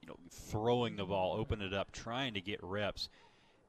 [0.01, 3.09] you know throwing the ball, open it up, trying to get reps.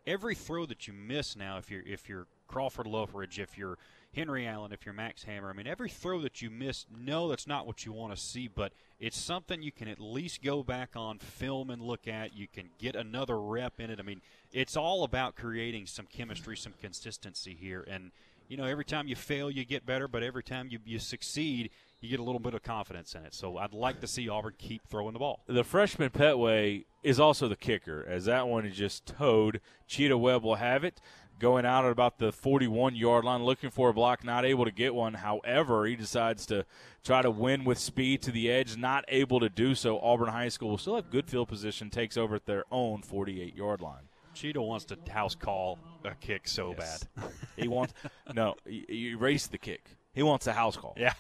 [0.07, 3.79] Every throw that you miss now, if you're if you're Crawford Lothridge, if you're
[4.15, 7.47] Henry Allen, if you're Max Hammer, I mean every throw that you miss, no, that's
[7.47, 10.91] not what you want to see, but it's something you can at least go back
[10.95, 12.37] on film and look at.
[12.37, 13.99] You can get another rep in it.
[13.99, 14.21] I mean,
[14.53, 18.11] it's all about creating some chemistry, some consistency here, and
[18.49, 21.71] you know every time you fail, you get better, but every time you you succeed,
[22.03, 23.33] you get a little bit of confidence in it.
[23.33, 25.41] So I'd like to see Auburn keep throwing the ball.
[25.47, 29.61] The freshman Petway is also the kicker, as that one is just towed.
[29.87, 31.01] Cheetah Webb will have it.
[31.39, 34.71] Going out at about the 41 yard line, looking for a block, not able to
[34.71, 35.15] get one.
[35.15, 36.65] However, he decides to
[37.03, 39.99] try to win with speed to the edge, not able to do so.
[39.99, 43.57] Auburn High School will still have good field position, takes over at their own 48
[43.57, 44.09] yard line.
[44.35, 47.05] Cheetah wants to house call a kick so Yes.
[47.17, 47.31] bad.
[47.57, 47.93] he wants
[48.33, 49.85] no, you, you erase the kick.
[50.15, 50.95] He wants a house call.
[50.97, 51.15] Yeah.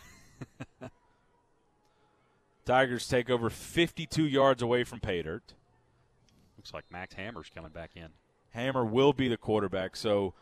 [2.64, 5.54] Tigers take over 52 yards away from pay dirt.
[6.56, 8.08] Looks like Max Hammer's coming back in.
[8.52, 9.96] Hammer will be the quarterback.
[9.96, 10.34] So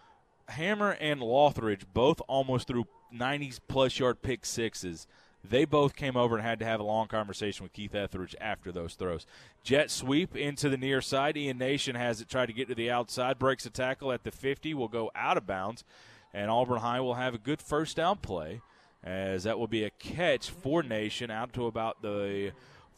[0.48, 5.06] Hammer and Lothridge both almost threw 90 plus yard pick sixes.
[5.42, 8.70] They both came over and had to have a long conversation with Keith Etheridge after
[8.70, 9.24] those throws.
[9.64, 11.36] Jet sweep into the near side.
[11.36, 14.30] Ian Nation has it tried to get to the outside, breaks a tackle at the
[14.30, 15.82] 50, will go out of bounds,
[16.34, 18.60] and Auburn High will have a good first down play
[19.02, 22.52] as that will be a catch for Nation out to about the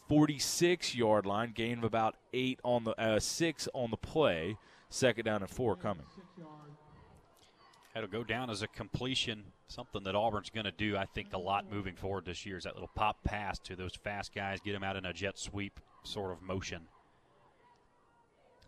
[0.09, 4.56] 46 yard line, gain of about eight on the uh, six on the play.
[4.93, 6.05] Second down and four coming.
[7.94, 9.44] That'll go down as a completion.
[9.66, 12.64] Something that Auburn's going to do, I think, a lot moving forward this year is
[12.64, 15.81] that little pop pass to those fast guys, get them out in a jet sweep
[16.05, 16.82] sort of motion.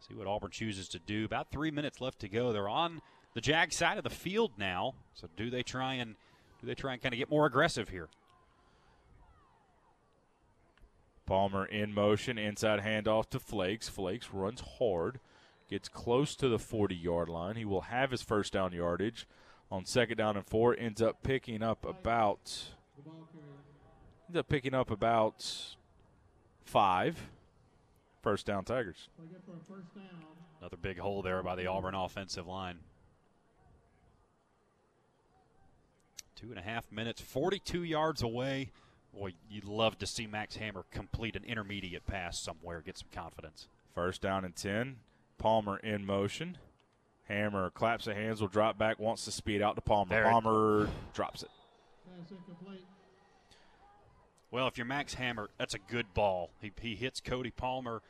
[0.09, 1.27] See what Auburn chooses to do.
[1.27, 2.55] About three minutes left to go.
[2.55, 3.03] They're on
[3.35, 4.95] the Jag side of the field now.
[5.13, 6.15] So do they try and
[6.61, 8.09] do they try and kind of get more aggressive here?
[11.27, 13.89] Palmer in motion, inside handoff to Flakes.
[13.89, 15.21] Flakes runs hard,
[15.75, 17.57] gets close to the 40 yard line.
[17.57, 19.27] He will have his first down yardage
[19.73, 20.77] on second down and four.
[20.79, 22.69] Ends up picking up about
[24.29, 25.75] ends up picking up about
[26.65, 27.19] five.
[28.23, 29.09] First down Tigers.
[30.61, 32.79] Another big hole there by the Auburn offensive line.
[36.37, 38.71] Two and a half minutes, 42 yards away.
[39.13, 43.67] Boy, you'd love to see Max Hammer complete an intermediate pass somewhere, get some confidence.
[43.93, 44.99] First down and 10.
[45.39, 46.59] Palmer in motion.
[47.29, 50.11] Hammer claps the hands, will drop back, wants to speed out to Palmer.
[50.11, 51.49] Very Palmer drops it.
[54.51, 56.51] Well, if you're Max Hammer, that's a good ball.
[56.61, 58.03] He, he hits Cody Palmer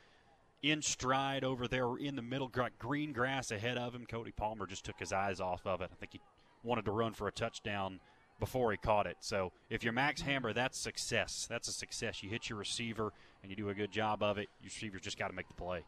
[0.61, 4.05] in stride over there in the middle, got green grass ahead of him.
[4.05, 5.89] Cody Palmer just took his eyes off of it.
[5.91, 6.21] I think he
[6.63, 7.99] wanted to run for a touchdown
[8.39, 9.17] before he caught it.
[9.21, 11.47] So if you're Max Hammer, that's success.
[11.49, 12.21] That's a success.
[12.21, 14.49] You hit your receiver and you do a good job of it.
[14.61, 15.83] Your receiver's just got to make the play.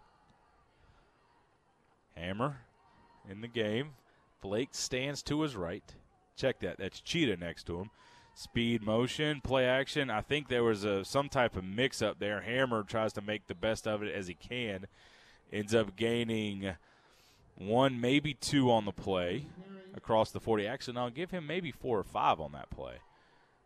[2.19, 2.57] Hammer
[3.30, 3.91] in the game.
[4.41, 5.84] Blake stands to his right.
[6.35, 6.77] Check that.
[6.77, 7.89] That's Cheetah next to him.
[8.35, 10.11] Speed motion, play action.
[10.11, 12.41] I think there was a some type of mix up there.
[12.41, 14.85] Hammer tries to make the best of it as he can.
[15.52, 16.76] Ends up gaining
[17.56, 19.48] one, maybe two on the play
[19.95, 20.68] across the 40.
[20.68, 22.98] Actually, I'll give him maybe four or five on that play.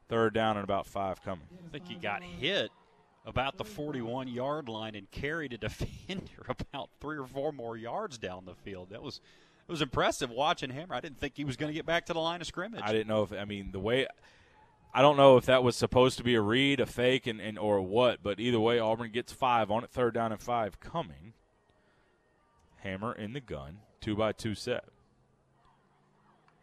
[0.08, 1.48] Third down and about five coming.
[1.66, 2.72] I think he got hit
[3.26, 8.18] about the 41 yard line and carried a defender about three or four more yards
[8.18, 8.90] down the field.
[8.92, 9.22] That was
[9.68, 10.96] it was impressive watching Hammer.
[10.96, 12.82] I didn't think he was going to get back to the line of scrimmage.
[12.84, 14.08] I didn't know if I mean the way
[14.94, 17.58] I don't know if that was supposed to be a read, a fake, and, and
[17.58, 21.34] or what, but either way, Auburn gets five on it, third down and five coming.
[22.78, 24.84] Hammer in the gun, two by two set.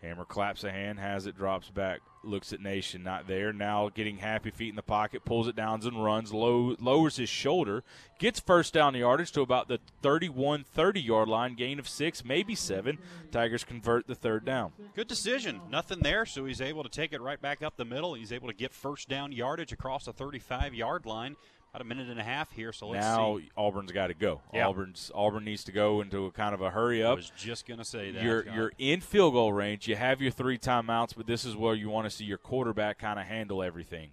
[0.03, 3.53] Hammer claps a hand, has it, drops back, looks at Nation, not there.
[3.53, 7.29] Now getting happy feet in the pocket, pulls it down and runs, low, lowers his
[7.29, 7.83] shoulder,
[8.19, 12.55] gets first down yardage to about the 31 30 yard line, gain of six, maybe
[12.55, 12.99] seven.
[13.33, 14.73] Tigers convert the third down.
[14.95, 15.61] Good decision.
[15.69, 18.15] Nothing there, so he's able to take it right back up the middle.
[18.15, 21.37] He's able to get first down yardage across the 35 yard line.
[21.78, 23.50] About a minute and a half here, so let's now see.
[23.56, 24.40] Auburn's got to go.
[24.52, 27.12] Auburn's Auburn needs to go into a kind of a hurry up.
[27.12, 28.20] I was just going to say that.
[28.20, 29.86] You're you're in field goal range.
[29.86, 32.98] You have your three timeouts, but this is where you want to see your quarterback
[32.98, 34.10] kind of handle everything.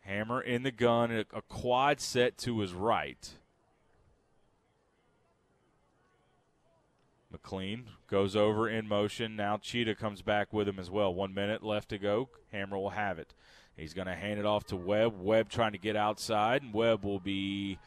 [0.00, 3.30] Hammer in the gun, a, a quad set to his right.
[7.30, 9.36] McLean goes over in motion.
[9.36, 11.14] Now Cheetah comes back with him as well.
[11.14, 12.28] One minute left to go.
[12.50, 13.34] Hammer will have it.
[13.76, 15.20] He's going to hand it off to Webb.
[15.20, 17.78] Webb trying to get outside, and Webb will be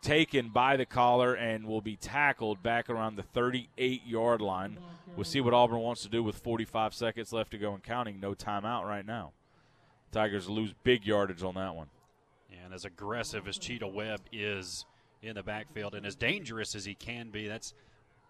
[0.00, 4.78] taken by the collar and will be tackled back around the 38 yard line.
[5.16, 8.20] We'll see what Auburn wants to do with 45 seconds left to go and counting.
[8.20, 9.32] No timeout right now.
[10.12, 11.88] Tigers lose big yardage on that one.
[12.62, 14.84] And as aggressive as Cheetah Webb is
[15.22, 17.74] in the backfield and as dangerous as he can be, that's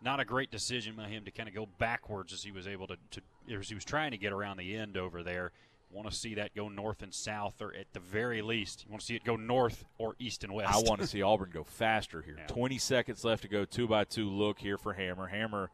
[0.02, 2.86] not a great decision by him to kind of go backwards as he was able
[2.86, 3.20] to, to
[3.54, 5.52] as he was trying to get around the end over there.
[5.96, 9.00] Want to see that go north and south, or at the very least, you want
[9.00, 10.70] to see it go north or east and west.
[10.70, 12.36] I want to see Auburn go faster here.
[12.48, 13.64] 20 seconds left to go.
[13.64, 15.28] Two by two look here for Hammer.
[15.28, 15.70] Hammer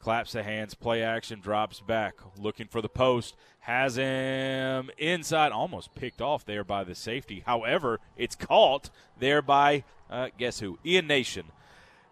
[0.00, 5.94] claps the hands, play action, drops back, looking for the post, has him inside, almost
[5.94, 7.44] picked off there by the safety.
[7.46, 8.90] However, it's caught
[9.20, 10.80] there by, uh, guess who?
[10.84, 11.44] Ian Nation.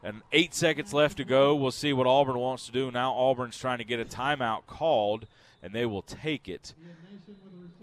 [0.01, 1.57] And eight seconds left to go.
[1.57, 2.93] We'll see what Auburn wants to do.
[2.93, 5.27] Now Auburn's trying to get a timeout called,
[5.63, 6.75] and they will take it.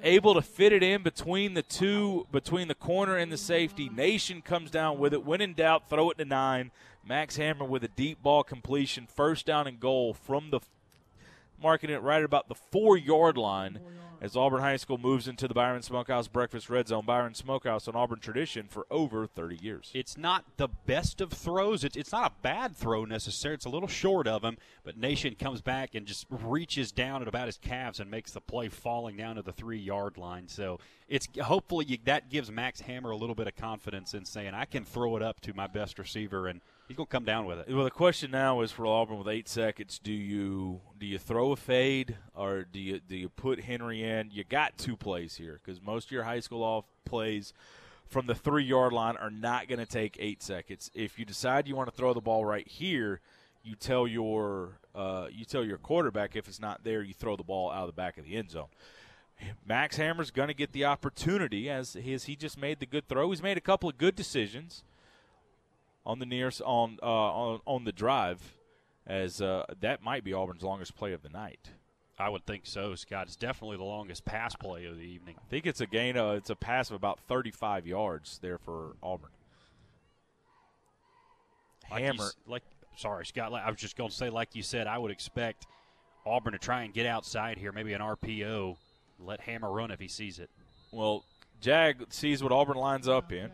[0.01, 3.89] Able to fit it in between the two, between the corner and the safety.
[3.89, 5.25] Nation comes down with it.
[5.25, 6.71] When in doubt, throw it to nine.
[7.05, 10.59] Max Hammer with a deep ball completion, first down and goal from the
[11.61, 13.79] marking it right about the four yard line
[14.21, 17.05] as Auburn High School moves into the Byron Smokehouse Breakfast Red Zone.
[17.05, 19.91] Byron Smokehouse, an Auburn tradition for over 30 years.
[19.93, 21.83] It's not the best of throws.
[21.83, 23.55] It's, it's not a bad throw necessarily.
[23.55, 27.27] It's a little short of him, but Nation comes back and just reaches down at
[27.27, 30.47] about his calves and makes the play falling down to the three yard line.
[30.47, 34.65] So it's hopefully that gives Max Hammer a little bit of confidence in saying I
[34.65, 37.73] can throw it up to my best receiver and he's to come down with it.
[37.73, 41.51] Well, the question now is for Auburn with eight seconds: Do you do you throw
[41.51, 44.31] a fade or do you do you put Henry in?
[44.31, 47.53] You got two plays here because most of your high school off plays
[48.07, 50.91] from the three yard line are not going to take eight seconds.
[50.93, 53.21] If you decide you want to throw the ball right here,
[53.63, 57.43] you tell your uh, you tell your quarterback if it's not there, you throw the
[57.43, 58.67] ball out of the back of the end zone.
[59.65, 63.29] Max Hammer's going to get the opportunity as his he just made the good throw.
[63.29, 64.83] He's made a couple of good decisions
[66.09, 68.39] on the near on uh, on on the drive
[69.05, 71.69] as uh, that might be Auburn's longest play of the night.
[72.17, 73.27] I would think so, Scott.
[73.27, 75.35] It's definitely the longest pass play of the evening.
[75.37, 76.17] I think it's a gain.
[76.17, 79.29] Of, it's a pass of about 35 yards there for Auburn.
[81.89, 82.63] Like Hammer, like
[82.97, 83.51] sorry, Scott.
[83.51, 85.65] like- I was just going to say, like you said, I would expect
[86.25, 88.75] Auburn to try and get outside here, maybe an RPO.
[89.19, 90.49] Let Hammer run if he sees it.
[90.91, 91.23] Well,
[91.61, 93.51] Jag sees what Auburn lines up in,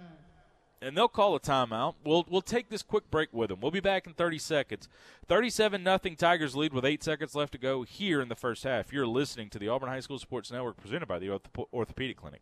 [0.86, 1.96] and they'll call a timeout.
[2.04, 3.60] We'll we'll take this quick break with them.
[3.60, 4.88] We'll be back in 30 seconds.
[5.28, 8.94] 37 nothing Tigers lead with eight seconds left to go here in the first half.
[8.94, 12.42] You're listening to the Auburn High School Sports Network presented by the Ortho- Orthopedic Clinic.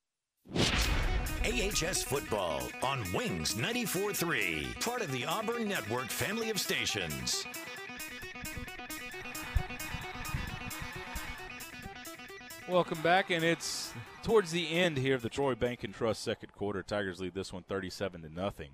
[0.55, 7.45] AHS Football on Wings 94.3, part of the Auburn Network family of stations.
[12.67, 16.53] Welcome back, and it's towards the end here of the Troy Bank and Trust second
[16.53, 16.83] quarter.
[16.83, 18.71] Tigers lead this one 37 to nothing.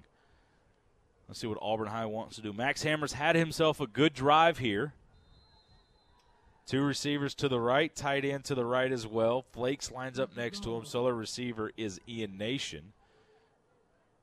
[1.28, 2.54] Let's see what Auburn High wants to do.
[2.54, 4.94] Max Hammers had himself a good drive here.
[6.68, 9.46] Two receivers to the right, tight end to the right as well.
[9.54, 10.84] Flakes lines up next to him.
[10.84, 12.92] Solo receiver is Ian Nation.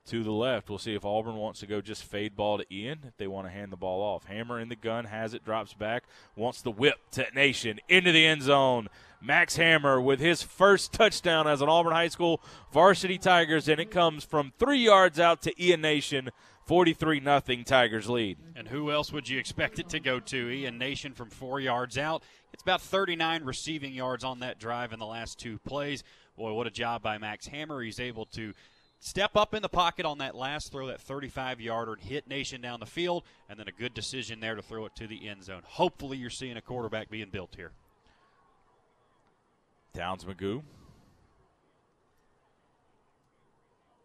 [0.08, 2.98] To the left, we'll see if Auburn wants to go just fade ball to Ian,
[3.08, 4.26] if they want to hand the ball off.
[4.26, 6.04] Hammer in the gun, has it, drops back,
[6.36, 8.88] wants the whip to Nation into the end zone.
[9.22, 13.90] Max Hammer with his first touchdown as an Auburn High School varsity Tigers, and it
[13.90, 16.28] comes from three yards out to Ian Nation.
[16.66, 18.38] 43 nothing Tigers lead.
[18.56, 20.50] And who else would you expect it to go to?
[20.50, 22.22] Ian Nation from four yards out.
[22.52, 26.02] It's about 39 receiving yards on that drive in the last two plays.
[26.36, 27.82] Boy, what a job by Max Hammer.
[27.82, 28.54] He's able to
[28.98, 32.62] step up in the pocket on that last throw, that 35 yarder, and hit Nation
[32.62, 35.44] down the field, and then a good decision there to throw it to the end
[35.44, 35.62] zone.
[35.64, 37.72] Hopefully, you're seeing a quarterback being built here.
[39.92, 40.62] Downs Magoo.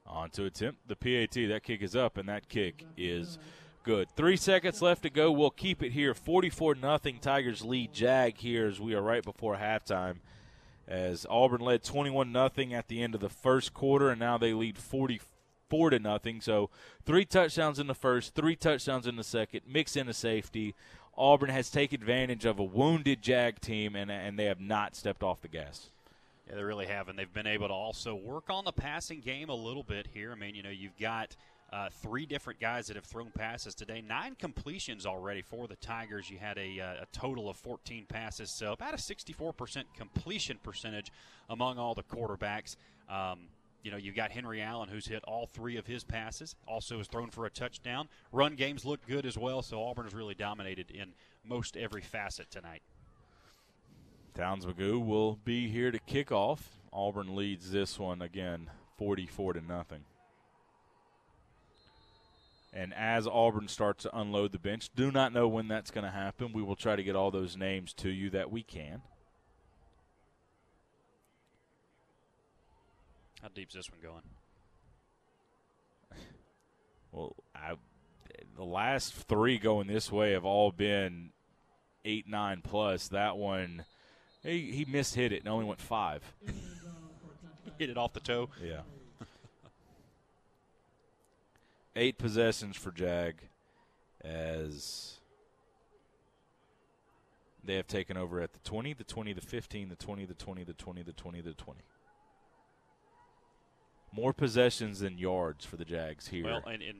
[0.09, 1.49] On to attempt the PAT.
[1.49, 3.37] That kick is up, and that kick is
[3.83, 4.09] good.
[4.15, 5.31] Three seconds left to go.
[5.31, 6.13] We'll keep it here.
[6.13, 7.19] 44 nothing.
[7.19, 10.17] Tigers lead Jag here as we are right before halftime.
[10.87, 14.53] As Auburn led 21 nothing at the end of the first quarter, and now they
[14.53, 16.41] lead 44 to nothing.
[16.41, 16.71] So
[17.05, 20.73] three touchdowns in the first, three touchdowns in the second, mix in a safety.
[21.15, 25.21] Auburn has taken advantage of a wounded Jag team, and, and they have not stepped
[25.21, 25.91] off the gas.
[26.49, 29.49] Yeah, they really have, and they've been able to also work on the passing game
[29.49, 30.31] a little bit here.
[30.31, 31.35] I mean, you know, you've got
[31.71, 36.29] uh, three different guys that have thrown passes today, nine completions already for the Tigers.
[36.29, 41.11] You had a, uh, a total of 14 passes, so about a 64% completion percentage
[41.49, 42.75] among all the quarterbacks.
[43.07, 43.41] Um,
[43.83, 47.07] you know, you've got Henry Allen, who's hit all three of his passes, also has
[47.07, 48.09] thrown for a touchdown.
[48.31, 51.13] Run games look good as well, so Auburn has really dominated in
[51.45, 52.81] most every facet tonight.
[54.39, 56.77] Towns Magoo will be here to kick off.
[56.93, 60.05] Auburn leads this one again, 44 to nothing.
[62.71, 66.09] And as Auburn starts to unload the bench, do not know when that's going to
[66.09, 66.53] happen.
[66.53, 69.01] We will try to get all those names to you that we can.
[73.41, 74.23] How deep's this one going?
[77.11, 77.73] Well, I,
[78.55, 81.31] the last three going this way have all been
[82.05, 83.07] eight, nine plus.
[83.07, 83.83] That one,
[84.43, 86.21] he, he missed hit it and only went five.
[87.77, 88.49] Hit it off the toe.
[88.61, 88.81] Yeah.
[91.95, 93.35] Eight possessions for Jag
[94.21, 95.19] as
[97.63, 100.63] they have taken over at the 20, the 20, the 15, the 20, the 20,
[100.63, 101.79] the 20, the 20, the 20.
[104.11, 106.45] More possessions than yards for the Jags here.
[106.45, 106.99] Well, and, and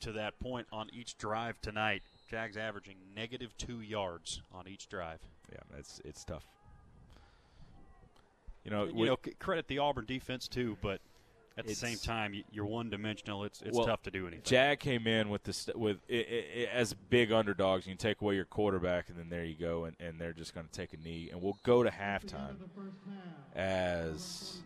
[0.00, 5.18] to that point, on each drive tonight, Jags averaging negative two yards on each drive.
[5.52, 6.44] Yeah, that's it's tough.
[8.64, 11.00] You know, you with- know, credit the Auburn defense too, but
[11.56, 13.42] at the same time, you're one dimensional.
[13.44, 14.44] It's it's Well, tough to do anything.
[14.44, 17.86] Jag came in with this with i i i as big underdogs.
[17.86, 20.54] You can take away your quarterback, and then there you go, and, and they're just
[20.54, 21.30] going to take a knee.
[21.32, 22.56] And we'll go to halftime
[23.56, 24.58] as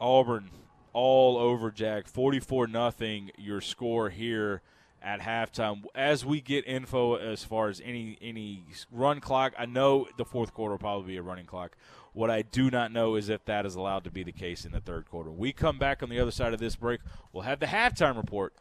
[0.00, 0.50] Auburn
[0.92, 3.30] all over Jag, forty-four nothing.
[3.38, 4.62] Your score here
[5.02, 5.82] at halftime.
[5.94, 10.54] As we get info as far as any any run clock, I know the fourth
[10.54, 11.76] quarter will probably be a running clock.
[12.12, 14.72] What I do not know is if that is allowed to be the case in
[14.72, 15.30] the third quarter.
[15.30, 17.00] We come back on the other side of this break.
[17.32, 18.54] We'll have the halftime report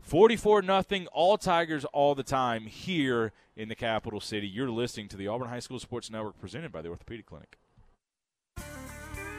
[0.00, 4.48] 44 nothing, all Tigers all the time here in the capital city.
[4.48, 7.58] You're listening to the Auburn High School Sports Network presented by the Orthopedic Clinic.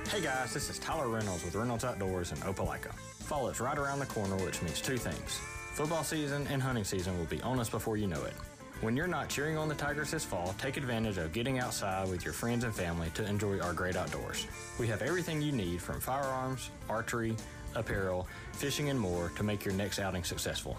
[0.08, 2.94] Hey guys, this is Tyler Reynolds with Reynolds Outdoors in Opelika.
[2.94, 5.40] Fall is right around the corner, which means two things.
[5.74, 8.34] Football season and hunting season will be on us before you know it.
[8.82, 12.26] When you're not cheering on the Tigers this fall, take advantage of getting outside with
[12.26, 14.48] your friends and family to enjoy our great outdoors.
[14.78, 17.38] We have everything you need from firearms, archery,
[17.74, 20.78] apparel, fishing, and more to make your next outing successful.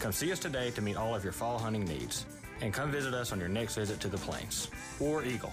[0.00, 2.26] Come see us today to meet all of your fall hunting needs.
[2.62, 5.52] And come visit us on your next visit to the Plains or Eagle.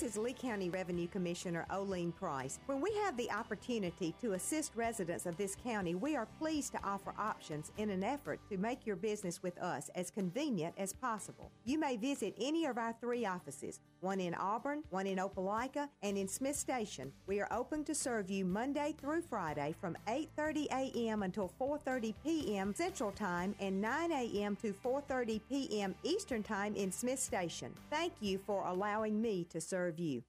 [0.00, 2.58] This is Lee County Revenue Commissioner Oline Price.
[2.64, 6.82] When we have the opportunity to assist residents of this county, we are pleased to
[6.82, 11.50] offer options in an effort to make your business with us as convenient as possible.
[11.66, 16.16] You may visit any of our three offices, one in Auburn, one in Opelika, and
[16.16, 17.12] in Smith Station.
[17.26, 21.24] We are open to serve you Monday through Friday from 8:30 a.m.
[21.24, 22.74] until 4:30 p.m.
[22.74, 24.56] Central Time and 9 a.m.
[24.62, 25.94] to 4:30 p.m.
[26.04, 27.74] Eastern Time in Smith Station.
[27.90, 30.22] Thank you for allowing me to serve you.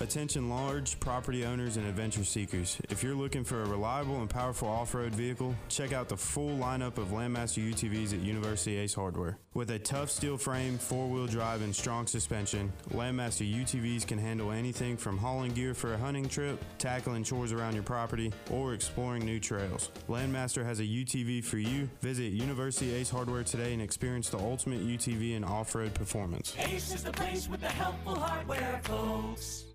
[0.00, 2.78] Attention large property owners and adventure seekers.
[2.90, 6.98] If you're looking for a reliable and powerful off-road vehicle, check out the full lineup
[6.98, 9.38] of Landmaster UTVs at University Ace Hardware.
[9.54, 14.98] With a tough steel frame, four-wheel drive, and strong suspension, Landmaster UTVs can handle anything
[14.98, 19.40] from hauling gear for a hunting trip, tackling chores around your property, or exploring new
[19.40, 19.90] trails.
[20.08, 21.88] Landmaster has a UTV for you.
[22.02, 26.54] Visit University Ace Hardware today and experience the ultimate UTV and off-road performance.
[26.58, 29.65] Ace is the place with the helpful hardware, folks.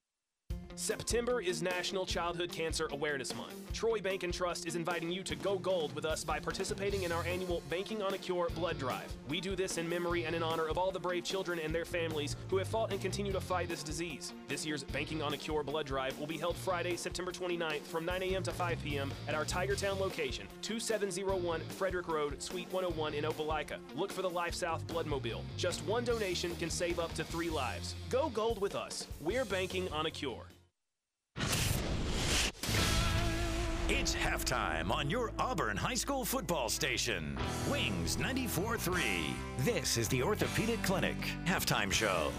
[0.76, 3.53] September is National Childhood Cancer Awareness Month.
[3.73, 7.11] Troy Bank and Trust is inviting you to go gold with us by participating in
[7.11, 9.11] our annual Banking on a Cure blood drive.
[9.30, 11.85] We do this in memory and in honor of all the brave children and their
[11.85, 14.34] families who have fought and continue to fight this disease.
[14.48, 18.06] This year's Banking on a Cure blood drive will be held Friday, September 29th from
[18.06, 18.43] 9 a.m.
[18.43, 19.11] to 5 p.m.
[19.27, 23.77] at our Tigertown location, 2701 Frederick Road, Suite 101 in Opelika.
[23.95, 25.41] Look for the Life South Bloodmobile.
[25.57, 27.95] Just one donation can save up to three lives.
[28.10, 29.07] Go gold with us.
[29.22, 30.48] We're banking on a cure.
[33.94, 37.38] It's halftime on your Auburn High School football station.
[37.70, 39.03] Wings 94.3.
[39.60, 42.32] This is the Orthopedic Clinic halftime show.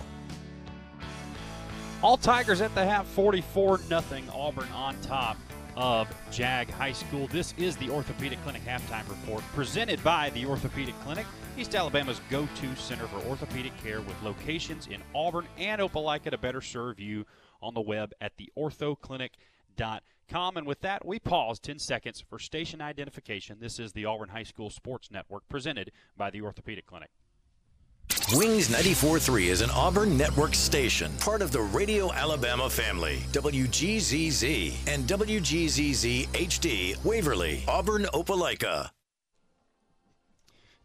[2.02, 4.02] All Tigers at the half, 44 0
[4.35, 5.36] Auburn on top
[5.77, 7.27] of Jag High School.
[7.28, 11.27] This is the Orthopedic Clinic halftime report presented by the Orthopedic Clinic,
[11.59, 16.39] East Alabama's go to center for orthopedic care with locations in Auburn and Opelika to
[16.39, 17.27] better serve you
[17.62, 20.56] on the web at theorthoclinic.com.
[20.56, 23.59] And with that, we pause 10 seconds for station identification.
[23.60, 27.10] This is the Auburn High School Sports Network presented by the Orthopedic Clinic.
[28.34, 33.18] Wings 94.3 is an Auburn network station, part of the Radio Alabama family.
[33.32, 38.90] WGZZ and WGZZ HD, Waverly, Auburn, Opelika.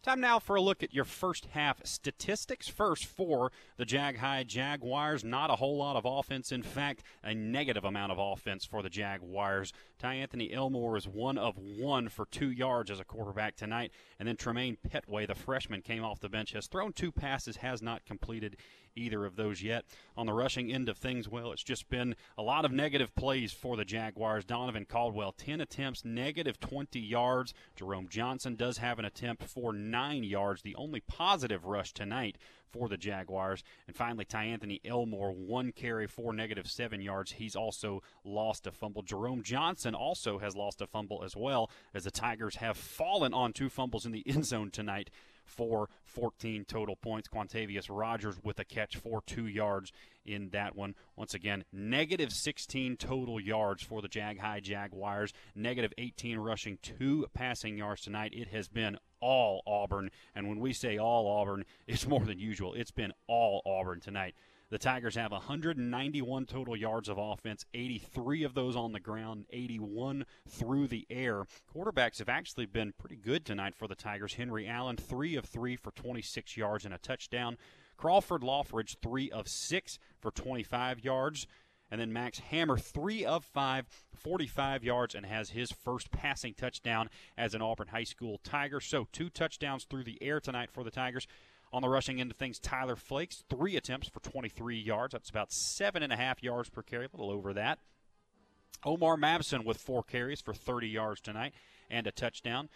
[0.07, 2.69] Time now for a look at your first half statistics.
[2.69, 6.53] First, for the Jag High Jaguars, not a whole lot of offense.
[6.53, 9.73] In fact, a negative amount of offense for the Jaguars.
[9.99, 13.91] Ty Anthony Elmore is one of one for two yards as a quarterback tonight.
[14.17, 17.81] And then Tremaine Petway, the freshman, came off the bench, has thrown two passes, has
[17.81, 18.55] not completed
[18.97, 19.85] either of those yet.
[20.15, 23.53] On the rushing end of things, well, it's just been a lot of negative plays
[23.53, 24.43] for the Jaguars.
[24.43, 27.53] Donovan Caldwell, 10 attempts, negative 20 yards.
[27.75, 32.37] Jerome Johnson does have an attempt for nine yards, the only positive rush tonight
[32.71, 33.63] for the Jaguars.
[33.87, 37.33] And finally, Ty Anthony Elmore, one carry for negative seven yards.
[37.33, 39.01] He's also lost a fumble.
[39.01, 43.53] Jerome Johnson also has lost a fumble as well, as the Tigers have fallen on
[43.53, 45.09] two fumbles in the end zone tonight
[45.45, 47.29] for 14 total points.
[47.29, 49.91] Quantavius Rogers with a catch for two yards
[50.27, 50.95] in that one.
[51.15, 57.27] Once again, negative 16 total yards for the Jag High Jaguars, negative 18 rushing, two
[57.33, 58.33] passing yards tonight.
[58.33, 60.11] It has been all Auburn.
[60.35, 62.73] And when we say all Auburn, it's more than usual.
[62.73, 64.35] It's been all Auburn tonight.
[64.69, 70.25] The Tigers have 191 total yards of offense, 83 of those on the ground, 81
[70.45, 71.45] through the air.
[71.73, 74.33] Quarterbacks have actually been pretty good tonight for the Tigers.
[74.33, 77.57] Henry Allen, 3 of 3 for 26 yards and a touchdown.
[77.97, 81.47] Crawford Lothridge, 3 of 6 for 25 yards.
[81.89, 87.09] And then Max Hammer, 3 of 5, 45 yards, and has his first passing touchdown
[87.37, 88.81] as an Auburn High School Tiger.
[88.81, 91.27] So, two touchdowns through the air tonight for the Tigers.
[91.71, 95.13] On the rushing end of things, Tyler Flakes, three attempts for 23 yards.
[95.13, 97.79] That's about seven and a half yards per carry, a little over that.
[98.85, 101.53] Omar Mabson with four carries for 30 yards tonight
[101.89, 102.69] and a touchdown.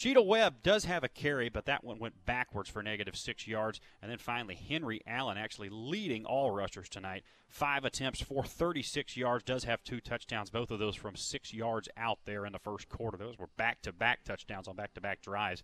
[0.00, 3.82] Cheetah Webb does have a carry, but that one went backwards for negative six yards.
[4.00, 7.22] And then finally, Henry Allen actually leading all rushers tonight.
[7.48, 11.86] Five attempts for 36 yards, does have two touchdowns, both of those from six yards
[11.98, 13.18] out there in the first quarter.
[13.18, 15.62] Those were back to back touchdowns on back to back drives.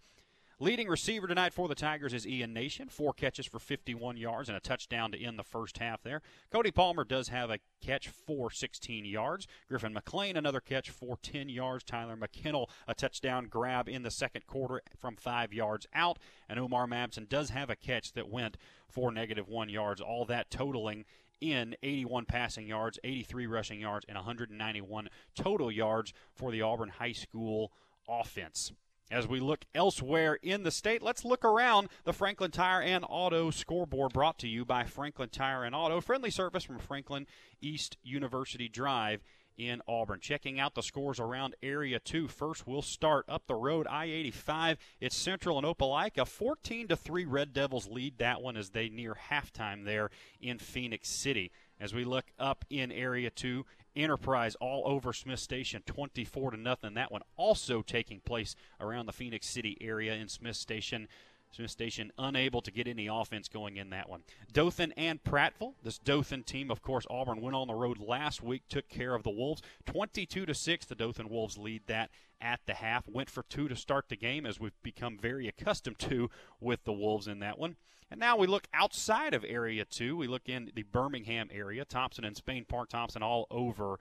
[0.58, 2.88] Leading receiver tonight for the Tigers is Ian Nation.
[2.88, 6.22] Four catches for 51 yards and a touchdown to end the first half there.
[6.50, 9.46] Cody Palmer does have a catch for 16 yards.
[9.68, 11.84] Griffin McLean, another catch for 10 yards.
[11.84, 16.18] Tyler McKinnell, a touchdown grab in the second quarter from five yards out.
[16.48, 18.56] And Omar Mabson does have a catch that went
[18.88, 20.00] for negative one yards.
[20.00, 21.04] All that totaling
[21.38, 27.12] in 81 passing yards, 83 rushing yards, and 191 total yards for the Auburn High
[27.12, 27.72] School
[28.08, 28.72] offense.
[29.10, 33.50] As we look elsewhere in the state, let's look around the Franklin Tire and Auto
[33.52, 36.00] scoreboard brought to you by Franklin Tire and Auto.
[36.00, 37.28] Friendly service from Franklin
[37.60, 39.22] East University Drive
[39.56, 40.18] in Auburn.
[40.20, 42.26] Checking out the scores around Area 2.
[42.26, 44.78] First, we'll start up the road, I 85.
[45.00, 46.26] It's Central and Opelika.
[46.26, 50.10] 14 to 3 Red Devils lead that one as they near halftime there
[50.40, 51.52] in Phenix City.
[51.78, 53.64] As we look up in Area 2,
[53.97, 56.94] Enterprise all over Smith Station 24 to nothing.
[56.94, 61.09] That one also taking place around the Phenix City area in Smith Station.
[61.51, 64.23] Smith Station unable to get any offense going in that one.
[64.52, 65.74] Dothan and Prattville.
[65.82, 69.23] This Dothan team, of course, Auburn went on the road last week, took care of
[69.23, 70.85] the Wolves, 22 to six.
[70.85, 72.10] The Dothan Wolves lead that
[72.40, 73.09] at the half.
[73.09, 76.93] Went for two to start the game, as we've become very accustomed to with the
[76.93, 77.77] Wolves in that one.
[78.10, 80.16] And now we look outside of Area 2.
[80.16, 81.85] We look in the Birmingham area.
[81.85, 82.89] Thompson and Spain Park.
[82.89, 83.98] Thompson all over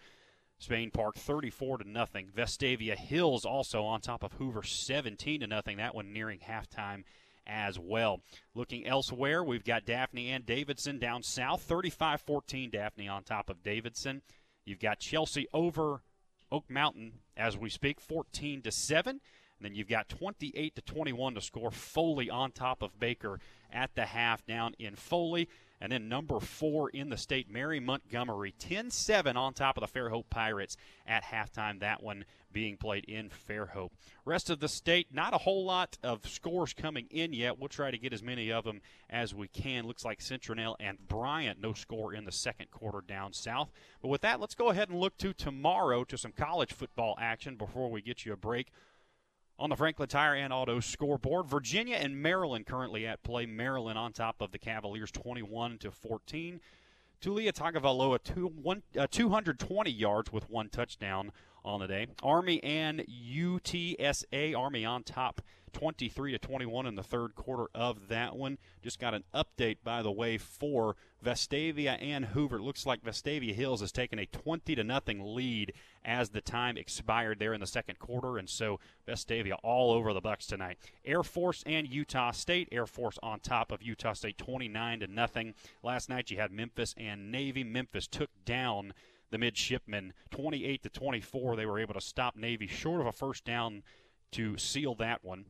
[0.59, 2.29] Spain Park 34 to nothing.
[2.35, 5.77] Vestavia Hills also on top of Hoover 17 to nothing.
[5.77, 7.03] That one nearing halftime
[7.47, 8.21] as well.
[8.53, 13.63] Looking elsewhere, we've got Daphne and Davidson down south 35 14 Daphne on top of
[13.63, 14.21] Davidson.
[14.65, 16.01] You've got Chelsea over
[16.51, 19.09] Oak Mountain as we speak 14 to 7.
[19.09, 23.39] And then you've got 28 to 21 to score Foley on top of Baker
[23.71, 25.47] at the half down in Foley.
[25.81, 29.99] And then number four in the state, Mary Montgomery, 10 7 on top of the
[29.99, 31.79] Fairhope Pirates at halftime.
[31.79, 33.91] That one being played in Fairhope.
[34.23, 37.59] Rest of the state, not a whole lot of scores coming in yet.
[37.59, 38.79] We'll try to get as many of them
[39.09, 39.85] as we can.
[39.85, 43.71] Looks like Citronelle and Bryant, no score in the second quarter down south.
[44.01, 47.57] But with that, let's go ahead and look to tomorrow to some college football action
[47.57, 48.71] before we get you a break
[49.59, 51.47] on the Franklin Tire and Auto scoreboard.
[51.47, 53.45] Virginia and Maryland currently at play.
[53.45, 56.61] Maryland on top of the Cavaliers 21 to 14.
[57.21, 61.31] Taulia Tagovailoa two, one, uh, 220 yards with one touchdown
[61.65, 62.07] on the day.
[62.23, 65.41] Army and UTSA Army on top
[65.75, 68.57] 23 to 21 in the third quarter of that one.
[68.81, 72.57] Just got an update by the way for Vestavia and Hoover.
[72.57, 75.73] It looks like Vestavia Hills has taken a 20 to nothing lead
[76.05, 80.21] as the time expired there in the second quarter and so Vestavia all over the
[80.21, 80.77] Bucks tonight.
[81.03, 82.69] Air Force and Utah State.
[82.71, 85.55] Air Force on top of Utah State 29 to nothing.
[85.83, 87.65] Last night you had Memphis and Navy.
[87.65, 88.93] Memphis took down
[89.31, 91.55] the midshipmen 28 to 24.
[91.55, 93.83] They were able to stop Navy short of a first down
[94.31, 95.45] to seal that one.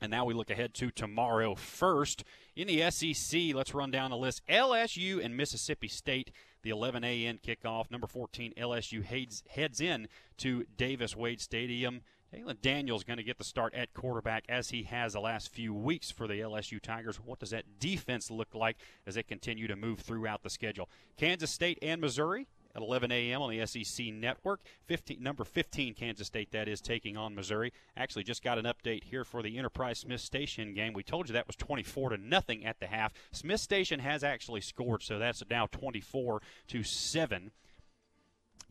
[0.00, 1.54] And now we look ahead to tomorrow.
[1.54, 2.24] First,
[2.56, 4.42] in the SEC, let's run down the list.
[4.48, 7.38] LSU and Mississippi State, the 11 a.m.
[7.38, 7.88] kickoff.
[7.90, 10.08] Number 14, LSU heads, heads in
[10.38, 12.00] to Davis Wade Stadium.
[12.34, 15.74] Jalon Daniels going to get the start at quarterback as he has the last few
[15.74, 17.18] weeks for the LSU Tigers.
[17.18, 20.88] What does that defense look like as they continue to move throughout the schedule?
[21.16, 23.42] Kansas State and Missouri at 11 a.m.
[23.42, 24.60] on the SEC Network.
[24.86, 27.72] 15, number 15, Kansas State, that is, taking on Missouri.
[27.96, 30.92] Actually, just got an update here for the Enterprise Smith Station game.
[30.92, 33.12] We told you that was 24 to nothing at the half.
[33.32, 37.50] Smith Station has actually scored, so that's now 24 to 7.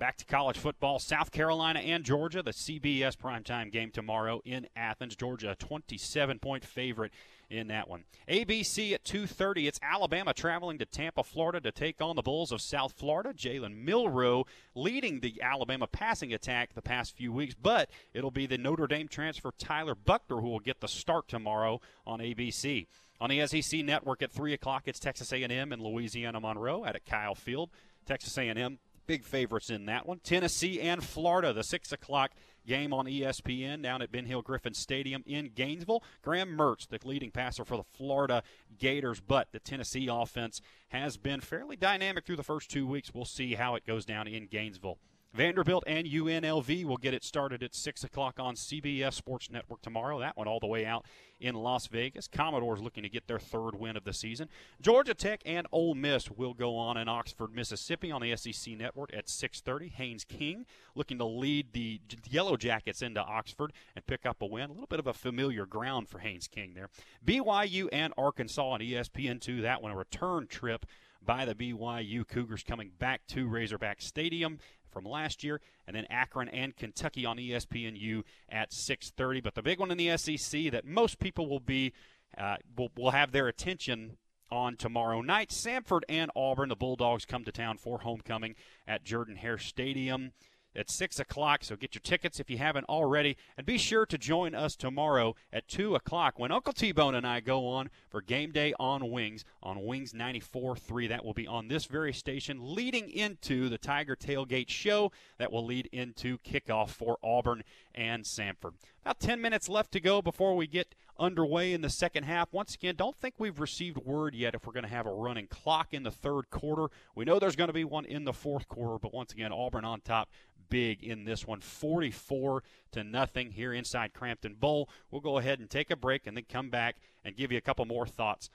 [0.01, 5.15] Back to college football, South Carolina and Georgia, the CBS primetime game tomorrow in Athens.
[5.15, 7.11] Georgia, a 27 point favorite
[7.51, 8.05] in that one.
[8.27, 9.67] ABC at 2:30.
[9.67, 13.33] It's Alabama traveling to Tampa, Florida to take on the Bulls of South Florida.
[13.33, 18.57] Jalen Milroe leading the Alabama passing attack the past few weeks, but it'll be the
[18.57, 22.87] Notre Dame transfer Tyler Buchner who will get the start tomorrow on ABC.
[23.19, 27.35] On the SEC network at 3 o'clock, it's Texas A&M and Louisiana Monroe at Kyle
[27.35, 27.69] Field.
[28.05, 28.79] Texas A&M
[29.11, 30.19] big favorites in that one.
[30.19, 32.31] Tennessee and Florida, the 6 o'clock
[32.65, 36.03] game on ESPN down at Ben Hill Griffin Stadium in Gainesville.
[36.21, 38.43] Graham Mertz, the leading passer for the Florida
[38.77, 43.13] Gators, but the Tennessee offense has been fairly dynamic through the first two weeks.
[43.13, 44.97] We'll see how it goes down in Gainesville.
[45.33, 50.19] Vanderbilt and UNLV will get it started at 6 o'clock on CBS Sports Network tomorrow.
[50.19, 51.05] That one all the way out
[51.39, 52.27] in Las Vegas.
[52.27, 54.49] Commodores looking to get their third win of the season.
[54.81, 59.13] Georgia Tech and Ole Miss will go on in Oxford, Mississippi on the SEC Network
[59.13, 59.91] at 6.30.
[59.93, 64.69] Haynes King looking to lead the Yellow Jackets into Oxford and pick up a win.
[64.69, 66.89] A little bit of a familiar ground for Haynes King there.
[67.25, 69.61] BYU and Arkansas on ESPN2.
[69.61, 70.85] That one a return trip
[71.23, 74.57] by the BYU Cougars coming back to Razorback Stadium
[74.91, 79.41] from last year, and then Akron and Kentucky on ESPNU at 6:30.
[79.41, 81.93] But the big one in the SEC that most people will be
[82.37, 84.17] uh, will, will have their attention
[84.51, 85.49] on tomorrow night.
[85.49, 88.55] Samford and Auburn, the Bulldogs come to town for homecoming
[88.87, 90.33] at Jordan Hare Stadium
[90.75, 91.63] at 6 o'clock.
[91.63, 93.37] So get your tickets if you haven't already.
[93.57, 97.25] And be sure to join us tomorrow at 2 o'clock when Uncle T Bone and
[97.25, 101.09] I go on for Game Day on Wings on Wings 94.3.
[101.09, 105.65] That will be on this very station, leading into the Tiger Tailgate Show that will
[105.65, 108.73] lead into kickoff for Auburn and Samford.
[109.03, 112.53] About 10 minutes left to go before we get underway in the second half.
[112.53, 115.47] Once again, don't think we've received word yet if we're going to have a running
[115.47, 116.93] clock in the third quarter.
[117.15, 119.85] We know there's going to be one in the fourth quarter, but once again, Auburn
[119.85, 120.29] on top
[120.69, 124.87] big in this one 44 to nothing here inside Crampton Bowl.
[125.09, 127.61] We'll go ahead and take a break and then come back and give you a
[127.61, 128.49] couple more thoughts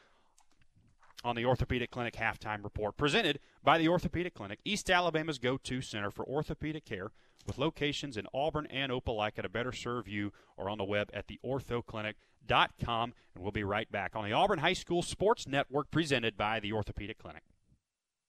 [1.25, 5.81] on the Orthopedic Clinic halftime report presented by the Orthopedic Clinic, East Alabama's go to
[5.81, 7.11] center for orthopedic care
[7.47, 11.27] with locations in Auburn and Opelika to better serve you or on the web at
[11.29, 13.15] theorthoclinic.com.
[13.35, 16.73] And we'll be right back on the Auburn High School Sports Network presented by the
[16.73, 17.43] Orthopedic Clinic.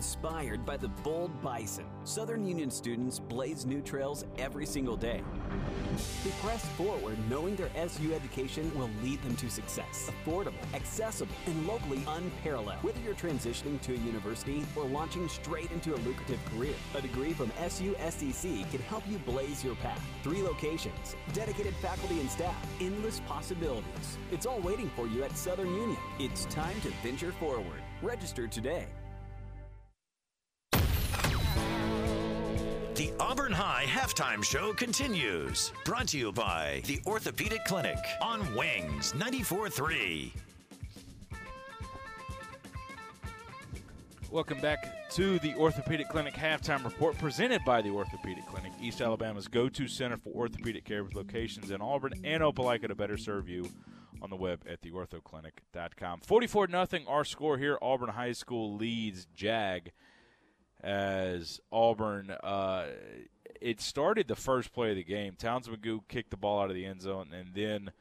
[0.00, 5.22] Inspired by the bold bison, Southern Union students blaze new trails every single day.
[6.24, 10.10] They press forward knowing their SU education will lead them to success.
[10.24, 12.82] Affordable, accessible, and locally unparalleled.
[12.82, 17.34] Whether you're transitioning to a university or launching straight into a lucrative career, a degree
[17.34, 20.02] from SUSCC can help you blaze your path.
[20.22, 24.16] Three locations, dedicated faculty and staff, endless possibilities.
[24.32, 25.98] It's all waiting for you at Southern Union.
[26.18, 27.82] It's time to venture forward.
[28.00, 28.86] Register today.
[32.94, 35.72] The Auburn High halftime show continues.
[35.84, 40.32] Brought to you by the Orthopedic Clinic on Wings 94.3.
[44.30, 49.48] Welcome back to the Orthopedic Clinic halftime report presented by the Orthopedic Clinic, East Alabama's
[49.48, 53.48] go to center for orthopedic care with locations in Auburn and Opelika to better serve
[53.48, 53.68] you
[54.22, 56.20] on the web at theorthoclinic.com.
[56.20, 57.76] 44 0 our score here.
[57.82, 59.90] Auburn High School leads Jag
[60.82, 62.30] as Auburn.
[62.30, 62.86] Uh,
[63.60, 65.34] it started the first play of the game.
[65.36, 67.92] Towns Magoo kicked the ball out of the end zone, and then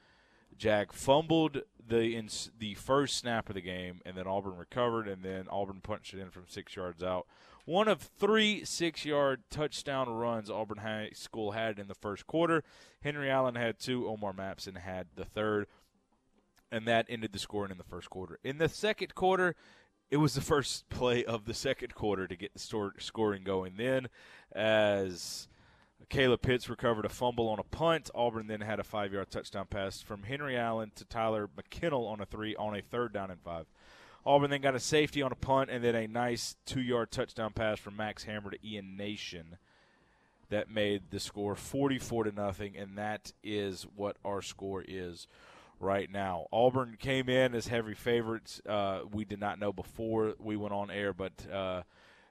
[0.57, 2.21] Jag fumbled the
[2.57, 6.19] the first snap of the game, and then Auburn recovered, and then Auburn punched it
[6.19, 7.25] in from six yards out.
[7.65, 12.63] One of three six-yard touchdown runs Auburn High School had in the first quarter.
[13.01, 14.07] Henry Allen had two.
[14.07, 15.67] Omar Mabson had the third,
[16.71, 18.39] and that ended the scoring in the first quarter.
[18.43, 19.55] In the second quarter,
[20.11, 23.73] it was the first play of the second quarter to get the store, scoring going.
[23.77, 24.07] Then,
[24.51, 25.47] as
[26.09, 30.01] Caleb Pitts recovered a fumble on a punt, Auburn then had a five-yard touchdown pass
[30.01, 33.67] from Henry Allen to Tyler McKinnell on a three on a third down and five.
[34.25, 37.79] Auburn then got a safety on a punt and then a nice two-yard touchdown pass
[37.79, 39.57] from Max Hammer to Ian Nation
[40.49, 45.27] that made the score 44 to nothing, and that is what our score is
[45.79, 46.47] right now.
[46.51, 48.61] Auburn came in as heavy favorites.
[48.67, 51.83] Uh, we did not know before we went on air, but uh,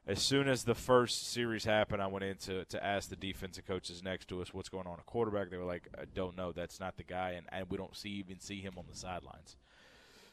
[0.06, 3.66] as soon as the first series happened, I went in to, to ask the defensive
[3.66, 5.50] coaches next to us what's going on a quarterback.
[5.50, 6.52] They were like, I don't know.
[6.52, 9.56] That's not the guy, and, and we don't see even see him on the sidelines.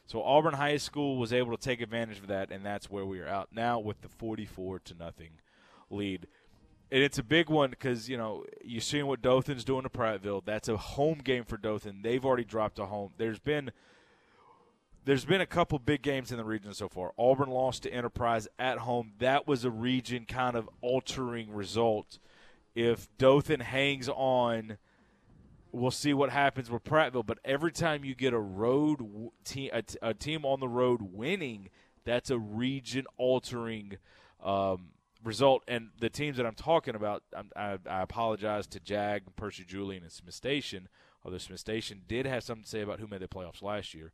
[0.06, 3.20] So Auburn High School was able to take advantage of that, and that's where we
[3.20, 5.30] are out now with the 44 to nothing
[5.90, 6.26] lead.
[6.90, 10.44] And it's a big one because you know you're seeing what Dothan's doing to Prattville.
[10.44, 12.02] That's a home game for Dothan.
[12.02, 13.10] They've already dropped a home.
[13.16, 13.72] There's been
[15.04, 17.12] there's been a couple big games in the region so far.
[17.16, 19.12] Auburn lost to Enterprise at home.
[19.18, 22.18] That was a region kind of altering result.
[22.74, 24.78] If Dothan hangs on,
[25.70, 27.24] we'll see what happens with Prattville.
[27.24, 31.70] But every time you get a road team, a, a team on the road winning,
[32.04, 33.98] that's a region altering
[34.42, 34.88] um,
[35.24, 35.62] result.
[35.68, 37.22] And the teams that I'm talking about,
[37.56, 40.88] I, I apologize to Jag, Percy Julian, and Smith Station.
[41.24, 44.12] Although Smith Station did have something to say about who made the playoffs last year.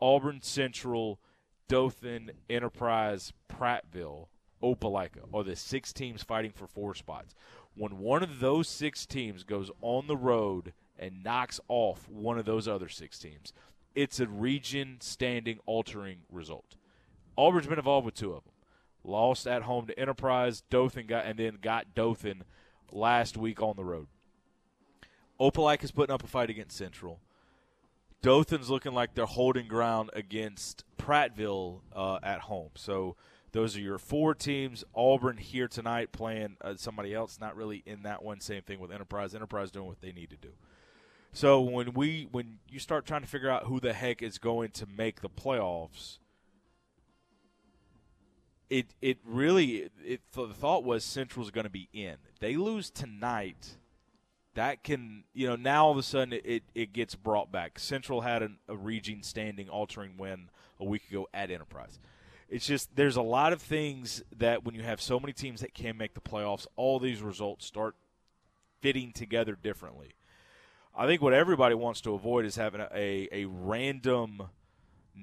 [0.00, 1.20] Auburn Central,
[1.68, 4.26] Dothan, Enterprise, Prattville,
[4.62, 7.34] Opelika are the six teams fighting for four spots.
[7.76, 12.44] When one of those six teams goes on the road and knocks off one of
[12.44, 13.52] those other six teams,
[13.94, 16.76] it's a region standing altering result.
[17.36, 18.52] Auburn's been involved with two of them.
[19.08, 22.44] Lost at home to Enterprise, Dothan got and then got Dothan
[22.92, 24.06] last week on the road.
[25.40, 27.20] Opelika is putting up a fight against Central.
[28.20, 32.70] Dothan's looking like they're holding ground against Prattville uh, at home.
[32.74, 33.16] So
[33.52, 34.84] those are your four teams.
[34.94, 38.40] Auburn here tonight playing uh, somebody else, not really in that one.
[38.40, 39.34] Same thing with Enterprise.
[39.34, 40.50] Enterprise doing what they need to do.
[41.32, 44.70] So when we when you start trying to figure out who the heck is going
[44.72, 46.18] to make the playoffs,
[48.70, 52.16] it it really it the thought was Central's going to be in.
[52.40, 53.76] They lose tonight
[54.54, 57.78] that can you know now all of a sudden it, it, gets brought back.
[57.78, 60.50] Central had an, a region standing altering win
[60.80, 61.98] a week ago at Enterprise.
[62.48, 65.74] It's just there's a lot of things that when you have so many teams that
[65.74, 67.94] can make the playoffs, all these results start
[68.80, 70.14] fitting together differently.
[70.96, 74.48] I think what everybody wants to avoid is having a, a, a random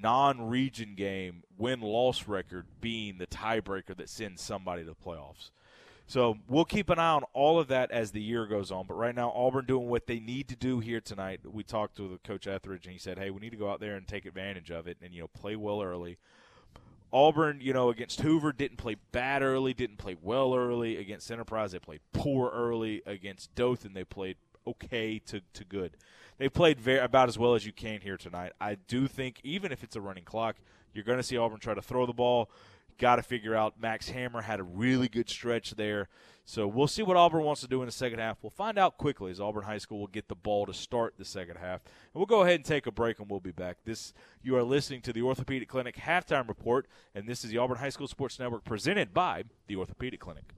[0.00, 5.50] non-region game win-loss record being the tiebreaker that sends somebody to the playoffs.
[6.08, 8.86] So we'll keep an eye on all of that as the year goes on.
[8.86, 11.40] But right now, Auburn doing what they need to do here tonight.
[11.44, 13.96] We talked to Coach Etheridge, and he said, "Hey, we need to go out there
[13.96, 16.18] and take advantage of it, and you know, play well early."
[17.12, 20.96] Auburn, you know, against Hoover didn't play bad early, didn't play well early.
[20.96, 23.02] Against Enterprise, they played poor early.
[23.06, 24.36] Against Dothan, they played
[24.66, 25.96] okay to, to good.
[26.38, 28.52] They played very about as well as you can here tonight.
[28.60, 30.56] I do think, even if it's a running clock,
[30.92, 32.50] you're going to see Auburn try to throw the ball
[32.98, 33.80] got to figure out.
[33.80, 36.08] Max Hammer had a really good stretch there.
[36.44, 38.38] So we'll see what Auburn wants to do in the second half.
[38.40, 41.24] We'll find out quickly as Auburn High School will get the ball to start the
[41.24, 41.82] second half.
[41.84, 43.78] And we'll go ahead and take a break and we'll be back.
[43.84, 47.78] This you are listening to the Orthopedic Clinic halftime report, and this is the Auburn
[47.78, 50.54] High School Sports Network presented by the Orthopedic Clinic.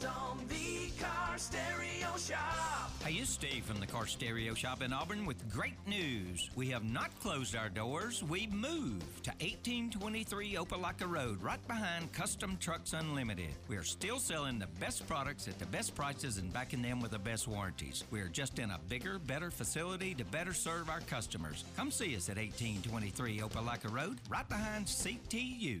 [0.00, 0.12] System.
[0.48, 2.90] The Car Stereo Shop.
[3.04, 6.50] Hey, it's Steve from the Car Stereo Shop in Auburn with great news.
[6.54, 8.22] We have not closed our doors.
[8.22, 13.50] We've moved to 1823 Opelika Road, right behind Custom Trucks Unlimited.
[13.68, 17.12] We are still selling the best products at the best prices and backing them with
[17.12, 18.04] the best warranties.
[18.10, 21.64] We are just in a bigger, better facility to better serve our customers.
[21.76, 25.80] Come see us at 1823 Opelika Road, right behind CTU.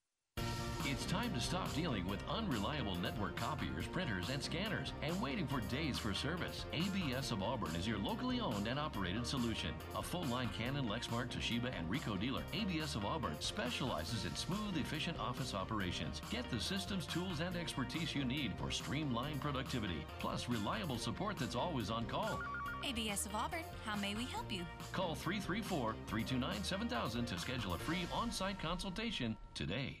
[0.83, 5.61] It's time to stop dealing with unreliable network copiers, printers, and scanners and waiting for
[5.61, 6.65] days for service.
[6.73, 9.69] ABS of Auburn is your locally owned and operated solution.
[9.95, 14.75] A full line Canon, Lexmark, Toshiba, and Ricoh dealer, ABS of Auburn specializes in smooth,
[14.75, 16.19] efficient office operations.
[16.31, 21.55] Get the systems, tools, and expertise you need for streamlined productivity, plus reliable support that's
[21.55, 22.39] always on call.
[22.83, 24.65] ABS of Auburn, how may we help you?
[24.93, 30.00] Call 334 329 7000 to schedule a free on site consultation today.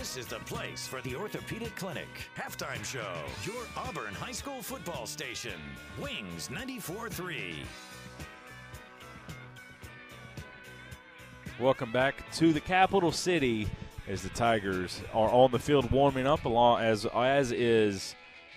[0.00, 3.18] This is the place for the Orthopedic Clinic halftime show.
[3.44, 5.60] Your Auburn High School football station.
[6.00, 7.56] Wings 94.3.
[11.60, 13.68] Welcome back to the capital city
[14.08, 18.14] as the Tigers are on the field warming up along as as is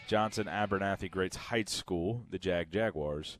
[0.08, 3.38] Johnson Abernathy Graetz Heights School, the Jag Jaguars.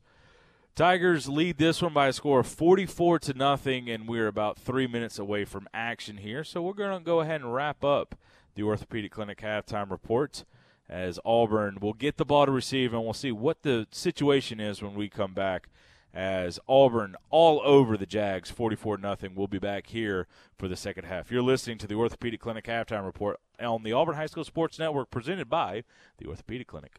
[0.76, 4.88] Tigers lead this one by a score of 44 to nothing, and we're about three
[4.88, 6.42] minutes away from action here.
[6.42, 8.16] So we're going to go ahead and wrap up
[8.56, 10.44] the Orthopedic Clinic halftime report
[10.88, 14.82] as Auburn will get the ball to receive, and we'll see what the situation is
[14.82, 15.68] when we come back.
[16.12, 19.36] As Auburn all over the Jags, 44 nothing.
[19.36, 20.26] We'll be back here
[20.58, 21.30] for the second half.
[21.30, 25.12] You're listening to the Orthopedic Clinic halftime report on the Auburn High School Sports Network,
[25.12, 25.84] presented by
[26.18, 26.98] the Orthopedic Clinic.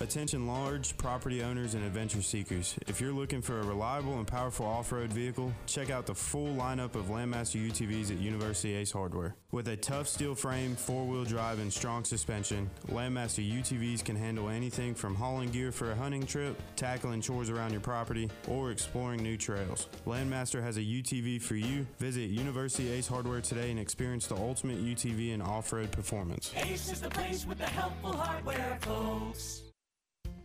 [0.00, 2.76] Attention large property owners and adventure seekers.
[2.88, 6.96] If you're looking for a reliable and powerful off-road vehicle, check out the full lineup
[6.96, 9.36] of Landmaster UTVs at University Ace Hardware.
[9.52, 14.94] With a tough steel frame, four-wheel drive, and strong suspension, Landmaster UTVs can handle anything
[14.94, 19.36] from hauling gear for a hunting trip, tackling chores around your property, or exploring new
[19.36, 19.88] trails.
[20.06, 21.86] Landmaster has a UTV for you.
[21.98, 26.52] Visit University Ace Hardware today and experience the ultimate UTV and off-road performance.
[26.56, 29.63] Ace is the place with the helpful hardware, folks.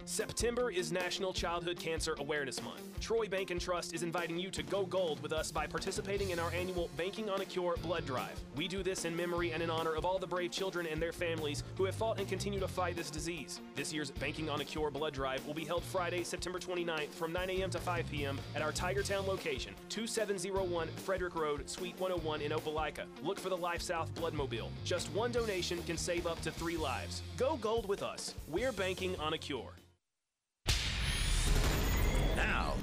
[0.10, 2.82] September is National Childhood Cancer Awareness Month.
[3.00, 6.40] Troy Bank and Trust is inviting you to go gold with us by participating in
[6.40, 8.42] our annual Banking on a Cure blood drive.
[8.56, 11.12] We do this in memory and in honor of all the brave children and their
[11.12, 13.62] families who have fought and continue to fight this disease.
[13.76, 17.32] This year's Banking on a Cure blood drive will be held Friday, September 29th from
[17.32, 17.70] 9 a.m.
[17.70, 18.40] to 5 p.m.
[18.56, 23.04] at our Tigertown location, 2701 Frederick Road, Suite 101 in Opelika.
[23.22, 24.70] Look for the Life South Bloodmobile.
[24.84, 27.22] Just one donation can save up to three lives.
[27.38, 28.34] Go gold with us.
[28.48, 29.76] We're banking on a cure.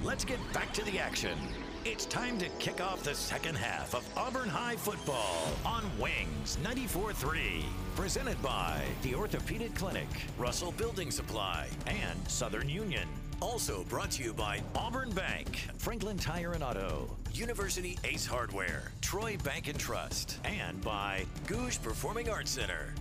[0.03, 1.37] Let's get back to the action.
[1.83, 7.63] It's time to kick off the second half of Auburn High football on Wings 94.3.
[7.95, 10.07] Presented by the Orthopedic Clinic,
[10.37, 13.07] Russell Building Supply, and Southern Union.
[13.41, 19.37] Also brought to you by Auburn Bank, Franklin Tire and Auto, University Ace Hardware, Troy
[19.43, 22.93] Bank and Trust, and by Gogue Performing Arts Center.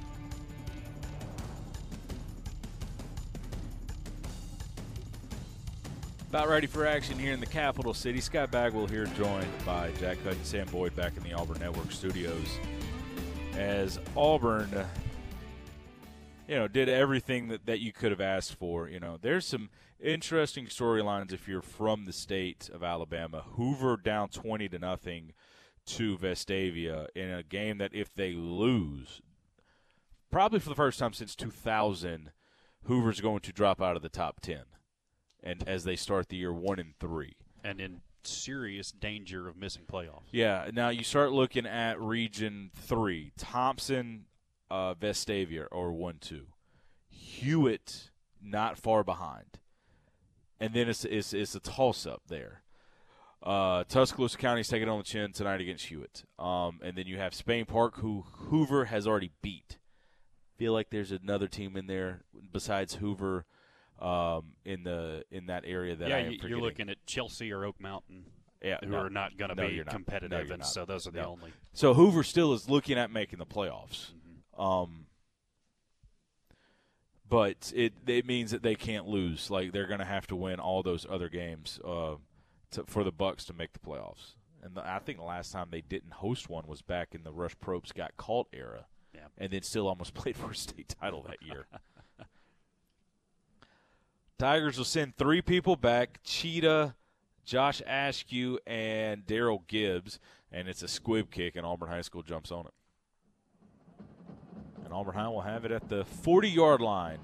[6.37, 8.21] About ready for action here in the capital city.
[8.21, 11.91] Scott Bagwell here, joined by Jack Hutt and Sam Boyd back in the Auburn Network
[11.91, 12.47] studios.
[13.55, 14.69] As Auburn,
[16.47, 18.87] you know, did everything that, that you could have asked for.
[18.87, 23.45] You know, there's some interesting storylines if you're from the state of Alabama.
[23.53, 25.33] Hoover down 20 to nothing
[25.87, 29.23] to Vestavia in a game that if they lose,
[30.31, 32.31] probably for the first time since 2000,
[32.83, 34.65] Hoover's going to drop out of the top 10
[35.47, 39.85] and as they start the year one and three, and in serious danger of missing
[39.91, 40.25] playoffs.
[40.33, 40.69] Yeah.
[40.73, 44.27] Now you start looking at Region Three: Thompson,
[44.71, 46.47] uh, Vestavia, or one two,
[47.09, 48.11] Hewitt
[48.43, 49.59] not far behind,
[50.61, 52.63] and then it's it's, it's a toss up there.
[53.43, 57.33] Uh, Tuscaloosa County's taking on the chin tonight against Hewitt, um, and then you have
[57.33, 59.79] Spain Park, who Hoover has already beat.
[60.57, 63.45] Feel like there's another team in there besides Hoover
[63.99, 66.51] um, in the in that area that yeah, I am you- forgetting.
[66.57, 68.25] you're looking at Chelsea or Oak Mountain.
[68.63, 70.85] yeah, who no, are not going to no, be you're competitive, No, you're and so
[70.85, 71.53] those are the only.
[71.73, 74.11] So Hoover still is looking at making the playoffs.
[74.13, 74.61] Mm-hmm.
[74.61, 75.07] Um,
[77.29, 79.51] but it it means that they can't lose.
[79.51, 82.17] Like they're going to have to win all those other games uh,
[82.73, 84.35] to, for the Bucks to make the playoffs.
[84.63, 87.33] And the, I think the last time they didn't host one was back in the
[87.33, 89.21] Rush Probst got caught era, Yeah.
[89.39, 91.67] and then still almost played for a state title that year.
[94.39, 96.95] Tigers will send three people back: Cheetah,
[97.45, 100.19] Josh Askew, and Daryl Gibbs,
[100.53, 102.75] and it's a squib kick, and Auburn High School jumps on it.
[104.85, 107.19] And Auburn High will have it at the 40-yard line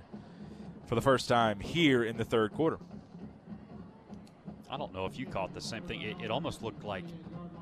[0.86, 2.78] for the first time here in the third quarter.
[4.70, 6.00] I don't know if you caught the same thing.
[6.00, 7.04] It, it almost looked like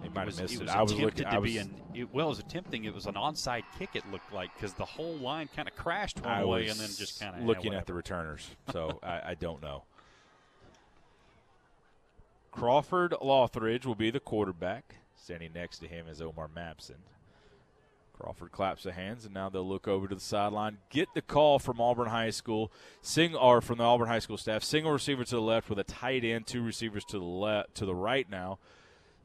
[0.03, 0.63] He might have was, missed it it.
[0.63, 2.85] was I was looking- to I be an it, well, it was attempting.
[2.85, 3.91] It was an onside kick.
[3.95, 6.89] It looked like because the whole line kind of crashed one I way and then
[6.89, 9.85] just kind of looking at the returners, so I, I don't know.
[12.51, 14.97] Crawford Lothridge will be the quarterback.
[15.17, 16.97] Standing next to him is Omar Mabson.
[18.19, 20.79] Crawford claps the hands, and now they'll look over to the sideline.
[20.91, 22.71] Get the call from Auburn High School,
[23.01, 24.63] sing or from the Auburn High School staff.
[24.63, 27.87] Single receiver to the left with a tight end, two receivers to the left to
[27.87, 28.29] the right.
[28.29, 28.59] Now,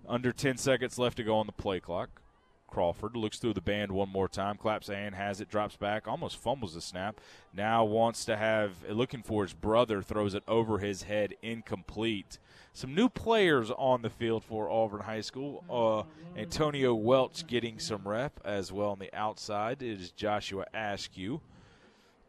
[0.07, 2.21] under 10 seconds left to go on the play clock.
[2.67, 6.07] Crawford looks through the band one more time, claps a hand, has it, drops back,
[6.07, 7.21] almost fumbles the snap.
[7.53, 12.37] Now wants to have, looking for his brother, throws it over his head, incomplete.
[12.73, 15.63] Some new players on the field for Auburn High School.
[15.69, 16.03] Uh,
[16.37, 19.81] Antonio Welch getting some rep as well on the outside.
[19.81, 21.39] It is Joshua Askew.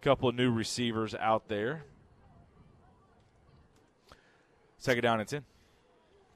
[0.00, 1.82] A Couple of new receivers out there.
[4.78, 5.42] Second down and 10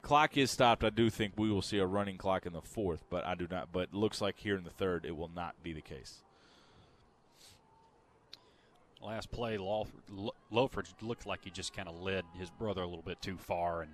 [0.01, 0.83] clock is stopped.
[0.83, 3.47] I do think we will see a running clock in the fourth, but I do
[3.49, 3.69] not.
[3.71, 6.21] But looks like here in the third, it will not be the case.
[9.01, 9.91] Last play, Lof-
[10.51, 13.91] looked like he just kind of led his brother a little bit too far, and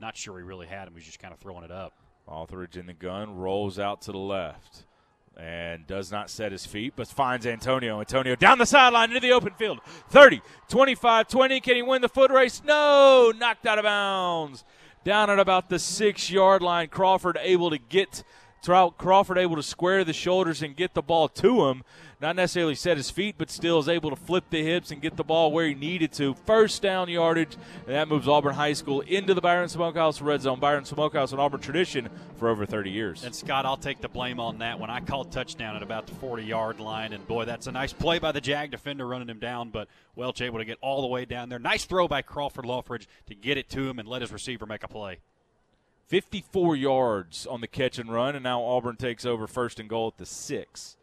[0.00, 0.94] not sure he really had him.
[0.94, 1.92] He was just kind of throwing it up.
[2.28, 4.84] Lothridge in the gun rolls out to the left
[5.36, 8.00] and does not set his feet, but finds Antonio.
[8.00, 9.78] Antonio down the sideline into the open field.
[10.10, 11.60] 30, 25, 20.
[11.60, 12.60] Can he win the foot race?
[12.64, 14.64] No, knocked out of bounds.
[15.02, 16.88] Down at about the six yard line.
[16.88, 18.22] Crawford able to get
[18.62, 21.82] Crawford able to square the shoulders and get the ball to him.
[22.20, 25.16] Not necessarily set his feet, but still is able to flip the hips and get
[25.16, 26.34] the ball where he needed to.
[26.34, 27.56] First down yardage,
[27.86, 30.60] and that moves Auburn High School into the Byron Smokehouse red zone.
[30.60, 33.24] Byron Smokehouse, an Auburn tradition for over 30 years.
[33.24, 34.78] And Scott, I'll take the blame on that.
[34.78, 37.94] When I called touchdown at about the 40 yard line, and boy, that's a nice
[37.94, 41.08] play by the Jag defender running him down, but Welch able to get all the
[41.08, 41.58] way down there.
[41.58, 44.84] Nice throw by Crawford Lothridge to get it to him and let his receiver make
[44.84, 45.20] a play.
[46.10, 50.08] 54 yards on the catch and run, and now Auburn takes over first and goal
[50.08, 50.96] at the six.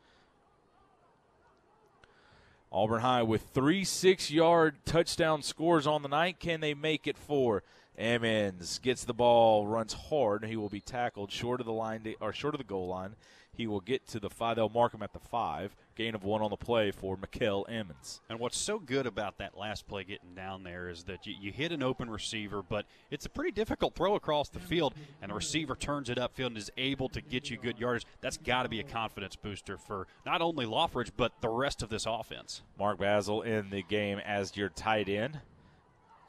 [2.74, 6.42] Auburn High with three six yard touchdown scores on the night.
[6.42, 7.64] Can they make it four?
[7.98, 10.44] Ammons gets the ball, runs hard.
[10.44, 13.16] He will be tackled short of the line to, or short of the goal line.
[13.54, 14.58] He will get to the five.
[14.58, 15.74] They'll mark him at the five.
[15.98, 18.20] Gain of one on the play for Mikel Ammons.
[18.30, 21.52] And what's so good about that last play getting down there is that you, you
[21.52, 24.94] hit an open receiver, but it's a pretty difficult throw across the field,
[25.24, 28.06] and the receiver turns it upfield and is able to get you good yardage.
[28.22, 31.90] That's got to be a confidence booster for not only Lothridge, but the rest of
[31.90, 32.62] this offense.
[32.78, 35.40] Mark Basil in the game as your tight end.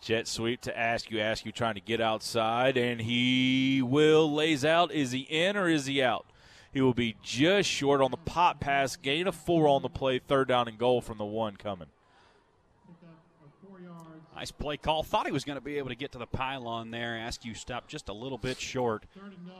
[0.00, 4.92] Jet sweep to Askew, ask you trying to get outside, and he will lays out.
[4.92, 6.24] Is he in or is he out?
[6.72, 8.96] He will be just short on the pop pass.
[8.96, 10.18] Gain of four on the play.
[10.18, 11.88] Third down and goal from the one coming.
[14.36, 15.02] Nice play call.
[15.02, 17.16] Thought he was going to be able to get to the pylon there.
[17.26, 19.04] Askew stop just a little bit short.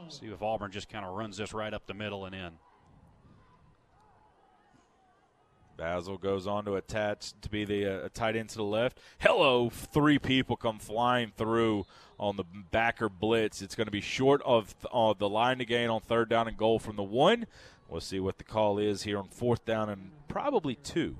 [0.07, 2.51] See if Auburn just kind of runs this right up the middle and in.
[5.75, 8.99] Basil goes on to attach to be the uh, tight end to the left.
[9.17, 11.85] Hello, three people come flying through
[12.19, 13.61] on the backer blitz.
[13.61, 16.57] It's going to be short of uh, the line to gain on third down and
[16.57, 17.47] goal from the one.
[17.87, 21.17] We'll see what the call is here on fourth down and probably two.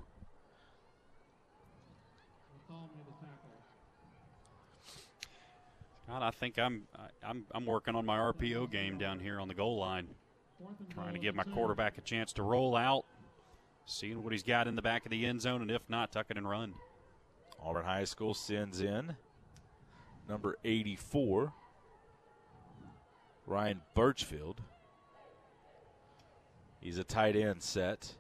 [6.08, 6.88] God, I think I'm
[7.24, 10.08] I'm I'm working on my RPO game down here on the goal line,
[10.92, 13.06] trying to give my quarterback a chance to roll out,
[13.86, 16.26] seeing what he's got in the back of the end zone, and if not, tuck
[16.30, 16.74] it and run.
[17.64, 19.16] Auburn High School sends in
[20.30, 21.52] number 84,
[23.48, 24.62] Ryan Birchfield.
[26.80, 28.16] He's a tight end set.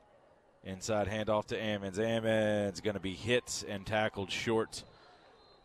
[0.65, 1.97] Inside handoff to Ammons.
[1.97, 4.83] Ammons going to be hit and tackled short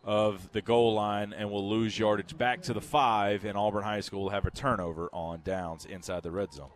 [0.05, 3.43] of the goal line and will lose yardage back to the five.
[3.43, 6.69] And Auburn High School will have a turnover on downs inside the red zone.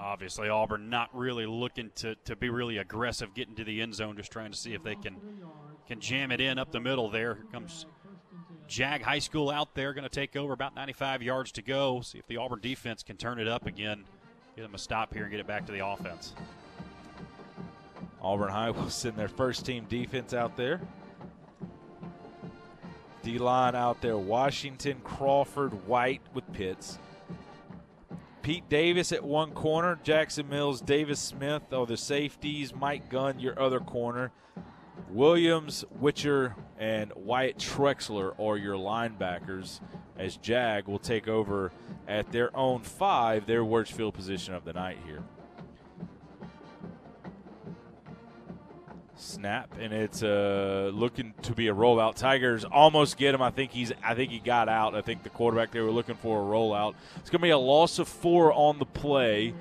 [0.00, 4.16] Obviously, Auburn not really looking to, to be really aggressive, getting to the end zone,
[4.16, 5.16] just trying to see if they can
[5.88, 7.10] can jam it in up the middle.
[7.10, 7.86] There Here comes
[8.66, 12.00] Jag High School out there, going to take over about 95 yards to go.
[12.00, 14.04] See if the Auburn defense can turn it up again,
[14.56, 16.34] get them a stop here, and get it back to the offense.
[18.22, 20.80] Auburn High will send their first team defense out there.
[23.22, 26.98] D line out there Washington, Crawford, White with Pitts.
[28.42, 33.58] Pete Davis at one corner, Jackson Mills, Davis Smith oh, the safeties, Mike Gunn, your
[33.58, 34.32] other corner.
[35.08, 39.80] Williams, Witcher, and Wyatt Trexler are your linebackers
[40.18, 41.72] as Jag will take over
[42.08, 45.22] at their own five, their worst field position of the night here.
[49.16, 52.16] Snap, and it's uh, looking to be a rollout.
[52.16, 53.40] Tigers almost get him.
[53.40, 53.92] I think he's.
[54.02, 54.94] I think he got out.
[54.94, 56.94] I think the quarterback they were looking for a rollout.
[57.16, 59.54] It's going to be a loss of four on the play.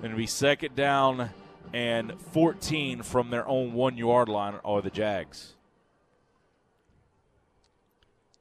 [0.00, 1.30] Going to be second down
[1.72, 5.54] and 14 from their own one yard line are the Jags.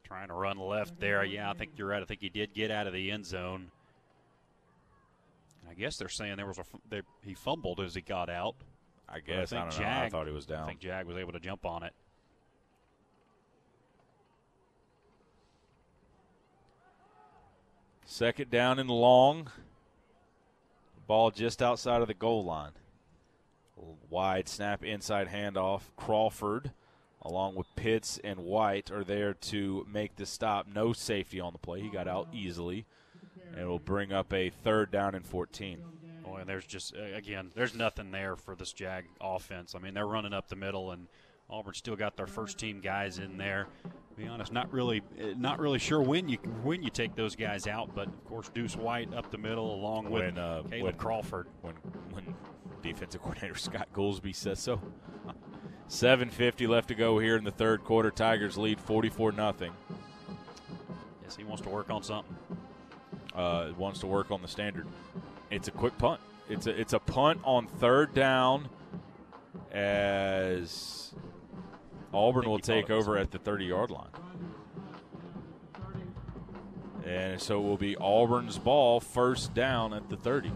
[0.03, 1.23] Trying to run left there.
[1.23, 2.01] Yeah, I think you're right.
[2.01, 3.71] I think he did get out of the end zone.
[5.69, 8.55] I guess they're saying there was a they, he fumbled as he got out.
[9.07, 9.53] I guess.
[9.53, 9.87] I, I, don't Jag, know.
[9.87, 10.63] I thought he was down.
[10.63, 11.93] I think Jag was able to jump on it.
[18.05, 19.51] Second down and long.
[21.05, 22.71] Ball just outside of the goal line.
[24.09, 25.81] Wide snap, inside handoff.
[25.95, 26.71] Crawford,
[27.21, 30.67] along with Pitts and White, are there to make the stop.
[30.67, 31.81] No safety on the play.
[31.81, 32.85] He got out easily.
[33.55, 35.79] And will bring up a third down and 14.
[36.23, 39.73] Boy, and there's just uh, again, there's nothing there for this Jag offense.
[39.73, 41.07] I mean, they're running up the middle, and
[41.49, 43.67] Auburn still got their first team guys in there.
[43.83, 47.35] To be honest, not really, uh, not really sure when you when you take those
[47.35, 50.83] guys out, but of course Deuce White up the middle along with when, uh, Caleb
[50.83, 51.47] when, Crawford.
[51.61, 51.73] When
[52.11, 52.35] when
[52.81, 54.81] defensive coordinator Scott Goolsby says so.
[55.89, 58.11] 7:50 left to go here in the third quarter.
[58.11, 59.71] Tigers lead 44 nothing.
[61.23, 62.35] Yes, he wants to work on something.
[63.33, 64.85] Uh, wants to work on the standard.
[65.49, 66.19] It's a quick punt.
[66.47, 68.69] It's a it's a punt on third down
[69.71, 71.13] as
[72.13, 74.09] Auburn will take over at the 30 yard line.
[77.05, 80.51] And so it will be Auburn's ball first down at the 30.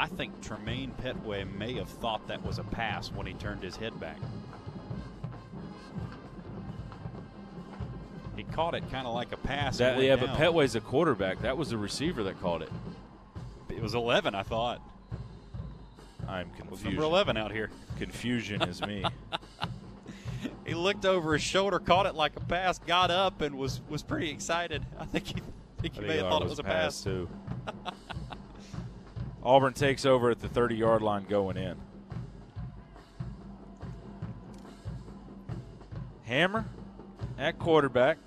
[0.00, 3.76] I think Tremaine Petway may have thought that was a pass when he turned his
[3.76, 4.16] head back.
[8.34, 9.76] He caught it kind of like a pass.
[9.76, 10.28] That, yeah, down.
[10.28, 11.42] but Petway's a quarterback.
[11.42, 12.70] That was the receiver that caught it.
[13.68, 14.80] It was 11, I thought.
[16.26, 16.84] I'm confused.
[16.86, 17.70] Number 11 out here.
[17.98, 19.04] Confusion is me.
[20.66, 24.02] he looked over his shoulder, caught it like a pass, got up, and was was
[24.02, 24.82] pretty excited.
[24.98, 27.04] I think he, I think he I may have thought it was a pass, pass
[27.04, 27.28] too.
[29.42, 31.76] Auburn takes over at the 30 yard line going in.
[36.24, 36.66] Hammer
[37.38, 38.18] at quarterback.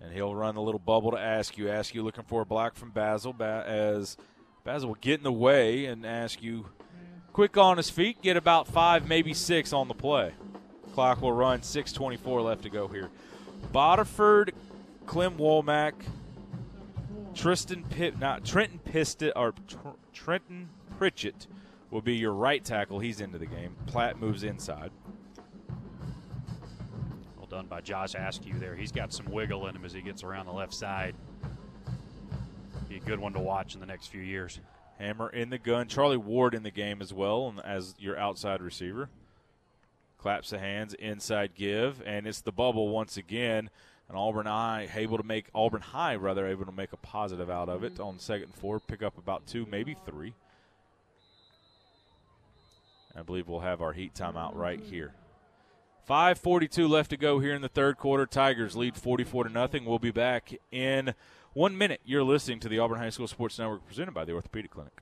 [0.00, 1.70] And he'll run the little bubble to Askew.
[1.70, 4.16] Askew looking for a block from Basil as
[4.64, 6.66] Basil will get in the way and Askew
[7.32, 10.32] quick on his feet, get about five, maybe six on the play.
[10.94, 13.08] Clock will run, 6.24 left to go here.
[13.72, 14.50] Boterford,
[15.06, 15.94] Clem Womack,
[17.34, 20.68] Tristan Pitt, not Trenton Piston or Tr- Trenton
[20.98, 21.46] Pritchett
[21.90, 22.98] will be your right tackle.
[22.98, 23.76] He's into the game.
[23.86, 24.90] Platt moves inside.
[27.36, 28.76] Well done by Josh Askew there.
[28.76, 31.14] He's got some wiggle in him as he gets around the left side.
[32.88, 34.60] Be a good one to watch in the next few years.
[34.98, 35.88] Hammer in the gun.
[35.88, 39.08] Charlie Ward in the game as well as your outside receiver.
[40.18, 43.70] Claps the hands, inside give, and it's the bubble once again.
[44.12, 47.70] And Auburn High able to make Auburn High rather able to make a positive out
[47.70, 48.02] of it mm-hmm.
[48.02, 50.34] on second and four, pick up about two, maybe three.
[53.16, 54.90] I believe we'll have our heat timeout right mm-hmm.
[54.90, 55.14] here.
[56.06, 58.26] 5:42 left to go here in the third quarter.
[58.26, 59.86] Tigers lead 44 to nothing.
[59.86, 61.14] We'll be back in
[61.54, 62.02] one minute.
[62.04, 65.01] You're listening to the Auburn High School Sports Network presented by the Orthopedic Clinic.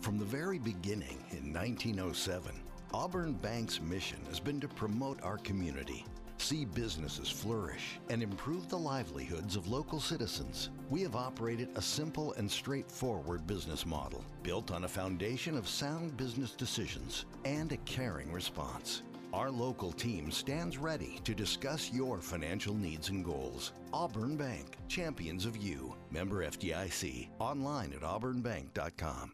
[0.00, 2.52] From the very beginning in 1907,
[2.94, 6.04] Auburn Bank's mission has been to promote our community,
[6.38, 10.70] see businesses flourish, and improve the livelihoods of local citizens.
[10.90, 16.16] We have operated a simple and straightforward business model built on a foundation of sound
[16.16, 19.02] business decisions and a caring response.
[19.32, 23.72] Our local team stands ready to discuss your financial needs and goals.
[23.92, 25.94] Auburn Bank, champions of you.
[26.10, 27.28] Member FDIC.
[27.40, 29.32] Online at auburnbank.com.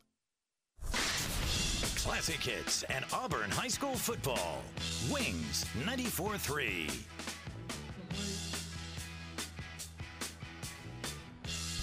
[0.90, 4.62] Classic hits and Auburn High School football.
[5.10, 6.88] Wings 94 3.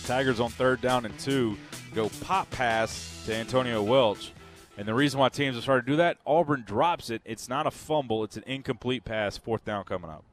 [0.05, 1.57] Tigers on third down and two
[1.93, 4.31] go pop pass to Antonio Welch.
[4.77, 7.21] And the reason why teams have started to do that, Auburn drops it.
[7.25, 10.23] It's not a fumble, it's an incomplete pass, fourth down coming up.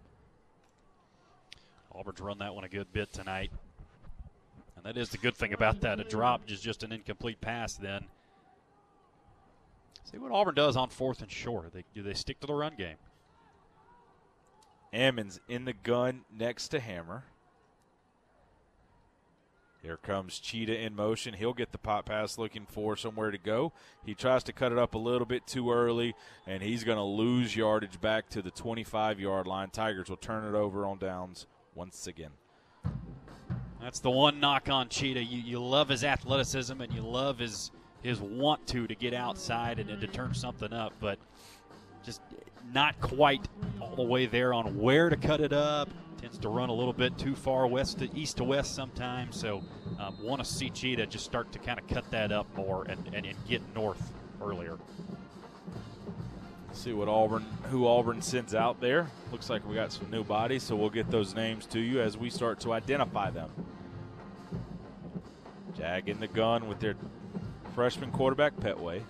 [1.92, 3.50] Auburn's run that one a good bit tonight.
[4.76, 5.98] And that is the good thing about that.
[5.98, 8.04] A drop is just an incomplete pass then.
[10.10, 11.72] See what Auburn does on fourth and short.
[11.72, 12.96] They, do they stick to the run game?
[14.94, 17.24] Ammons in the gun next to Hammer.
[19.82, 21.34] Here comes Cheetah in motion.
[21.34, 23.72] He'll get the pop pass looking for somewhere to go.
[24.04, 26.14] He tries to cut it up a little bit too early,
[26.46, 29.70] and he's going to lose yardage back to the 25 yard line.
[29.70, 32.32] Tigers will turn it over on downs once again.
[33.80, 35.22] That's the one knock on Cheetah.
[35.22, 37.70] You, you love his athleticism and you love his
[38.06, 41.18] his want to to get outside and, and to turn something up, but
[42.04, 42.22] just
[42.72, 43.46] not quite
[43.80, 45.88] all the way there on where to cut it up.
[46.20, 49.38] Tends to run a little bit too far west to east to west sometimes.
[49.38, 49.62] So
[49.98, 53.06] um, want to see Cheetah just start to kind of cut that up more and,
[53.12, 54.78] and, and get north earlier.
[56.72, 59.08] See what Auburn, who Auburn sends out there.
[59.32, 62.16] Looks like we got some new bodies, so we'll get those names to you as
[62.16, 63.50] we start to identify them.
[65.76, 66.94] Jag in the gun with their
[67.76, 69.02] freshman quarterback Petway.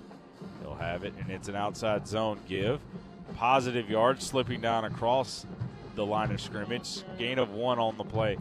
[0.61, 2.81] He'll have it, and it's an outside zone give.
[3.37, 5.47] Positive yards, slipping down across
[5.95, 7.03] the line of scrimmage.
[7.17, 8.37] Gain of one on the play.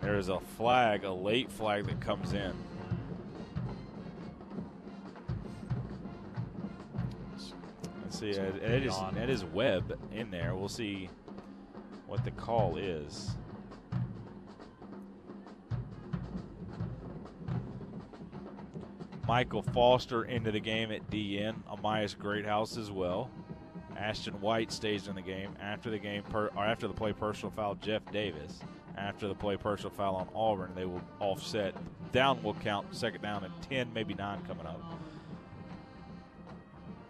[0.00, 2.54] There is a flag, a late flag that comes in.
[8.02, 8.30] Let's see.
[8.38, 10.54] Uh, it is, that is Webb in there.
[10.54, 11.10] We'll see
[12.06, 13.32] what the call is.
[19.26, 21.54] Michael Foster into the game at DN.
[21.70, 23.30] Amias Greathouse as well.
[23.96, 27.52] Ashton White stays in the game after the game per, or after the play personal
[27.52, 27.76] foul.
[27.76, 28.60] Jeff Davis
[28.96, 30.72] after the play personal foul on Auburn.
[30.74, 31.74] They will offset.
[32.12, 34.82] Down will count second down and ten, maybe nine coming up.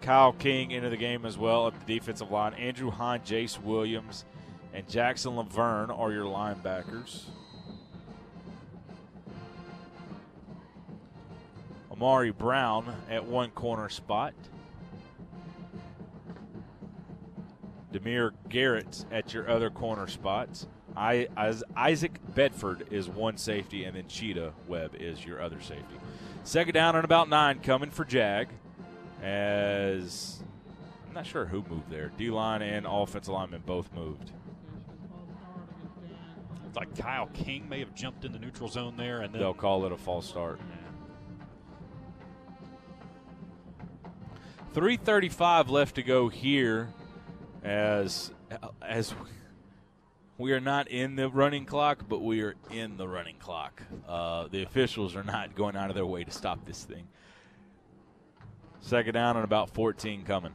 [0.00, 2.54] Kyle King into the game as well at the defensive line.
[2.54, 4.24] Andrew Hahn, Jace Williams,
[4.74, 7.22] and Jackson Laverne are your linebackers.
[12.02, 14.34] Amari Brown at one corner spot.
[17.92, 20.66] Demir Garrett at your other corner spots.
[20.96, 25.94] I, as Isaac Bedford is one safety, and then Cheetah Webb is your other safety.
[26.42, 28.48] Second down and about nine coming for Jag.
[29.22, 30.42] As
[31.06, 32.10] I'm not sure who moved there.
[32.16, 34.32] D line and offensive lineman both moved.
[36.66, 39.86] It's Like Kyle King may have jumped in the neutral zone there, and They'll call
[39.86, 40.58] it a false start.
[44.72, 46.88] 335 left to go here
[47.62, 48.32] as
[48.80, 49.14] as
[50.38, 53.82] we are not in the running clock but we are in the running clock.
[54.08, 57.06] Uh, the officials are not going out of their way to stop this thing.
[58.80, 60.52] Second down and about 14 coming.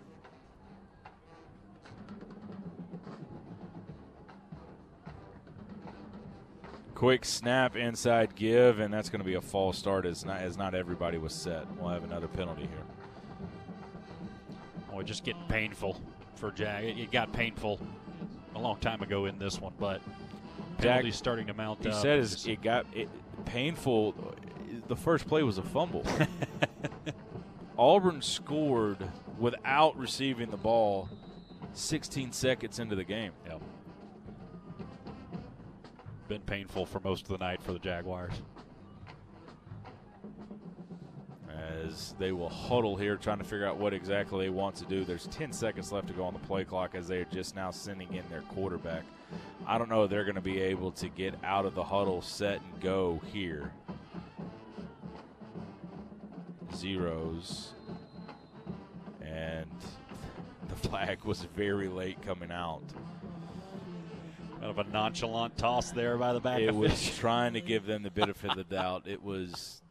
[6.95, 10.57] Quick snap inside give and that's going to be a false start as not, as
[10.57, 11.68] not everybody was set.
[11.77, 12.97] We'll have another penalty here
[15.06, 16.02] Just getting painful
[16.36, 16.86] for Jag.
[16.86, 17.80] It, it got painful
[18.56, 20.02] a long time ago in this one, but
[20.78, 21.95] penalties starting to mount he up.
[22.48, 23.10] it got it,
[23.45, 24.15] painful.
[24.88, 26.06] The first play was a fumble.
[27.78, 28.98] Auburn scored
[29.38, 31.10] without receiving the ball
[31.74, 33.32] 16 seconds into the game.
[33.45, 33.61] Yep.
[36.28, 38.34] Been painful for most of the night for the Jaguars.
[41.88, 45.03] As they will huddle here, trying to figure out what exactly they want to do.
[45.03, 47.72] There's 10 seconds left to go on the play clock as they are just now
[47.72, 49.03] sending in their quarterback.
[49.65, 52.22] I don't know if they're going to be able to get out of the huddle,
[52.22, 53.72] set, and go here.
[56.76, 57.73] Zeros.
[59.22, 59.69] And
[60.69, 62.84] the flag was very late coming out.
[64.59, 66.59] Kind of a nonchalant toss there by the back.
[66.59, 69.03] It was trying to give them the benefit of the doubt.
[69.05, 69.81] It was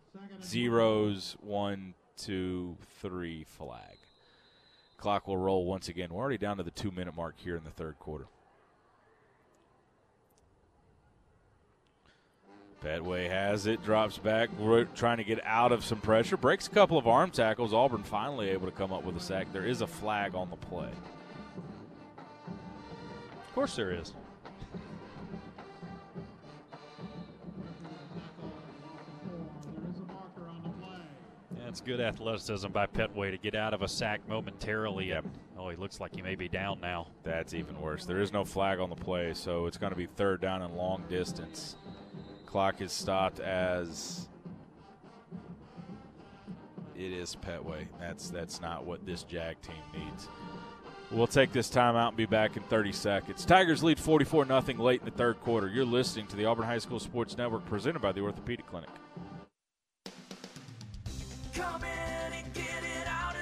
[0.45, 3.97] zeros, one, two, three, flag.
[4.99, 6.09] Clock will roll once again.
[6.11, 8.27] We're already down to the two minute mark here in the third quarter.
[12.82, 16.71] Petway has it, drops back, we're trying to get out of some pressure, breaks a
[16.71, 17.73] couple of arm tackles.
[17.73, 19.53] Auburn finally able to come up with a sack.
[19.53, 20.90] There is a flag on the play.
[22.47, 24.13] Of course there is.
[31.77, 35.11] That's good athleticism by Petway to get out of a sack momentarily.
[35.11, 37.09] And, oh, he looks like he may be down now.
[37.22, 38.06] That's even worse.
[38.06, 40.74] There is no flag on the play, so it's going to be third down and
[40.74, 41.77] long distance.
[42.46, 44.27] Clock is stopped as
[46.96, 47.88] it is Petway.
[48.01, 50.30] That's that's not what this Jag team needs.
[51.11, 53.45] We'll take this timeout and be back in 30 seconds.
[53.45, 55.69] Tigers lead 44 0 late in the third quarter.
[55.69, 58.88] You're listening to the Auburn High School Sports Network presented by the Orthopedic Clinic.
[61.56, 63.35] Come in and get it out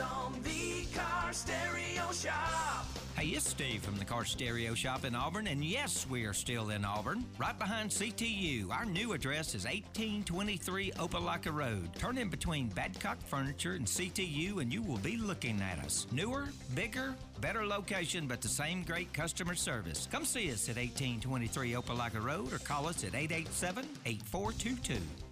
[0.00, 2.86] on the car stereo shop.
[3.14, 6.70] Hey, it's Steve from the Car Stereo Shop in Auburn, and yes, we are still
[6.70, 8.70] in Auburn, right behind CTU.
[8.70, 11.94] Our new address is 1823 Opelika Road.
[11.98, 16.06] Turn in between Badcock Furniture and CTU, and you will be looking at us.
[16.12, 20.08] Newer, bigger, better location, but the same great customer service.
[20.10, 25.25] Come see us at 1823 Opelika Road or call us at 887 8422.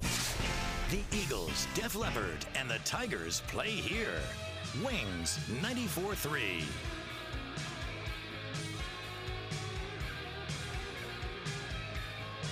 [0.00, 4.20] The Eagles, Def Leppard, and the Tigers play here.
[4.84, 6.64] Wings 94 3.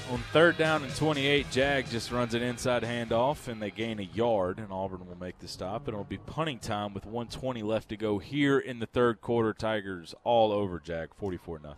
[0.09, 4.03] On third down and 28, Jag just runs an inside handoff and they gain a
[4.03, 5.89] yard, and Auburn will make the stop.
[5.89, 9.53] And It'll be punting time with 120 left to go here in the third quarter.
[9.53, 11.75] Tigers all over Jag, 44 0.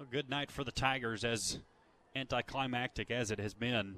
[0.00, 1.58] A good night for the Tigers, as
[2.16, 3.96] anticlimactic as it has been.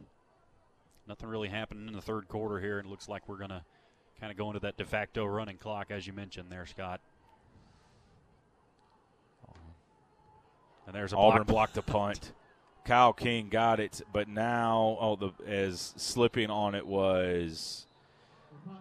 [1.07, 2.81] Nothing really happened in the third quarter here.
[2.81, 3.63] It looks like we're going to
[4.19, 7.01] kind of go into that de facto running clock, as you mentioned there, Scott.
[10.87, 11.73] And there's a Auburn block.
[11.73, 12.33] blocked the punt.
[12.85, 17.87] Kyle King got it, but now oh the as slipping on it was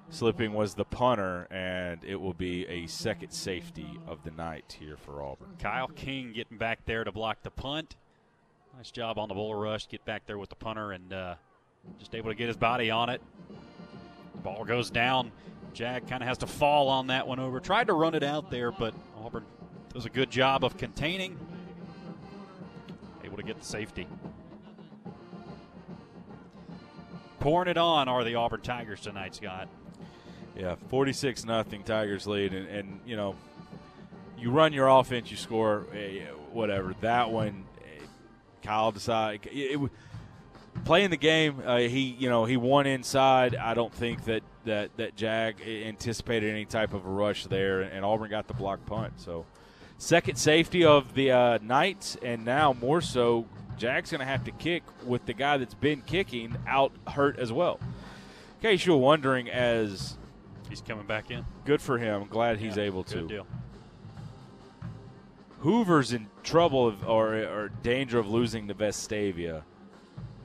[0.10, 4.98] slipping was the punter, and it will be a second safety of the night here
[4.98, 5.50] for Auburn.
[5.60, 7.96] Kyle King getting back there to block the punt.
[8.78, 9.88] Nice job on the bull rush.
[9.88, 11.36] Get back there with the punter and uh,
[12.00, 13.22] just able to get his body on it.
[14.44, 15.32] Ball goes down.
[15.74, 17.60] Jag kind of has to fall on that one over.
[17.60, 18.94] Tried to run it out there, but
[19.24, 19.46] Auburn
[19.94, 21.38] does a good job of containing.
[23.24, 24.08] Able to get the safety.
[27.42, 29.68] Pouring it on are the Auburn Tigers tonight, Scott.
[30.56, 33.36] Yeah, 46 nothing Tigers lead, and, and you know,
[34.38, 36.94] you run your offense, you score, eh, whatever.
[37.02, 38.04] That one, eh,
[38.62, 39.92] Kyle decided it, it,
[40.86, 41.64] playing the game.
[41.66, 43.56] Uh, he, you know, he won inside.
[43.56, 48.06] I don't think that that that Jag anticipated any type of a rush there, and
[48.06, 49.14] Auburn got the block punt.
[49.16, 49.48] So,
[49.98, 53.48] second safety of the uh, night, and now more so,
[53.82, 57.52] Jag's going to have to kick with the guy that's been kicking out hurt as
[57.52, 57.80] well.
[57.82, 60.18] In case you're wondering, as
[60.70, 61.44] He's coming back in.
[61.66, 62.28] Good for him.
[62.30, 63.28] Glad he's Yeah, able to.
[63.28, 63.48] Deal.
[65.62, 69.64] Hoover's in trouble of, or, or danger of losing to Vestavia.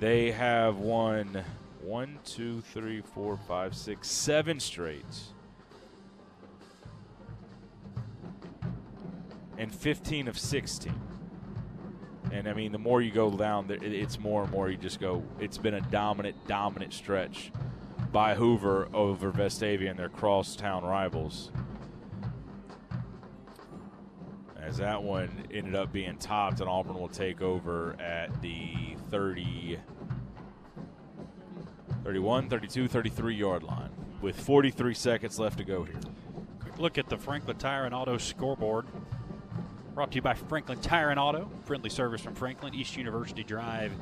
[0.00, 1.44] They have won
[1.82, 5.34] one, two, three, four, five, six, seven straights.
[9.58, 10.92] And 15 of 16.
[12.32, 15.22] And I mean, the more you go down, it's more and more you just go.
[15.38, 17.52] It's been a dominant, dominant stretch
[18.12, 21.50] by Hoover over Vestavia and their crosstown rivals.
[24.60, 29.78] As that one ended up being topped, and Auburn will take over at the 30,
[32.02, 33.90] 31, 32, 33 yard line
[34.20, 36.00] with 43 seconds left to go here.
[36.60, 38.86] Quick look at the Franklin Tire and Auto scoreboard.
[39.96, 41.48] Brought to you by Franklin Tire and Auto.
[41.64, 43.92] Friendly service from Franklin, East University Drive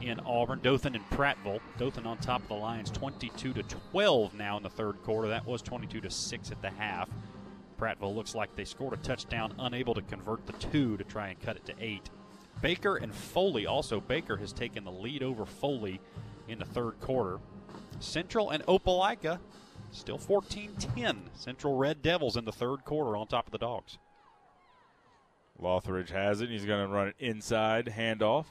[0.00, 0.60] in Auburn.
[0.62, 1.58] Dothan and Prattville.
[1.78, 5.26] Dothan on top of the Lions, 22 to 12 now in the third quarter.
[5.26, 7.10] That was 22 to 6 at the half.
[7.76, 11.40] Prattville looks like they scored a touchdown, unable to convert the two to try and
[11.40, 12.08] cut it to eight.
[12.60, 14.00] Baker and Foley also.
[14.00, 16.00] Baker has taken the lead over Foley
[16.46, 17.40] in the third quarter.
[17.98, 19.40] Central and Opelika
[19.90, 21.30] still 14 10.
[21.34, 23.98] Central Red Devils in the third quarter on top of the Dogs.
[25.62, 26.50] Lothridge has it.
[26.50, 28.46] He's going to run it inside, handoff.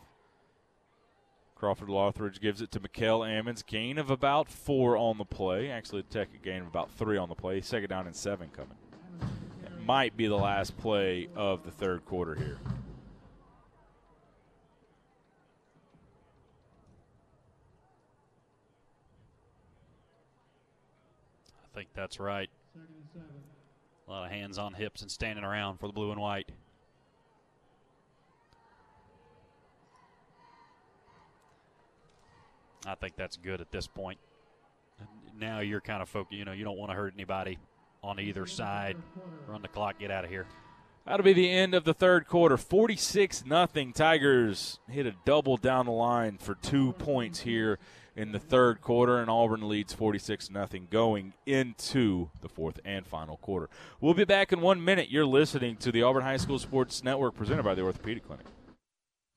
[1.56, 3.64] Crawford Lothridge gives it to Mikkel Ammons.
[3.64, 5.70] Gain of about four on the play.
[5.70, 7.62] Actually, Tech gain of about three on the play.
[7.62, 8.78] Second down and seven coming.
[9.64, 12.58] It might be the last play of the third quarter here.
[21.64, 22.50] I think that's right.
[24.08, 26.52] A lot of hands on hips and standing around for the blue and white.
[32.86, 34.20] I think that's good at this point.
[35.38, 36.38] Now you're kind of focused.
[36.38, 37.58] You know, you don't want to hurt anybody
[38.04, 38.98] on either side.
[39.48, 40.00] Run the clock.
[40.00, 40.48] Get out of here.
[41.06, 42.58] That'll be the end of the third quarter.
[42.58, 43.92] 46 nothing.
[43.92, 47.80] Tigers hit a double down the line for two points here
[48.16, 53.38] in the third quarter, and Auburn leads 46 nothing going into the fourth and final
[53.38, 53.70] quarter.
[54.00, 55.10] We'll be back in one minute.
[55.10, 58.46] You're listening to the Auburn High School Sports Network presented by the Orthopedic Clinic.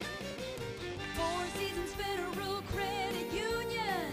[0.00, 2.99] Four Seasons Federal Credit.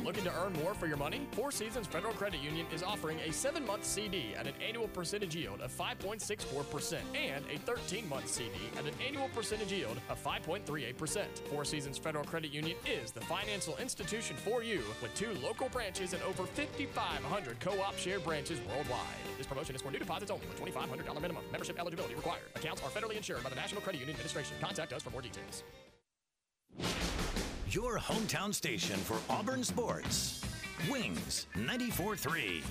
[0.07, 1.27] Looking to earn more for your money?
[1.33, 5.35] Four Seasons Federal Credit Union is offering a 7 month CD at an annual percentage
[5.35, 11.25] yield of 5.64% and a 13 month CD at an annual percentage yield of 5.38%.
[11.49, 16.13] Four Seasons Federal Credit Union is the financial institution for you with two local branches
[16.13, 19.01] and over 5,500 co op share branches worldwide.
[19.37, 21.43] This promotion is for new deposits only with $2,500 minimum.
[21.51, 22.43] Membership eligibility required.
[22.55, 24.55] Accounts are federally insured by the National Credit Union Administration.
[24.61, 25.63] Contact us for more details.
[27.71, 30.41] Your hometown station for Auburn sports.
[30.89, 32.61] Wings 94-3.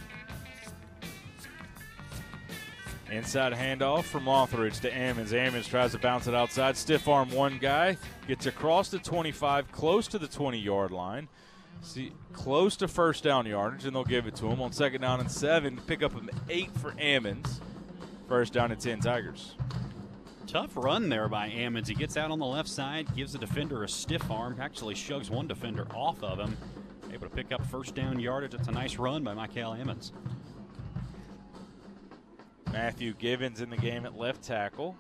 [3.10, 5.33] Inside handoff from Lothridge to Ammons.
[5.33, 6.78] Ammons tries to bounce it outside.
[6.78, 7.99] Stiff arm one guy.
[8.26, 11.28] Gets across the 25, close to the 20 yard line.
[11.83, 15.20] See, close to first down yardage, and they'll give it to him on second down
[15.20, 15.78] and seven.
[15.86, 17.60] Pick up an eight for Ammons.
[18.28, 19.57] First down and 10 Tigers.
[20.47, 21.89] Tough run there by Ammons.
[21.89, 25.28] He gets out on the left side, gives the defender a stiff arm, actually shoves
[25.28, 26.57] one defender off of him.
[27.12, 28.55] Able to pick up first down yardage.
[28.55, 30.12] It's a nice run by Michael Ammons.
[32.73, 34.97] Matthew Givens in the game at left tackle.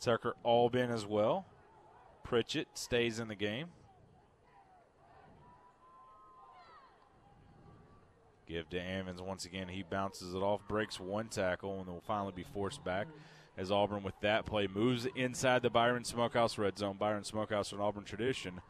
[0.00, 1.46] Tucker Albin as well.
[2.24, 3.68] Pritchett stays in the game.
[8.46, 9.68] Give to Ammons once again.
[9.68, 13.06] He bounces it off, breaks one tackle, and will finally be forced back
[13.56, 16.96] as Auburn, with that play, moves inside the Byron Smokehouse red zone.
[16.98, 18.60] Byron Smokehouse, an Auburn tradition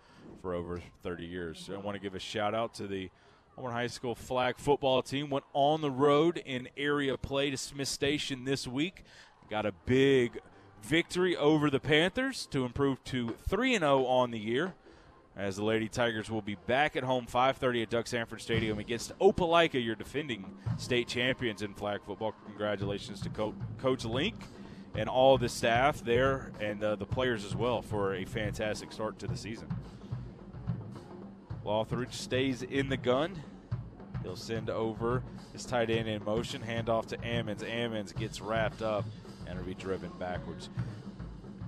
[0.42, 1.62] for over 30 years.
[1.66, 3.10] So I want to give a shout out to the
[3.56, 5.30] Auburn High School flag football team.
[5.30, 9.04] Went on the road in area play to Smith Station this week.
[9.48, 10.38] Got a big
[10.82, 14.74] victory over the Panthers to improve to 3 0 on the year.
[15.36, 19.18] As the Lady Tigers will be back at home 5:30 at Duck Samford Stadium against
[19.18, 20.44] Opelika, your defending
[20.78, 22.34] state champions in flag football.
[22.46, 24.36] Congratulations to Co- Coach Link
[24.94, 29.18] and all the staff there and uh, the players as well for a fantastic start
[29.18, 29.68] to the season.
[31.64, 33.42] Lothridge stays in the gun.
[34.22, 35.22] He'll send over
[35.52, 37.62] his tight end in motion, handoff to Ammons.
[37.68, 39.04] Ammons gets wrapped up
[39.46, 40.70] and will be driven backwards.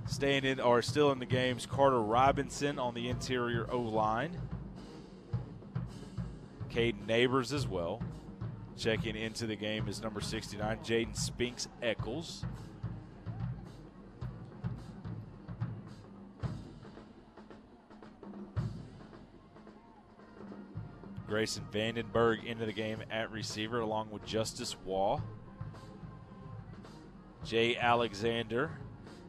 [0.08, 4.36] Staying in or still in the games, Carter Robinson on the interior O line.
[6.70, 8.00] Caden Neighbors as well.
[8.76, 12.44] Checking into the game is number 69, Jaden Spinks Eccles.
[21.26, 25.20] Grayson Vandenberg into the game at receiver, along with Justice Waugh,
[27.44, 28.70] Jay Alexander,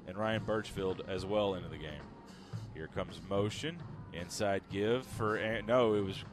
[0.07, 2.01] and Ryan Birchfield as well into the game.
[2.73, 3.77] Here comes motion,
[4.13, 6.23] inside give for no, it was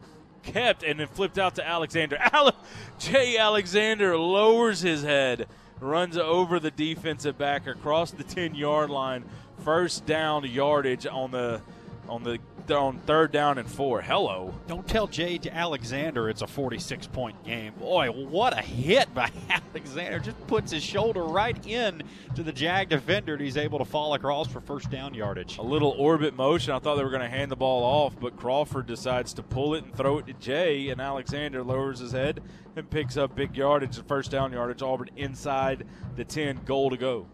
[0.43, 2.19] kept and then flipped out to Alexander.
[2.35, 2.55] Ale-
[2.99, 5.49] Jay Alexander lowers his head,
[5.81, 9.25] runs over the defensive back across the 10 yard line,
[9.65, 11.61] first down yardage on the
[12.09, 12.39] on the
[12.71, 14.01] on third down and four.
[14.01, 14.55] Hello.
[14.67, 17.73] Don't tell Jay Alexander it's a 46 point game.
[17.75, 20.19] Boy, what a hit by Alexander.
[20.19, 22.03] Just puts his shoulder right in
[22.35, 25.59] to the Jag defender and he's able to fall across for first down yardage.
[25.59, 26.73] A little orbit motion.
[26.73, 29.75] I thought they were going to hand the ball off, but Crawford decides to pull
[29.75, 32.41] it and throw it to Jay, and Alexander lowers his head
[32.77, 34.83] and picks up big yardage, first down yardage.
[34.83, 35.87] Auburn inside
[36.17, 37.27] the 10, goal to go.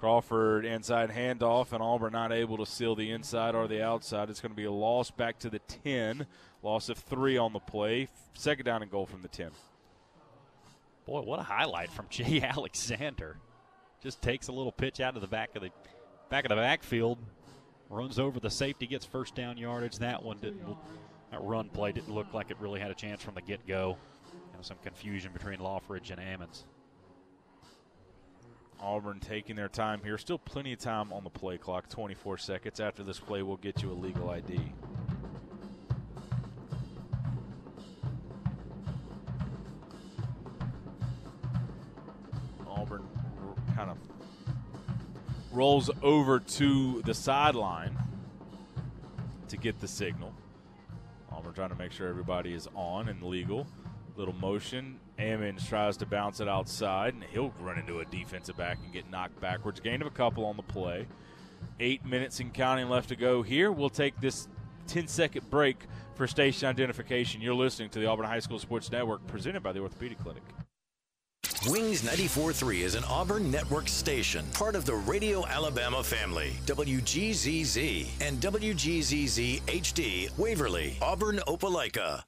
[0.00, 4.30] Crawford inside handoff, and Auburn not able to seal the inside or the outside.
[4.30, 6.26] It's going to be a loss back to the 10.
[6.62, 8.08] Loss of three on the play.
[8.32, 9.50] Second down and goal from the 10.
[11.04, 13.36] Boy, what a highlight from Jay Alexander.
[14.02, 15.70] Just takes a little pitch out of the back of the
[16.30, 17.18] back of the backfield,
[17.90, 19.98] runs over the safety, gets first down yardage.
[19.98, 20.64] That one didn't.
[21.30, 23.98] That run play didn't look like it really had a chance from the get go.
[24.62, 26.64] some confusion between Lothridge and Ammons.
[28.82, 30.16] Auburn taking their time here.
[30.16, 31.88] Still plenty of time on the play clock.
[31.88, 32.80] 24 seconds.
[32.80, 34.58] After this play, we'll get you a legal ID.
[42.68, 43.06] Auburn
[43.76, 43.98] kind of
[45.52, 47.96] rolls over to the sideline
[49.48, 50.32] to get the signal.
[51.30, 53.66] Auburn trying to make sure everybody is on and legal.
[54.16, 54.98] Little motion.
[55.20, 59.10] Ammons tries to bounce it outside, and he'll run into a defensive back and get
[59.10, 59.80] knocked backwards.
[59.80, 61.06] Gain of a couple on the play.
[61.78, 63.70] Eight minutes and counting left to go here.
[63.70, 64.48] We'll take this
[64.86, 65.84] 10 second break
[66.14, 67.40] for station identification.
[67.40, 70.42] You're listening to the Auburn High School Sports Network presented by the Orthopedic Clinic.
[71.66, 76.52] Wings 94.3 is an Auburn network station, part of the Radio Alabama family.
[76.64, 82.22] WGZZ and WGZZ HD, Waverly, Auburn, Opelika.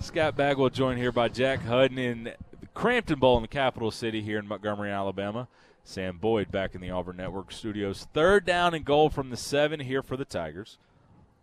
[0.00, 2.32] Scott Bagwell joined here by Jack Hudden in
[2.74, 5.48] Crampton Bowl in the capital city here in Montgomery, Alabama.
[5.84, 8.06] Sam Boyd back in the Auburn Network studios.
[8.12, 10.78] Third down and goal from the seven here for the Tigers.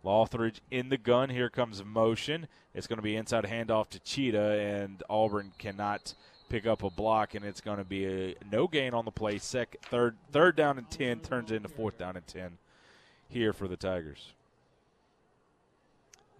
[0.04, 1.30] Lothridge in the gun.
[1.30, 2.48] Here comes motion.
[2.74, 6.14] It's going to be inside handoff to Cheetah, and Auburn cannot
[6.50, 9.38] pick up a block, and it's going to be a no gain on the play.
[9.38, 12.58] Second, third, third down and ten turns into fourth down and ten
[13.30, 14.34] here for the Tigers.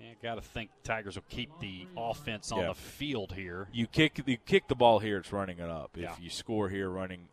[0.04, 2.68] Yeah, got to think Tigers will keep the offense on Yeah.
[2.68, 3.70] the field here.
[3.72, 5.92] You kick you kick the ball here, it's running it up.
[5.98, 6.16] If Yeah.
[6.20, 7.30] you score here, running,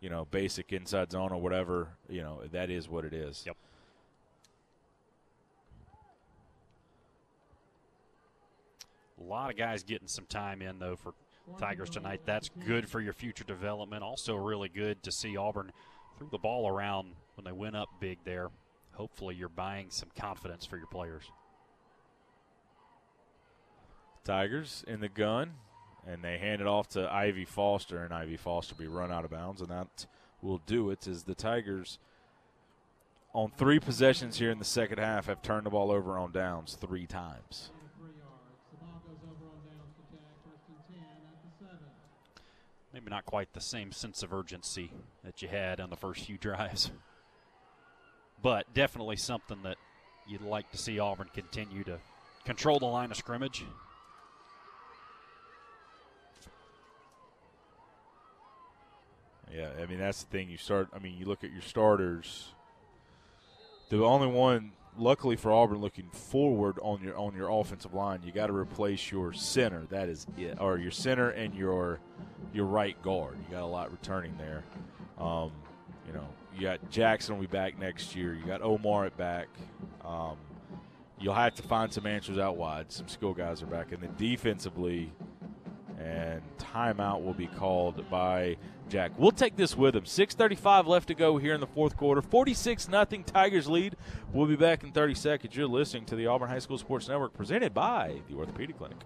[0.00, 3.46] you know, basic inside zone or whatever, you know, that is what it is.
[3.46, 3.56] Yep.
[9.20, 11.14] A lot of guys getting some time in though for
[11.56, 12.22] Tigers tonight.
[12.24, 14.02] That's good for your future development.
[14.02, 15.72] Also, really good to see Auburn
[16.16, 18.50] threw the ball around when they went up big there.
[18.94, 21.30] Hopefully, you're buying some confidence for your players.
[24.28, 25.54] Tigers in the gun,
[26.06, 29.24] and they hand it off to Ivy Foster, and Ivy Foster will be run out
[29.24, 30.04] of bounds, and that
[30.42, 31.08] will do it.
[31.08, 31.98] As the Tigers,
[33.32, 36.76] on three possessions here in the second half, have turned the ball over on downs
[36.78, 37.70] three times.
[42.92, 44.90] Maybe not quite the same sense of urgency
[45.24, 46.90] that you had on the first few drives,
[48.42, 49.78] but definitely something that
[50.26, 51.98] you'd like to see Auburn continue to
[52.44, 53.64] control the line of scrimmage.
[59.54, 60.50] Yeah, I mean that's the thing.
[60.50, 60.88] You start.
[60.94, 62.52] I mean, you look at your starters.
[63.90, 68.32] The only one, luckily for Auburn, looking forward on your on your offensive line, you
[68.32, 69.86] got to replace your center.
[69.90, 72.00] That is it, or your center and your
[72.52, 73.38] your right guard.
[73.46, 74.64] You got a lot returning there.
[75.18, 75.52] Um,
[76.06, 78.34] you know, you got Jackson will be back next year.
[78.34, 79.48] You got Omar at back.
[80.04, 80.36] Um,
[81.20, 82.92] you'll have to find some answers out wide.
[82.92, 85.12] Some skill guys are back, and then defensively,
[85.98, 88.56] and timeout will be called by
[88.88, 89.12] Jack.
[89.18, 90.04] We'll take this with him.
[90.04, 92.22] 6:35 left to go here in the fourth quarter.
[92.22, 93.96] 46 nothing Tigers lead.
[94.32, 95.56] We'll be back in 30 seconds.
[95.56, 98.98] You're listening to the Auburn High School Sports Network, presented by the Orthopedic Clinic.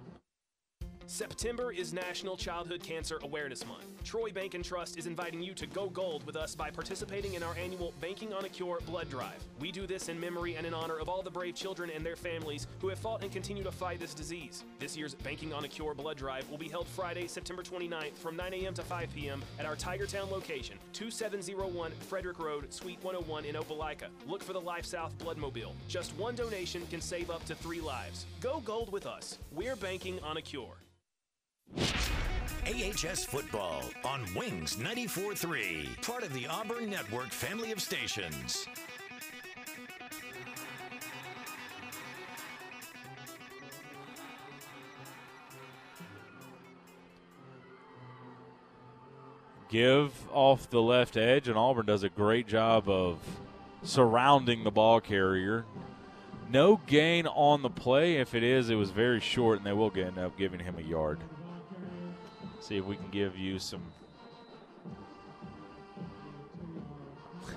[1.13, 3.85] September is National Childhood Cancer Awareness Month.
[4.03, 7.43] Troy Bank and Trust is inviting you to go gold with us by participating in
[7.43, 9.45] our annual Banking on a Cure blood drive.
[9.61, 12.17] We do this in memory and in honor of all the brave children and their
[12.17, 14.65] families who have fought and continue to fight this disease.
[14.79, 18.35] This year's Banking on a Cure blood drive will be held Friday, September 29th from
[18.35, 18.73] 9 a.m.
[18.73, 19.43] to 5 p.m.
[19.59, 24.07] at our Tigertown location, 2701 Frederick Road, Suite 101 in Opelika.
[24.27, 25.73] Look for the Life South Bloodmobile.
[25.89, 28.25] Just one donation can save up to three lives.
[28.41, 29.37] Go gold with us.
[29.53, 30.79] We're banking on a cure.
[31.77, 38.67] AHS Football on Wings 94.3, part of the Auburn Network family of stations.
[49.69, 53.19] Give off the left edge, and Auburn does a great job of
[53.83, 55.65] surrounding the ball carrier.
[56.51, 58.17] No gain on the play.
[58.17, 60.83] If it is, it was very short, and they will end up giving him a
[60.83, 61.21] yard.
[62.73, 63.83] See if we can give you some.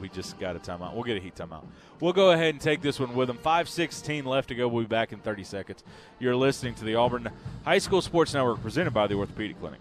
[0.00, 0.94] we just got a timeout.
[0.94, 1.64] We'll get a heat timeout.
[1.98, 3.38] We'll go ahead and take this one with them.
[3.38, 4.68] 5.16 left to go.
[4.68, 5.82] We'll be back in 30 seconds.
[6.20, 7.30] You're listening to the Auburn
[7.64, 9.80] High School Sports Network presented by the Orthopedic Clinic.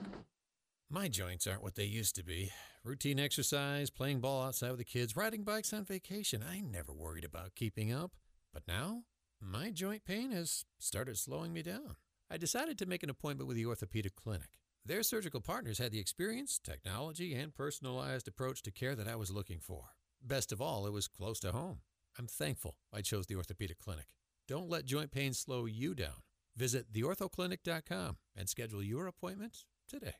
[0.89, 2.49] My joints aren't what they used to be.
[2.83, 6.43] Routine exercise, playing ball outside with the kids, riding bikes on vacation.
[6.43, 8.13] I never worried about keeping up.
[8.51, 9.03] But now,
[9.39, 11.97] my joint pain has started slowing me down.
[12.31, 14.49] I decided to make an appointment with the Orthopedic Clinic.
[14.85, 19.31] Their surgical partners had the experience, technology, and personalized approach to care that I was
[19.31, 19.91] looking for.
[20.21, 21.79] Best of all, it was close to home.
[22.19, 24.07] I'm thankful I chose the Orthopedic Clinic.
[24.45, 26.21] Don't let joint pain slow you down.
[26.57, 30.15] Visit theorthoclinic.com and schedule your appointment today.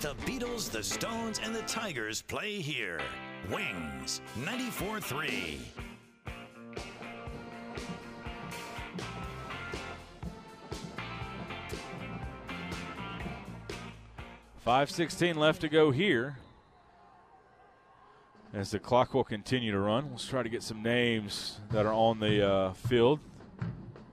[0.00, 3.00] The Beatles, the Stones, and the Tigers play here.
[3.50, 5.58] Wings 94.3.
[5.58, 5.85] Five
[14.88, 16.38] sixteen left to go here.
[18.52, 21.92] As the clock will continue to run, let's try to get some names that are
[21.92, 23.20] on the uh, field.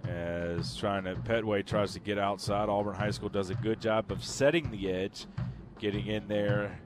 [0.07, 4.11] As trying to Petway tries to get outside, Auburn High School does a good job
[4.11, 5.25] of setting the edge,
[5.79, 6.79] getting in there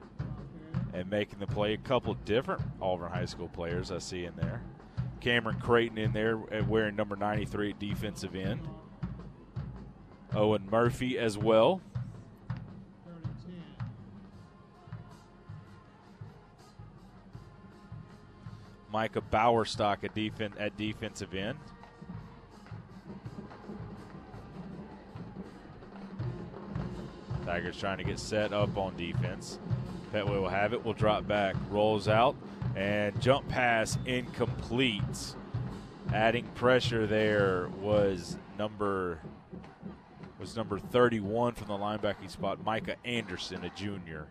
[0.94, 1.74] and making the play.
[1.74, 4.62] A couple different Auburn High School players I see in there.
[5.20, 8.66] Cameron Creighton in there uh, wearing number 93 at defensive end.
[10.34, 11.82] Owen Murphy as well.
[18.98, 21.56] Micah Bowerstock at, defen- at defensive end.
[27.44, 29.60] Tigers trying to get set up on defense.
[30.12, 32.34] Petway will have it, will drop back, rolls out,
[32.74, 35.36] and jump pass incomplete.
[36.12, 39.20] Adding pressure there was number
[40.40, 44.26] was number 31 from the linebacking spot, Micah Anderson, a junior.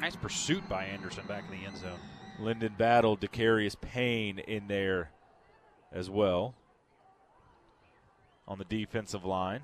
[0.00, 2.00] Nice pursuit by Anderson back in the end zone.
[2.38, 5.10] Lyndon Battle, Decarius Payne in there
[5.92, 6.54] as well
[8.46, 9.62] on the defensive line.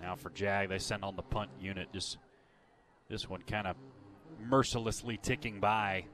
[0.00, 1.92] Now for Jag, they send on the punt unit.
[1.92, 2.18] Just
[3.08, 3.76] this one kind of
[4.40, 6.04] mercilessly ticking by.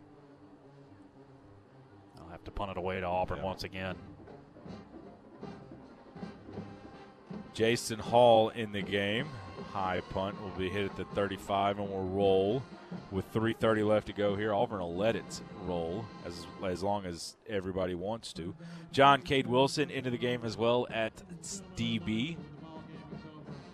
[2.20, 3.96] I'll have to punt it away to Auburn once again.
[7.58, 9.26] Jason Hall in the game.
[9.72, 12.62] High punt will be hit at the 35 and will roll
[13.10, 14.54] with 3:30 left to go here.
[14.54, 18.54] Auburn will let it roll as as long as everybody wants to.
[18.92, 21.24] John Cade Wilson into the game as well at
[21.74, 22.36] DB,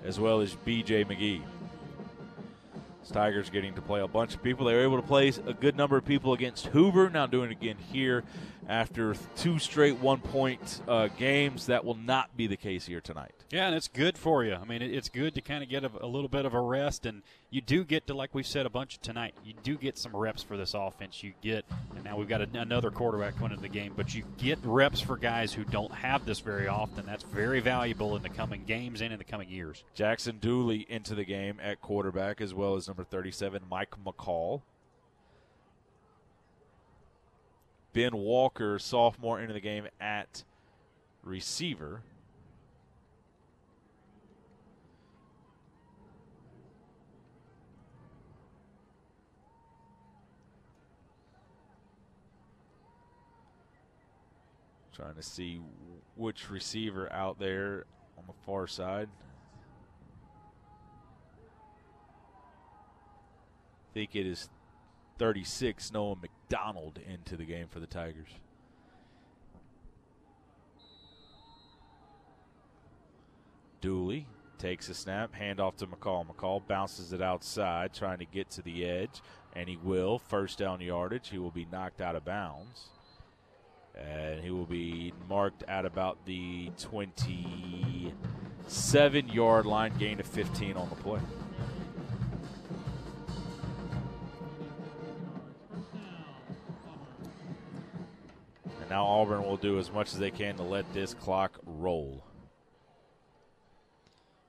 [0.02, 1.42] as well as BJ McGee.
[3.12, 4.64] Tigers getting to play a bunch of people.
[4.64, 7.10] They were able to play a good number of people against Hoover.
[7.10, 8.24] Now doing it again here
[8.68, 11.66] after two straight one point uh, games.
[11.66, 13.32] That will not be the case here tonight.
[13.50, 14.54] Yeah, and it's good for you.
[14.54, 17.06] I mean, it's good to kind of get a, a, little bit of a rest,
[17.06, 20.14] and you do get to, like we said a bunch tonight, you do get some
[20.16, 21.22] reps for this offense.
[21.22, 24.24] You get, and now we've got a, another quarterback coming into the game, but you
[24.38, 27.06] get reps for guys who don't have this very often.
[27.06, 29.84] That's very valuable in the coming games and in the coming years.
[29.94, 34.62] Jackson Dooley into the game at quarterback, as well as number 37, Mike McCall.
[37.94, 40.42] Ben Walker, sophomore, into the game at
[41.22, 42.02] receiver.
[54.92, 55.60] Trying to see
[56.16, 57.84] which receiver out there
[58.18, 59.08] on the far side.
[63.90, 64.48] I think it is
[65.18, 68.28] 36, Noah McDonald into the game for the Tigers.
[73.80, 74.26] Dooley
[74.58, 76.26] takes a snap, handoff to McCall.
[76.26, 79.22] McCall bounces it outside, trying to get to the edge,
[79.54, 80.18] and he will.
[80.18, 81.28] First down yardage.
[81.30, 82.88] He will be knocked out of bounds.
[83.98, 90.88] And he will be marked at about the 27 yard line, gain of 15 on
[90.88, 91.20] the play.
[98.94, 102.24] Now Auburn will do as much as they can to let this clock roll.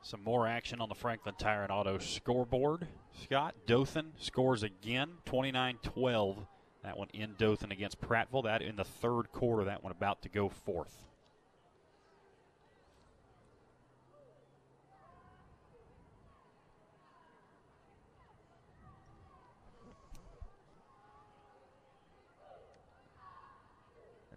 [0.03, 2.87] Some more action on the Franklin Tire and Auto scoreboard.
[3.23, 6.45] Scott Dothan scores again, 29 12.
[6.83, 8.43] That one in Dothan against Prattville.
[8.43, 9.63] That in the third quarter.
[9.63, 10.95] That one about to go fourth.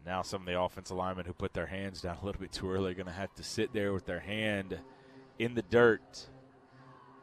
[0.08, 2.70] Now some of the offensive linemen who put their hands down a little bit too
[2.70, 4.78] early are going to have to sit there with their hand
[5.38, 6.26] in the dirt.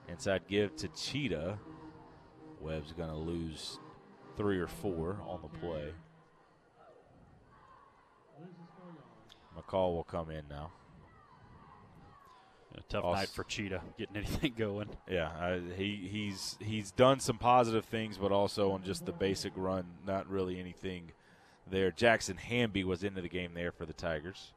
[0.08, 1.58] Inside give to Cheetah.
[2.62, 3.80] Webb's going to lose
[4.38, 5.94] three or four on the play.
[9.58, 10.70] McCall will come in now.
[12.78, 14.90] A tough night for Cheetah getting anything going.
[15.10, 19.54] Yeah, uh, he he's he's done some positive things, but also on just the basic
[19.56, 21.14] run, not really anything
[21.70, 21.92] there.
[21.92, 24.54] Jackson Hamby was into the game there for the Tigers.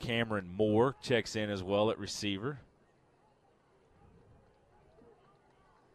[0.00, 2.58] Cameron Moore checks in as well at receiver.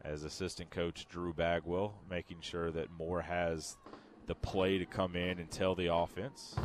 [0.04, 3.78] As assistant coach Drew Bagwell, making sure that Moore has
[4.26, 6.56] the play to come in and tell the offense.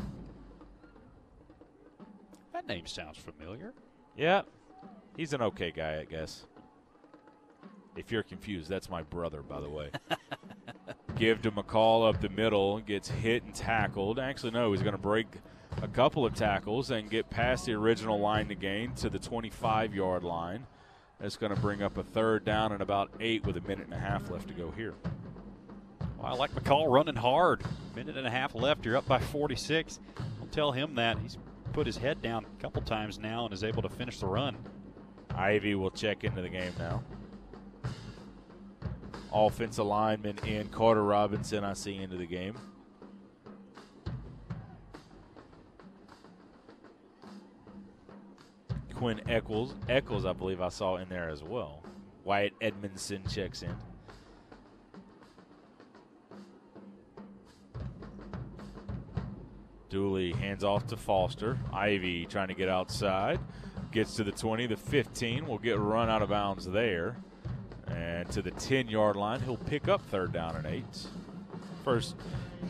[2.53, 3.73] That name sounds familiar.
[4.17, 4.43] Yeah,
[5.17, 6.47] he's an okay guy, I guess.
[7.97, 9.91] If you're confused, that's my brother, by the way.
[11.23, 14.19] Give to McCall up the middle, gets hit and tackled.
[14.19, 15.29] Actually, no, he's going to break
[15.81, 19.95] a couple of tackles and get past the original line to gain to the 25
[19.95, 20.67] yard line.
[21.21, 23.95] That's going to bring up a third down and about eight with a minute and
[23.95, 24.95] a half left to go here.
[26.19, 27.63] Well, I like McCall running hard.
[27.95, 28.85] Minute and a half left.
[28.85, 30.01] You're up by 46.
[30.19, 31.21] I'll tell him that.
[31.21, 31.39] He's
[31.73, 34.57] put his head down a couple times now and is able to finish the run.
[35.37, 37.01] Ivy will check into the game now.
[39.33, 42.57] Offensive lineman in Carter Robinson, I see into the game.
[48.95, 51.83] Quinn Eccles, Eccles, I believe I saw in there as well.
[52.25, 53.75] Wyatt Edmondson checks in.
[59.89, 61.59] Dooley hands off to Foster.
[61.73, 63.41] Ivy trying to get outside.
[63.91, 65.47] Gets to the 20, the 15.
[65.47, 67.17] Will get run out of bounds there.
[67.95, 71.07] And to the 10 yard line, he'll pick up third down and eight.
[71.85, 72.17] First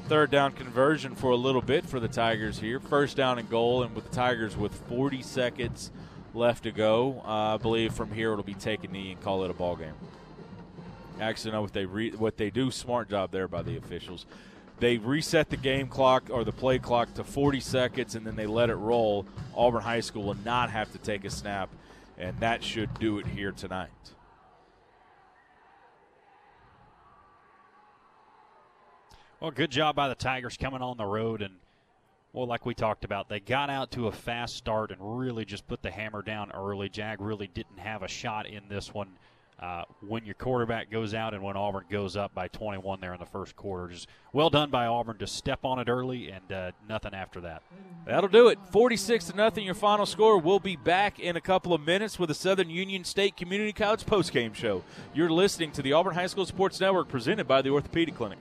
[0.08, 2.80] third down conversion for a little bit for the Tigers here.
[2.80, 5.90] First down and goal, and with the Tigers with 40 seconds
[6.34, 9.44] left to go, uh, I believe from here it'll be take a knee and call
[9.44, 9.94] it a ball game.
[11.20, 12.70] Actually, know what they re- what they do.
[12.70, 14.26] Smart job there by the officials.
[14.80, 18.46] They reset the game clock or the play clock to 40 seconds, and then they
[18.46, 19.26] let it roll.
[19.54, 21.68] Auburn High School will not have to take a snap,
[22.18, 23.90] and that should do it here tonight.
[29.42, 31.54] Well, good job by the Tigers coming on the road and
[32.32, 35.66] well, like we talked about, they got out to a fast start and really just
[35.66, 36.88] put the hammer down early.
[36.88, 39.08] Jag really didn't have a shot in this one.
[39.58, 43.18] Uh, when your quarterback goes out and when Auburn goes up by 21 there in
[43.18, 46.70] the first quarter, just well done by Auburn to step on it early and uh,
[46.88, 47.62] nothing after that.
[48.06, 48.60] That'll do it.
[48.70, 49.64] 46 to nothing.
[49.64, 50.38] Your final score.
[50.38, 54.06] We'll be back in a couple of minutes with the Southern Union State Community College
[54.06, 54.84] postgame show.
[55.12, 58.38] You're listening to the Auburn High School Sports Network, presented by the Orthopedic Clinic.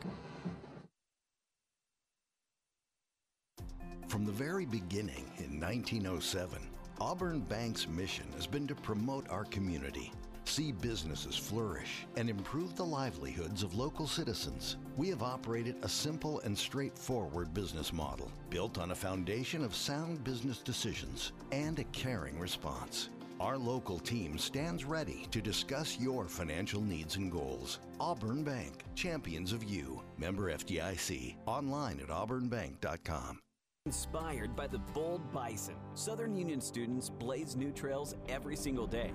[4.11, 6.59] From the very beginning in 1907,
[6.99, 10.11] Auburn Bank's mission has been to promote our community,
[10.43, 14.75] see businesses flourish, and improve the livelihoods of local citizens.
[14.98, 20.25] We have operated a simple and straightforward business model built on a foundation of sound
[20.25, 23.07] business decisions and a caring response.
[23.40, 27.80] Our local team stands ready to discuss your financial needs and goals.
[27.98, 30.01] Auburn Bank, champions of you.
[30.17, 31.38] Member FDIC.
[31.45, 33.40] Online at auburnbank.com.
[33.87, 39.11] Inspired by the bold bison, Southern Union students blaze new trails every single day.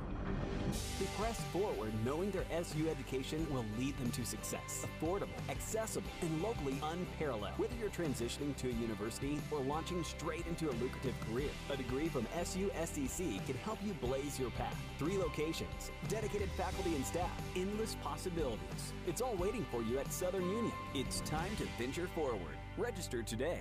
[0.99, 4.85] They press forward knowing their SU education will lead them to success.
[5.01, 7.57] Affordable, accessible, and locally unparalleled.
[7.59, 12.09] Whether you're transitioning to a university or launching straight into a lucrative career, a degree
[12.09, 12.69] from SU
[13.47, 14.77] can help you blaze your path.
[14.99, 18.93] Three locations, dedicated faculty and staff, endless possibilities.
[19.07, 20.73] It's all waiting for you at Southern Union.
[20.93, 22.59] It's time to venture forward.
[22.77, 23.61] Register today.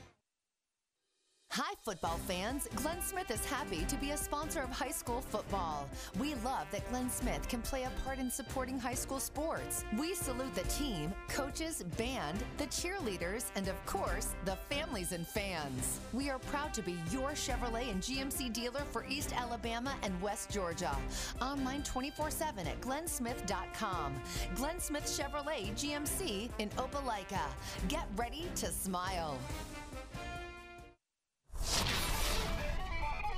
[1.55, 2.69] Hi, football fans.
[2.75, 5.89] Glenn Smith is happy to be a sponsor of high school football.
[6.17, 9.83] We love that Glenn Smith can play a part in supporting high school sports.
[9.99, 15.99] We salute the team, coaches, band, the cheerleaders, and of course, the families and fans.
[16.13, 20.51] We are proud to be your Chevrolet and GMC dealer for East Alabama and West
[20.51, 20.95] Georgia.
[21.41, 24.13] Online 24 7 at glennsmith.com.
[24.55, 27.43] Glenn Smith Chevrolet GMC in Opelika.
[27.89, 29.37] Get ready to smile.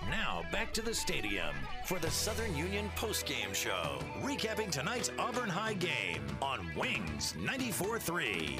[0.09, 5.75] Now back to the stadium for the Southern Union postgame show, recapping tonight's Auburn High
[5.75, 8.59] game on Wings 94-3.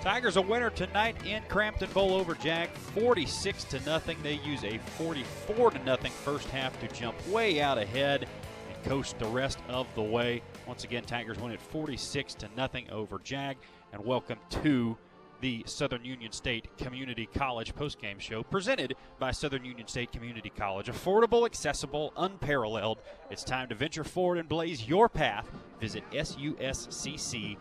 [0.00, 4.16] Tigers a winner tonight in Crampton Bowl over Jag, 46 to nothing.
[4.22, 8.26] They use a 44 to nothing first half to jump way out ahead
[8.68, 10.40] and coast the rest of the way.
[10.66, 13.56] Once again, Tigers win at 46 to nothing over Jag.
[13.92, 14.96] And welcome to
[15.40, 20.86] the Southern Union State Community College postgame show presented by Southern Union State Community College.
[20.86, 22.98] Affordable, accessible, unparalleled.
[23.30, 25.48] It's time to venture forward and blaze your path.
[25.80, 27.56] Visit suscc.edu.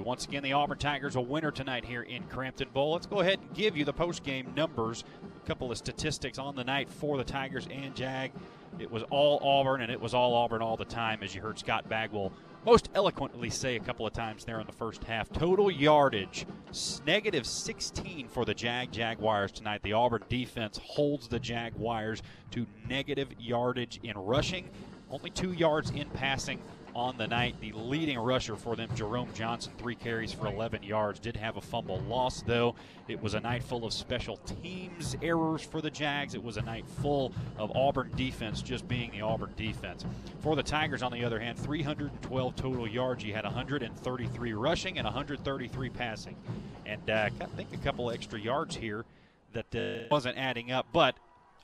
[0.00, 2.92] Once again, the Auburn Tigers a winner tonight here in Crampton Bowl.
[2.92, 5.04] Let's go ahead and give you the postgame numbers.
[5.42, 8.32] A couple of statistics on the night for the Tigers and Jag.
[8.78, 11.58] It was all Auburn, and it was all Auburn all the time, as you heard
[11.58, 12.30] Scott Bagwell
[12.66, 15.30] most eloquently say a couple of times there in the first half.
[15.32, 16.44] Total yardage,
[17.06, 19.82] negative 16 for the Jag Jaguars tonight.
[19.84, 24.68] The Auburn defense holds the Jaguars to negative yardage in rushing,
[25.08, 26.60] only two yards in passing
[26.96, 27.54] on the night.
[27.60, 31.20] The leading rusher for them, Jerome Johnson, three carries for 11 yards.
[31.20, 32.74] Did have a fumble loss, though.
[33.06, 36.34] It was a night full of special teams errors for the Jags.
[36.34, 40.06] It was a night full of Auburn defense just being the Auburn defense.
[40.40, 43.22] For the Tigers, on the other hand, 312 total yards.
[43.22, 46.36] You had 133 rushing and 133 passing.
[46.86, 49.04] And uh, I think a couple extra yards here
[49.52, 51.14] that uh, wasn't adding up, but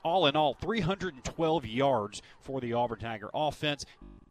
[0.03, 3.85] all in all, 312 yards for the Auburn Tiger offense.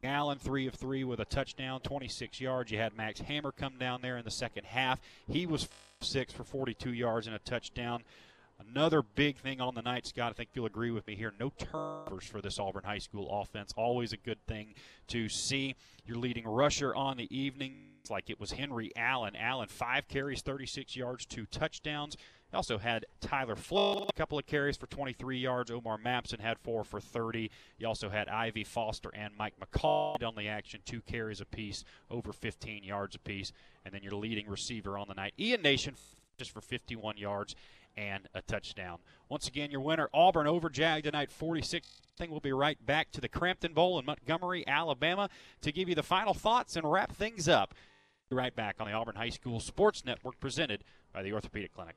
[0.04, 2.70] Allen, three of three with a touchdown, 26 yards.
[2.70, 5.00] You had Max Hammer come down there in the second half.
[5.28, 5.68] He was
[6.00, 8.02] six for 42 yards and a touchdown.
[8.70, 11.32] Another big thing on the night, Scott, I think you'll agree with me here.
[11.38, 13.72] No turnovers for this Auburn High School offense.
[13.76, 14.74] Always a good thing
[15.08, 15.74] to see.
[16.06, 17.74] Your leading rusher on the evening,
[18.08, 19.34] like it was Henry Allen.
[19.36, 22.16] Allen, five carries, 36 yards, two touchdowns.
[22.52, 25.70] You also had Tyler Flo, a couple of carries for 23 yards.
[25.70, 27.50] Omar Mabson had four for 30.
[27.78, 32.30] You also had Ivy Foster and Mike McCall on the action, two carries apiece, over
[32.30, 33.52] 15 yards apiece.
[33.86, 35.94] And then your leading receiver on the night, Ian Nation,
[36.36, 37.56] just for 51 yards
[37.96, 38.98] and a touchdown.
[39.30, 41.88] Once again, your winner, Auburn over Jag tonight, 46.
[42.18, 45.30] Thing we'll be right back to the Crampton Bowl in Montgomery, Alabama,
[45.62, 47.74] to give you the final thoughts and wrap things up.
[48.28, 51.96] Be right back on the Auburn High School Sports Network, presented by the Orthopedic Clinic.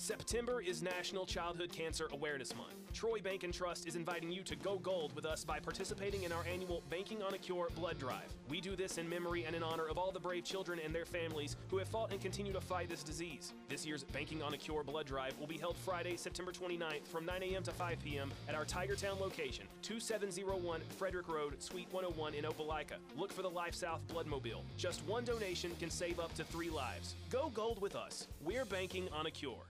[0.00, 2.72] September is National Childhood Cancer Awareness Month.
[2.94, 6.32] Troy Bank and Trust is inviting you to go gold with us by participating in
[6.32, 8.34] our annual Banking on a Cure blood drive.
[8.48, 11.04] We do this in memory and in honor of all the brave children and their
[11.04, 13.52] families who have fought and continue to fight this disease.
[13.68, 17.26] This year's Banking on a Cure blood drive will be held Friday, September 29th from
[17.26, 17.62] 9 a.m.
[17.64, 18.32] to 5 p.m.
[18.48, 22.96] at our Tigertown location, 2701 Frederick Road, Suite 101 in Opelika.
[23.18, 24.62] Look for the Life South Bloodmobile.
[24.78, 27.16] Just one donation can save up to three lives.
[27.28, 28.28] Go gold with us.
[28.42, 29.69] We're banking on a cure.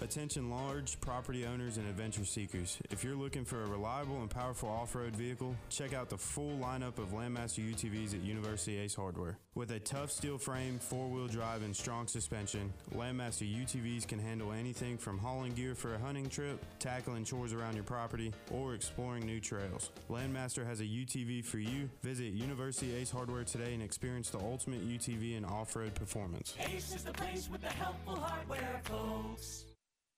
[0.00, 2.78] Attention large property owners and adventure seekers.
[2.90, 6.98] If you're looking for a reliable and powerful off-road vehicle, check out the full lineup
[6.98, 9.38] of Landmaster UTVs at University Ace Hardware.
[9.54, 14.96] With a tough steel frame, four-wheel drive, and strong suspension, Landmaster UTVs can handle anything
[14.96, 19.40] from hauling gear for a hunting trip, tackling chores around your property, or exploring new
[19.40, 19.90] trails.
[20.10, 21.88] Landmaster has a UTV for you.
[22.02, 26.56] Visit University Ace Hardware today and experience the ultimate UTV and off-road performance.
[26.60, 29.66] Ace is the place with the helpful hardware, folks.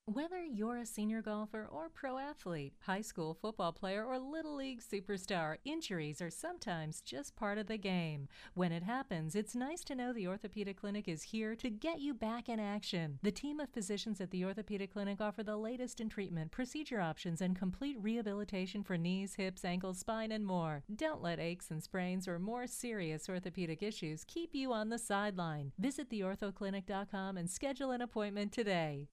[0.06, 4.82] Whether you're a senior golfer or pro athlete, high school football player, or little league
[4.82, 8.28] superstar, injuries are sometimes just part of the game.
[8.52, 12.12] When it happens, it's nice to know the Orthopedic Clinic is here to get you
[12.12, 13.18] back in action.
[13.22, 17.40] The team of physicians at the Orthopedic Clinic offer the latest in treatment, procedure options,
[17.40, 20.84] and complete rehabilitation for knees, hips, ankles, spine, and more.
[20.94, 25.72] Don't let aches and sprains or more serious orthopedic issues keep you on the sideline.
[25.78, 29.08] Visit theorthoclinic.com and schedule an appointment today.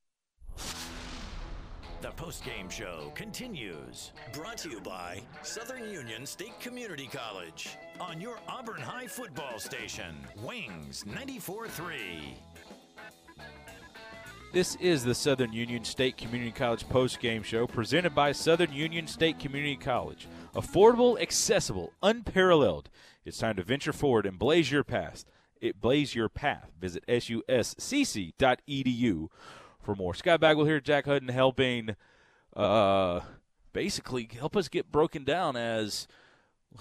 [2.01, 4.11] The post-game show continues.
[4.33, 10.15] Brought to you by Southern Union State Community College on your Auburn High football station,
[10.43, 12.33] Wings 94.3.
[14.51, 19.39] This is the Southern Union State Community College post-game show presented by Southern Union State
[19.39, 20.27] Community College.
[20.55, 22.89] Affordable, accessible, unparalleled.
[23.23, 25.23] It's time to venture forward and blaze your path.
[25.61, 26.71] It blaze your path.
[26.81, 27.69] Visit suscc.edu
[29.81, 30.13] for more.
[30.13, 31.95] Scott Bagwell here, Jack Hudden, helping
[32.55, 33.21] uh,
[33.73, 36.07] basically help us get broken down as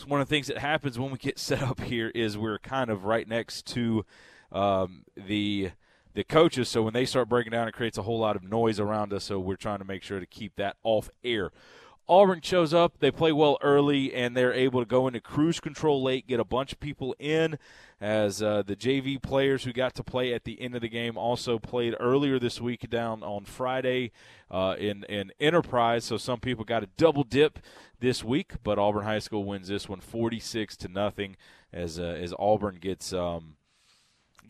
[0.07, 2.91] one of the things that happens when we get set up here is we're kind
[2.91, 4.05] of right next to
[4.53, 5.71] um, the
[6.13, 6.69] the coaches.
[6.69, 9.25] So when they start breaking down, it creates a whole lot of noise around us.
[9.25, 11.53] So we're trying to make sure to keep that off air.
[12.11, 12.99] Auburn shows up.
[12.99, 16.45] They play well early, and they're able to go into cruise control late, get a
[16.45, 17.57] bunch of people in.
[18.01, 21.17] As uh, the JV players who got to play at the end of the game
[21.17, 24.11] also played earlier this week down on Friday
[24.51, 26.05] uh, in in Enterprise.
[26.05, 27.61] So some people got a double dip
[28.01, 31.37] this week, but Auburn High School wins this one 46 to nothing.
[31.73, 33.13] As uh, as Auburn gets.
[33.13, 33.55] Um,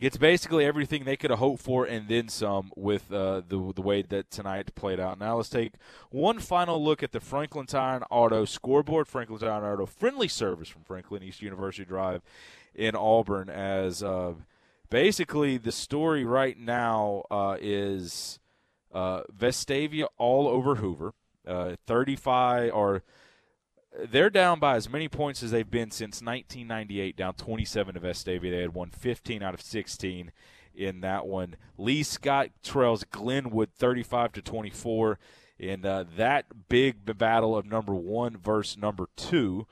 [0.01, 3.81] gets basically everything they could have hoped for and then some with uh, the the
[3.81, 5.19] way that tonight played out.
[5.19, 5.73] Now let's take
[6.09, 9.07] one final look at the Franklin Tire Auto scoreboard.
[9.07, 12.23] Franklin Tire Auto friendly service from Franklin East University Drive
[12.73, 13.49] in Auburn.
[13.49, 14.33] As uh,
[14.89, 18.39] basically the story right now uh, is
[18.91, 21.13] uh, Vestavia all over Hoover,
[21.47, 23.03] uh, 35 or
[24.09, 28.51] they're down by as many points as they've been since 1998, down 27 to Vestavia.
[28.51, 30.31] They had won 15 out of 16
[30.73, 31.55] in that one.
[31.77, 35.19] Lee Scott trails Glenwood 35 to 24
[35.59, 39.67] in uh, that big battle of number one versus number two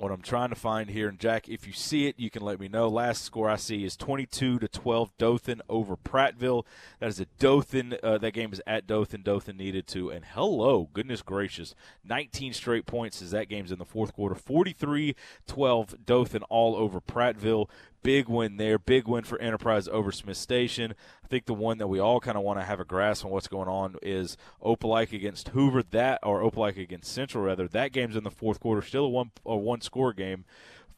[0.00, 1.08] what I'm trying to find here.
[1.08, 2.88] And Jack, if you see it, you can let me know.
[2.88, 6.64] Last score I see is 22 to 12 Dothan over Prattville.
[7.00, 7.96] That is a Dothan.
[8.02, 9.22] Uh, that game is at Dothan.
[9.22, 10.10] Dothan needed to.
[10.10, 14.34] And hello, goodness gracious, 19 straight points as that game's in the fourth quarter.
[14.34, 15.14] 43
[15.46, 17.68] 12 Dothan all over Prattville.
[18.02, 18.78] Big win there.
[18.78, 20.94] Big win for Enterprise over Smiths Station.
[21.24, 23.30] I think the one that we all kind of want to have a grasp on
[23.30, 25.82] what's going on is Opelika against Hoover.
[25.82, 27.68] That or Opelika against Central rather.
[27.68, 28.82] That game's in the fourth quarter.
[28.82, 30.44] Still a one a one score game.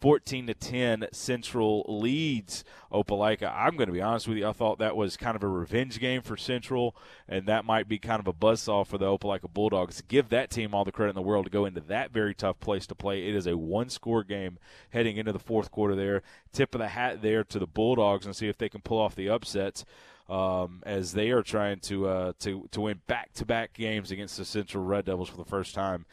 [0.01, 3.53] 14 to 10 Central leads Opelika.
[3.55, 4.49] I'm going to be honest with you.
[4.49, 6.97] I thought that was kind of a revenge game for Central,
[7.29, 10.03] and that might be kind of a buzzsaw for the Opelika Bulldogs.
[10.09, 12.59] Give that team all the credit in the world to go into that very tough
[12.61, 13.29] place to play.
[13.29, 14.59] It is a one-score game
[14.91, 15.95] heading into the fourth quarter.
[15.95, 16.23] There,
[16.53, 19.15] tip of the hat there to the Bulldogs, and see if they can pull off
[19.15, 19.85] the upsets.
[20.29, 24.85] Um, as they are trying to uh, to to win back-to-back games against the Central
[24.85, 26.07] Red Devils for the first time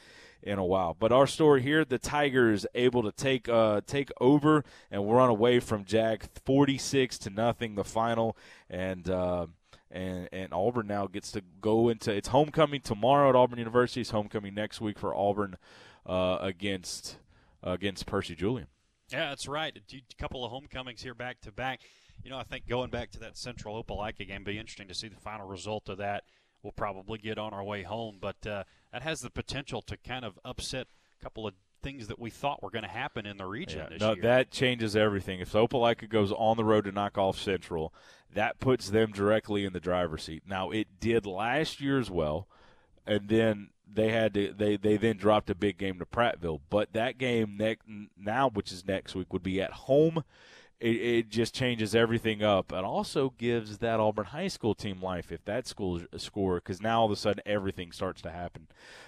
[0.48, 0.96] in a while.
[0.98, 5.60] But our story here: the Tigers able to take uh, take over and run away
[5.60, 5.86] from
[6.46, 8.38] forty six to nothing, the final,
[8.70, 9.10] and.
[9.10, 9.48] Uh,
[9.90, 14.02] and and Auburn now gets to go into its homecoming tomorrow at Auburn University.
[14.02, 15.56] It's homecoming next week for Auburn
[16.06, 17.16] uh, against
[17.64, 18.68] against Percy Julian.
[19.10, 19.74] Yeah, that's right.
[19.78, 21.80] A couple of homecomings here back to back.
[22.22, 25.08] You know, I think going back to that Central Opelika game, be interesting to see
[25.08, 26.26] the final result of that.
[26.64, 30.26] We'll probably get on our way home, but uh, that has the potential to kind
[30.26, 30.88] of upset
[31.20, 31.54] a couple of
[31.84, 34.24] things that we thought were going to happen in the region Yeah, this no, year.
[34.24, 35.40] that changes everything.
[35.40, 37.94] If Opelika goes on the road to knock off Central,
[38.34, 40.44] that puts them directly in the driver's seat.
[40.48, 42.48] Now it did last year as well,
[43.06, 46.60] and then they had to they they then dropped a big game to Prattville.
[46.70, 47.86] But that game next
[48.18, 50.24] now, which is next week, would be at home.
[50.80, 55.32] It, it just changes everything up, and also gives that Auburn High School team life
[55.32, 58.68] if that school score, because now all of a sudden everything starts to happen.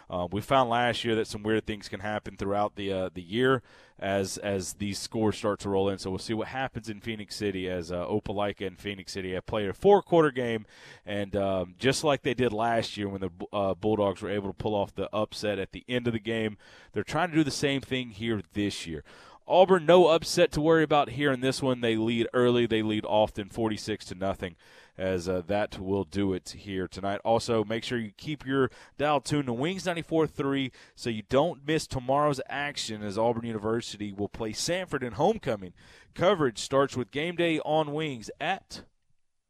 [0.09, 3.21] Uh, we found last year that some weird things can happen throughout the uh, the
[3.21, 3.61] year
[3.99, 5.99] as as these scores start to roll in.
[5.99, 9.45] So we'll see what happens in Phenix City as uh, Opelika and Phenix City have
[9.45, 10.65] played a four quarter game,
[11.05, 14.53] and um, just like they did last year when the uh, Bulldogs were able to
[14.57, 16.57] pull off the upset at the end of the game,
[16.93, 19.03] they're trying to do the same thing here this year.
[19.49, 21.81] Auburn, no upset to worry about here in this one.
[21.81, 22.67] They lead early.
[22.67, 24.55] They lead often, 46 to nothing,
[24.95, 27.19] as uh, that will do it here tonight.
[27.25, 28.69] Also, make sure you keep your
[28.99, 34.29] dial tuned to Wings 94.3 so you don't miss tomorrow's action as Auburn University will
[34.29, 35.73] play Samford in homecoming.
[36.13, 38.83] Coverage starts with game day on Wings at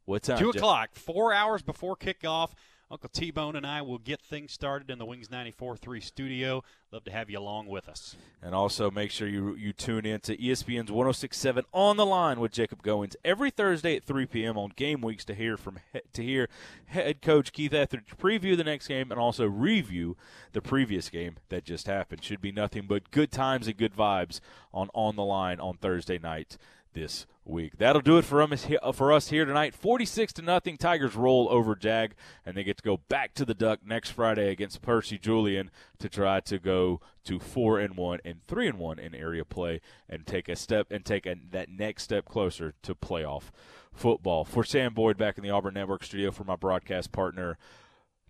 [0.05, 0.39] what time?
[0.39, 2.51] Two o'clock, four hours before kickoff.
[2.91, 6.63] Uncle T Bone and I will get things started in the Wings 94.3 studio.
[6.91, 8.15] Love to have you along with us.
[8.41, 12.51] And also make sure you you tune in to ESPN's 1067 on the line with
[12.51, 14.57] Jacob Goins every Thursday at 3 p.m.
[14.57, 15.77] on game weeks to hear from
[16.13, 16.49] to hear
[16.87, 20.17] head coach Keith Etheridge preview the next game and also review
[20.53, 22.23] the previous game that just happened.
[22.23, 24.39] Should be nothing but good times and good vibes
[24.73, 26.57] on on the line on Thursday night
[26.93, 27.77] this week.
[27.77, 29.73] That'll do it for us uh, for us here tonight.
[29.73, 33.53] 46 to nothing Tigers roll over Jag and they get to go back to the
[33.53, 38.41] Duck next Friday against Percy Julian to try to go to 4 and 1 and
[38.47, 42.03] 3 and 1 in area play and take a step and take a, that next
[42.03, 43.43] step closer to playoff
[43.93, 44.45] football.
[44.45, 47.57] For Sam Boyd back in the Auburn Network studio for my broadcast partner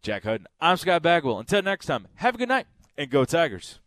[0.01, 0.47] Jack Hudden.
[0.61, 1.39] I'm Scott Bagwell.
[1.39, 3.79] Until next time, have a good night and go Tigers.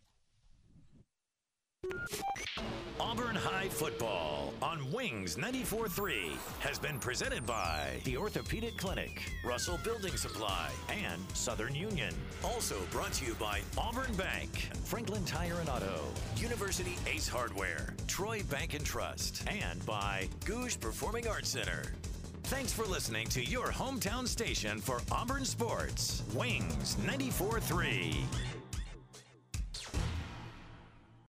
[3.01, 10.17] Auburn High Football on Wings 94.3 has been presented by the Orthopedic Clinic, Russell Building
[10.17, 12.15] Supply, and Southern Union.
[12.45, 16.05] Also brought to you by Auburn Bank, Franklin Tire and Auto,
[16.37, 21.83] University Ace Hardware, Troy Bank and Trust, and by Gogue Performing Arts Center.
[22.45, 28.15] Thanks for listening to your hometown station for Auburn Sports, Wings 94.3.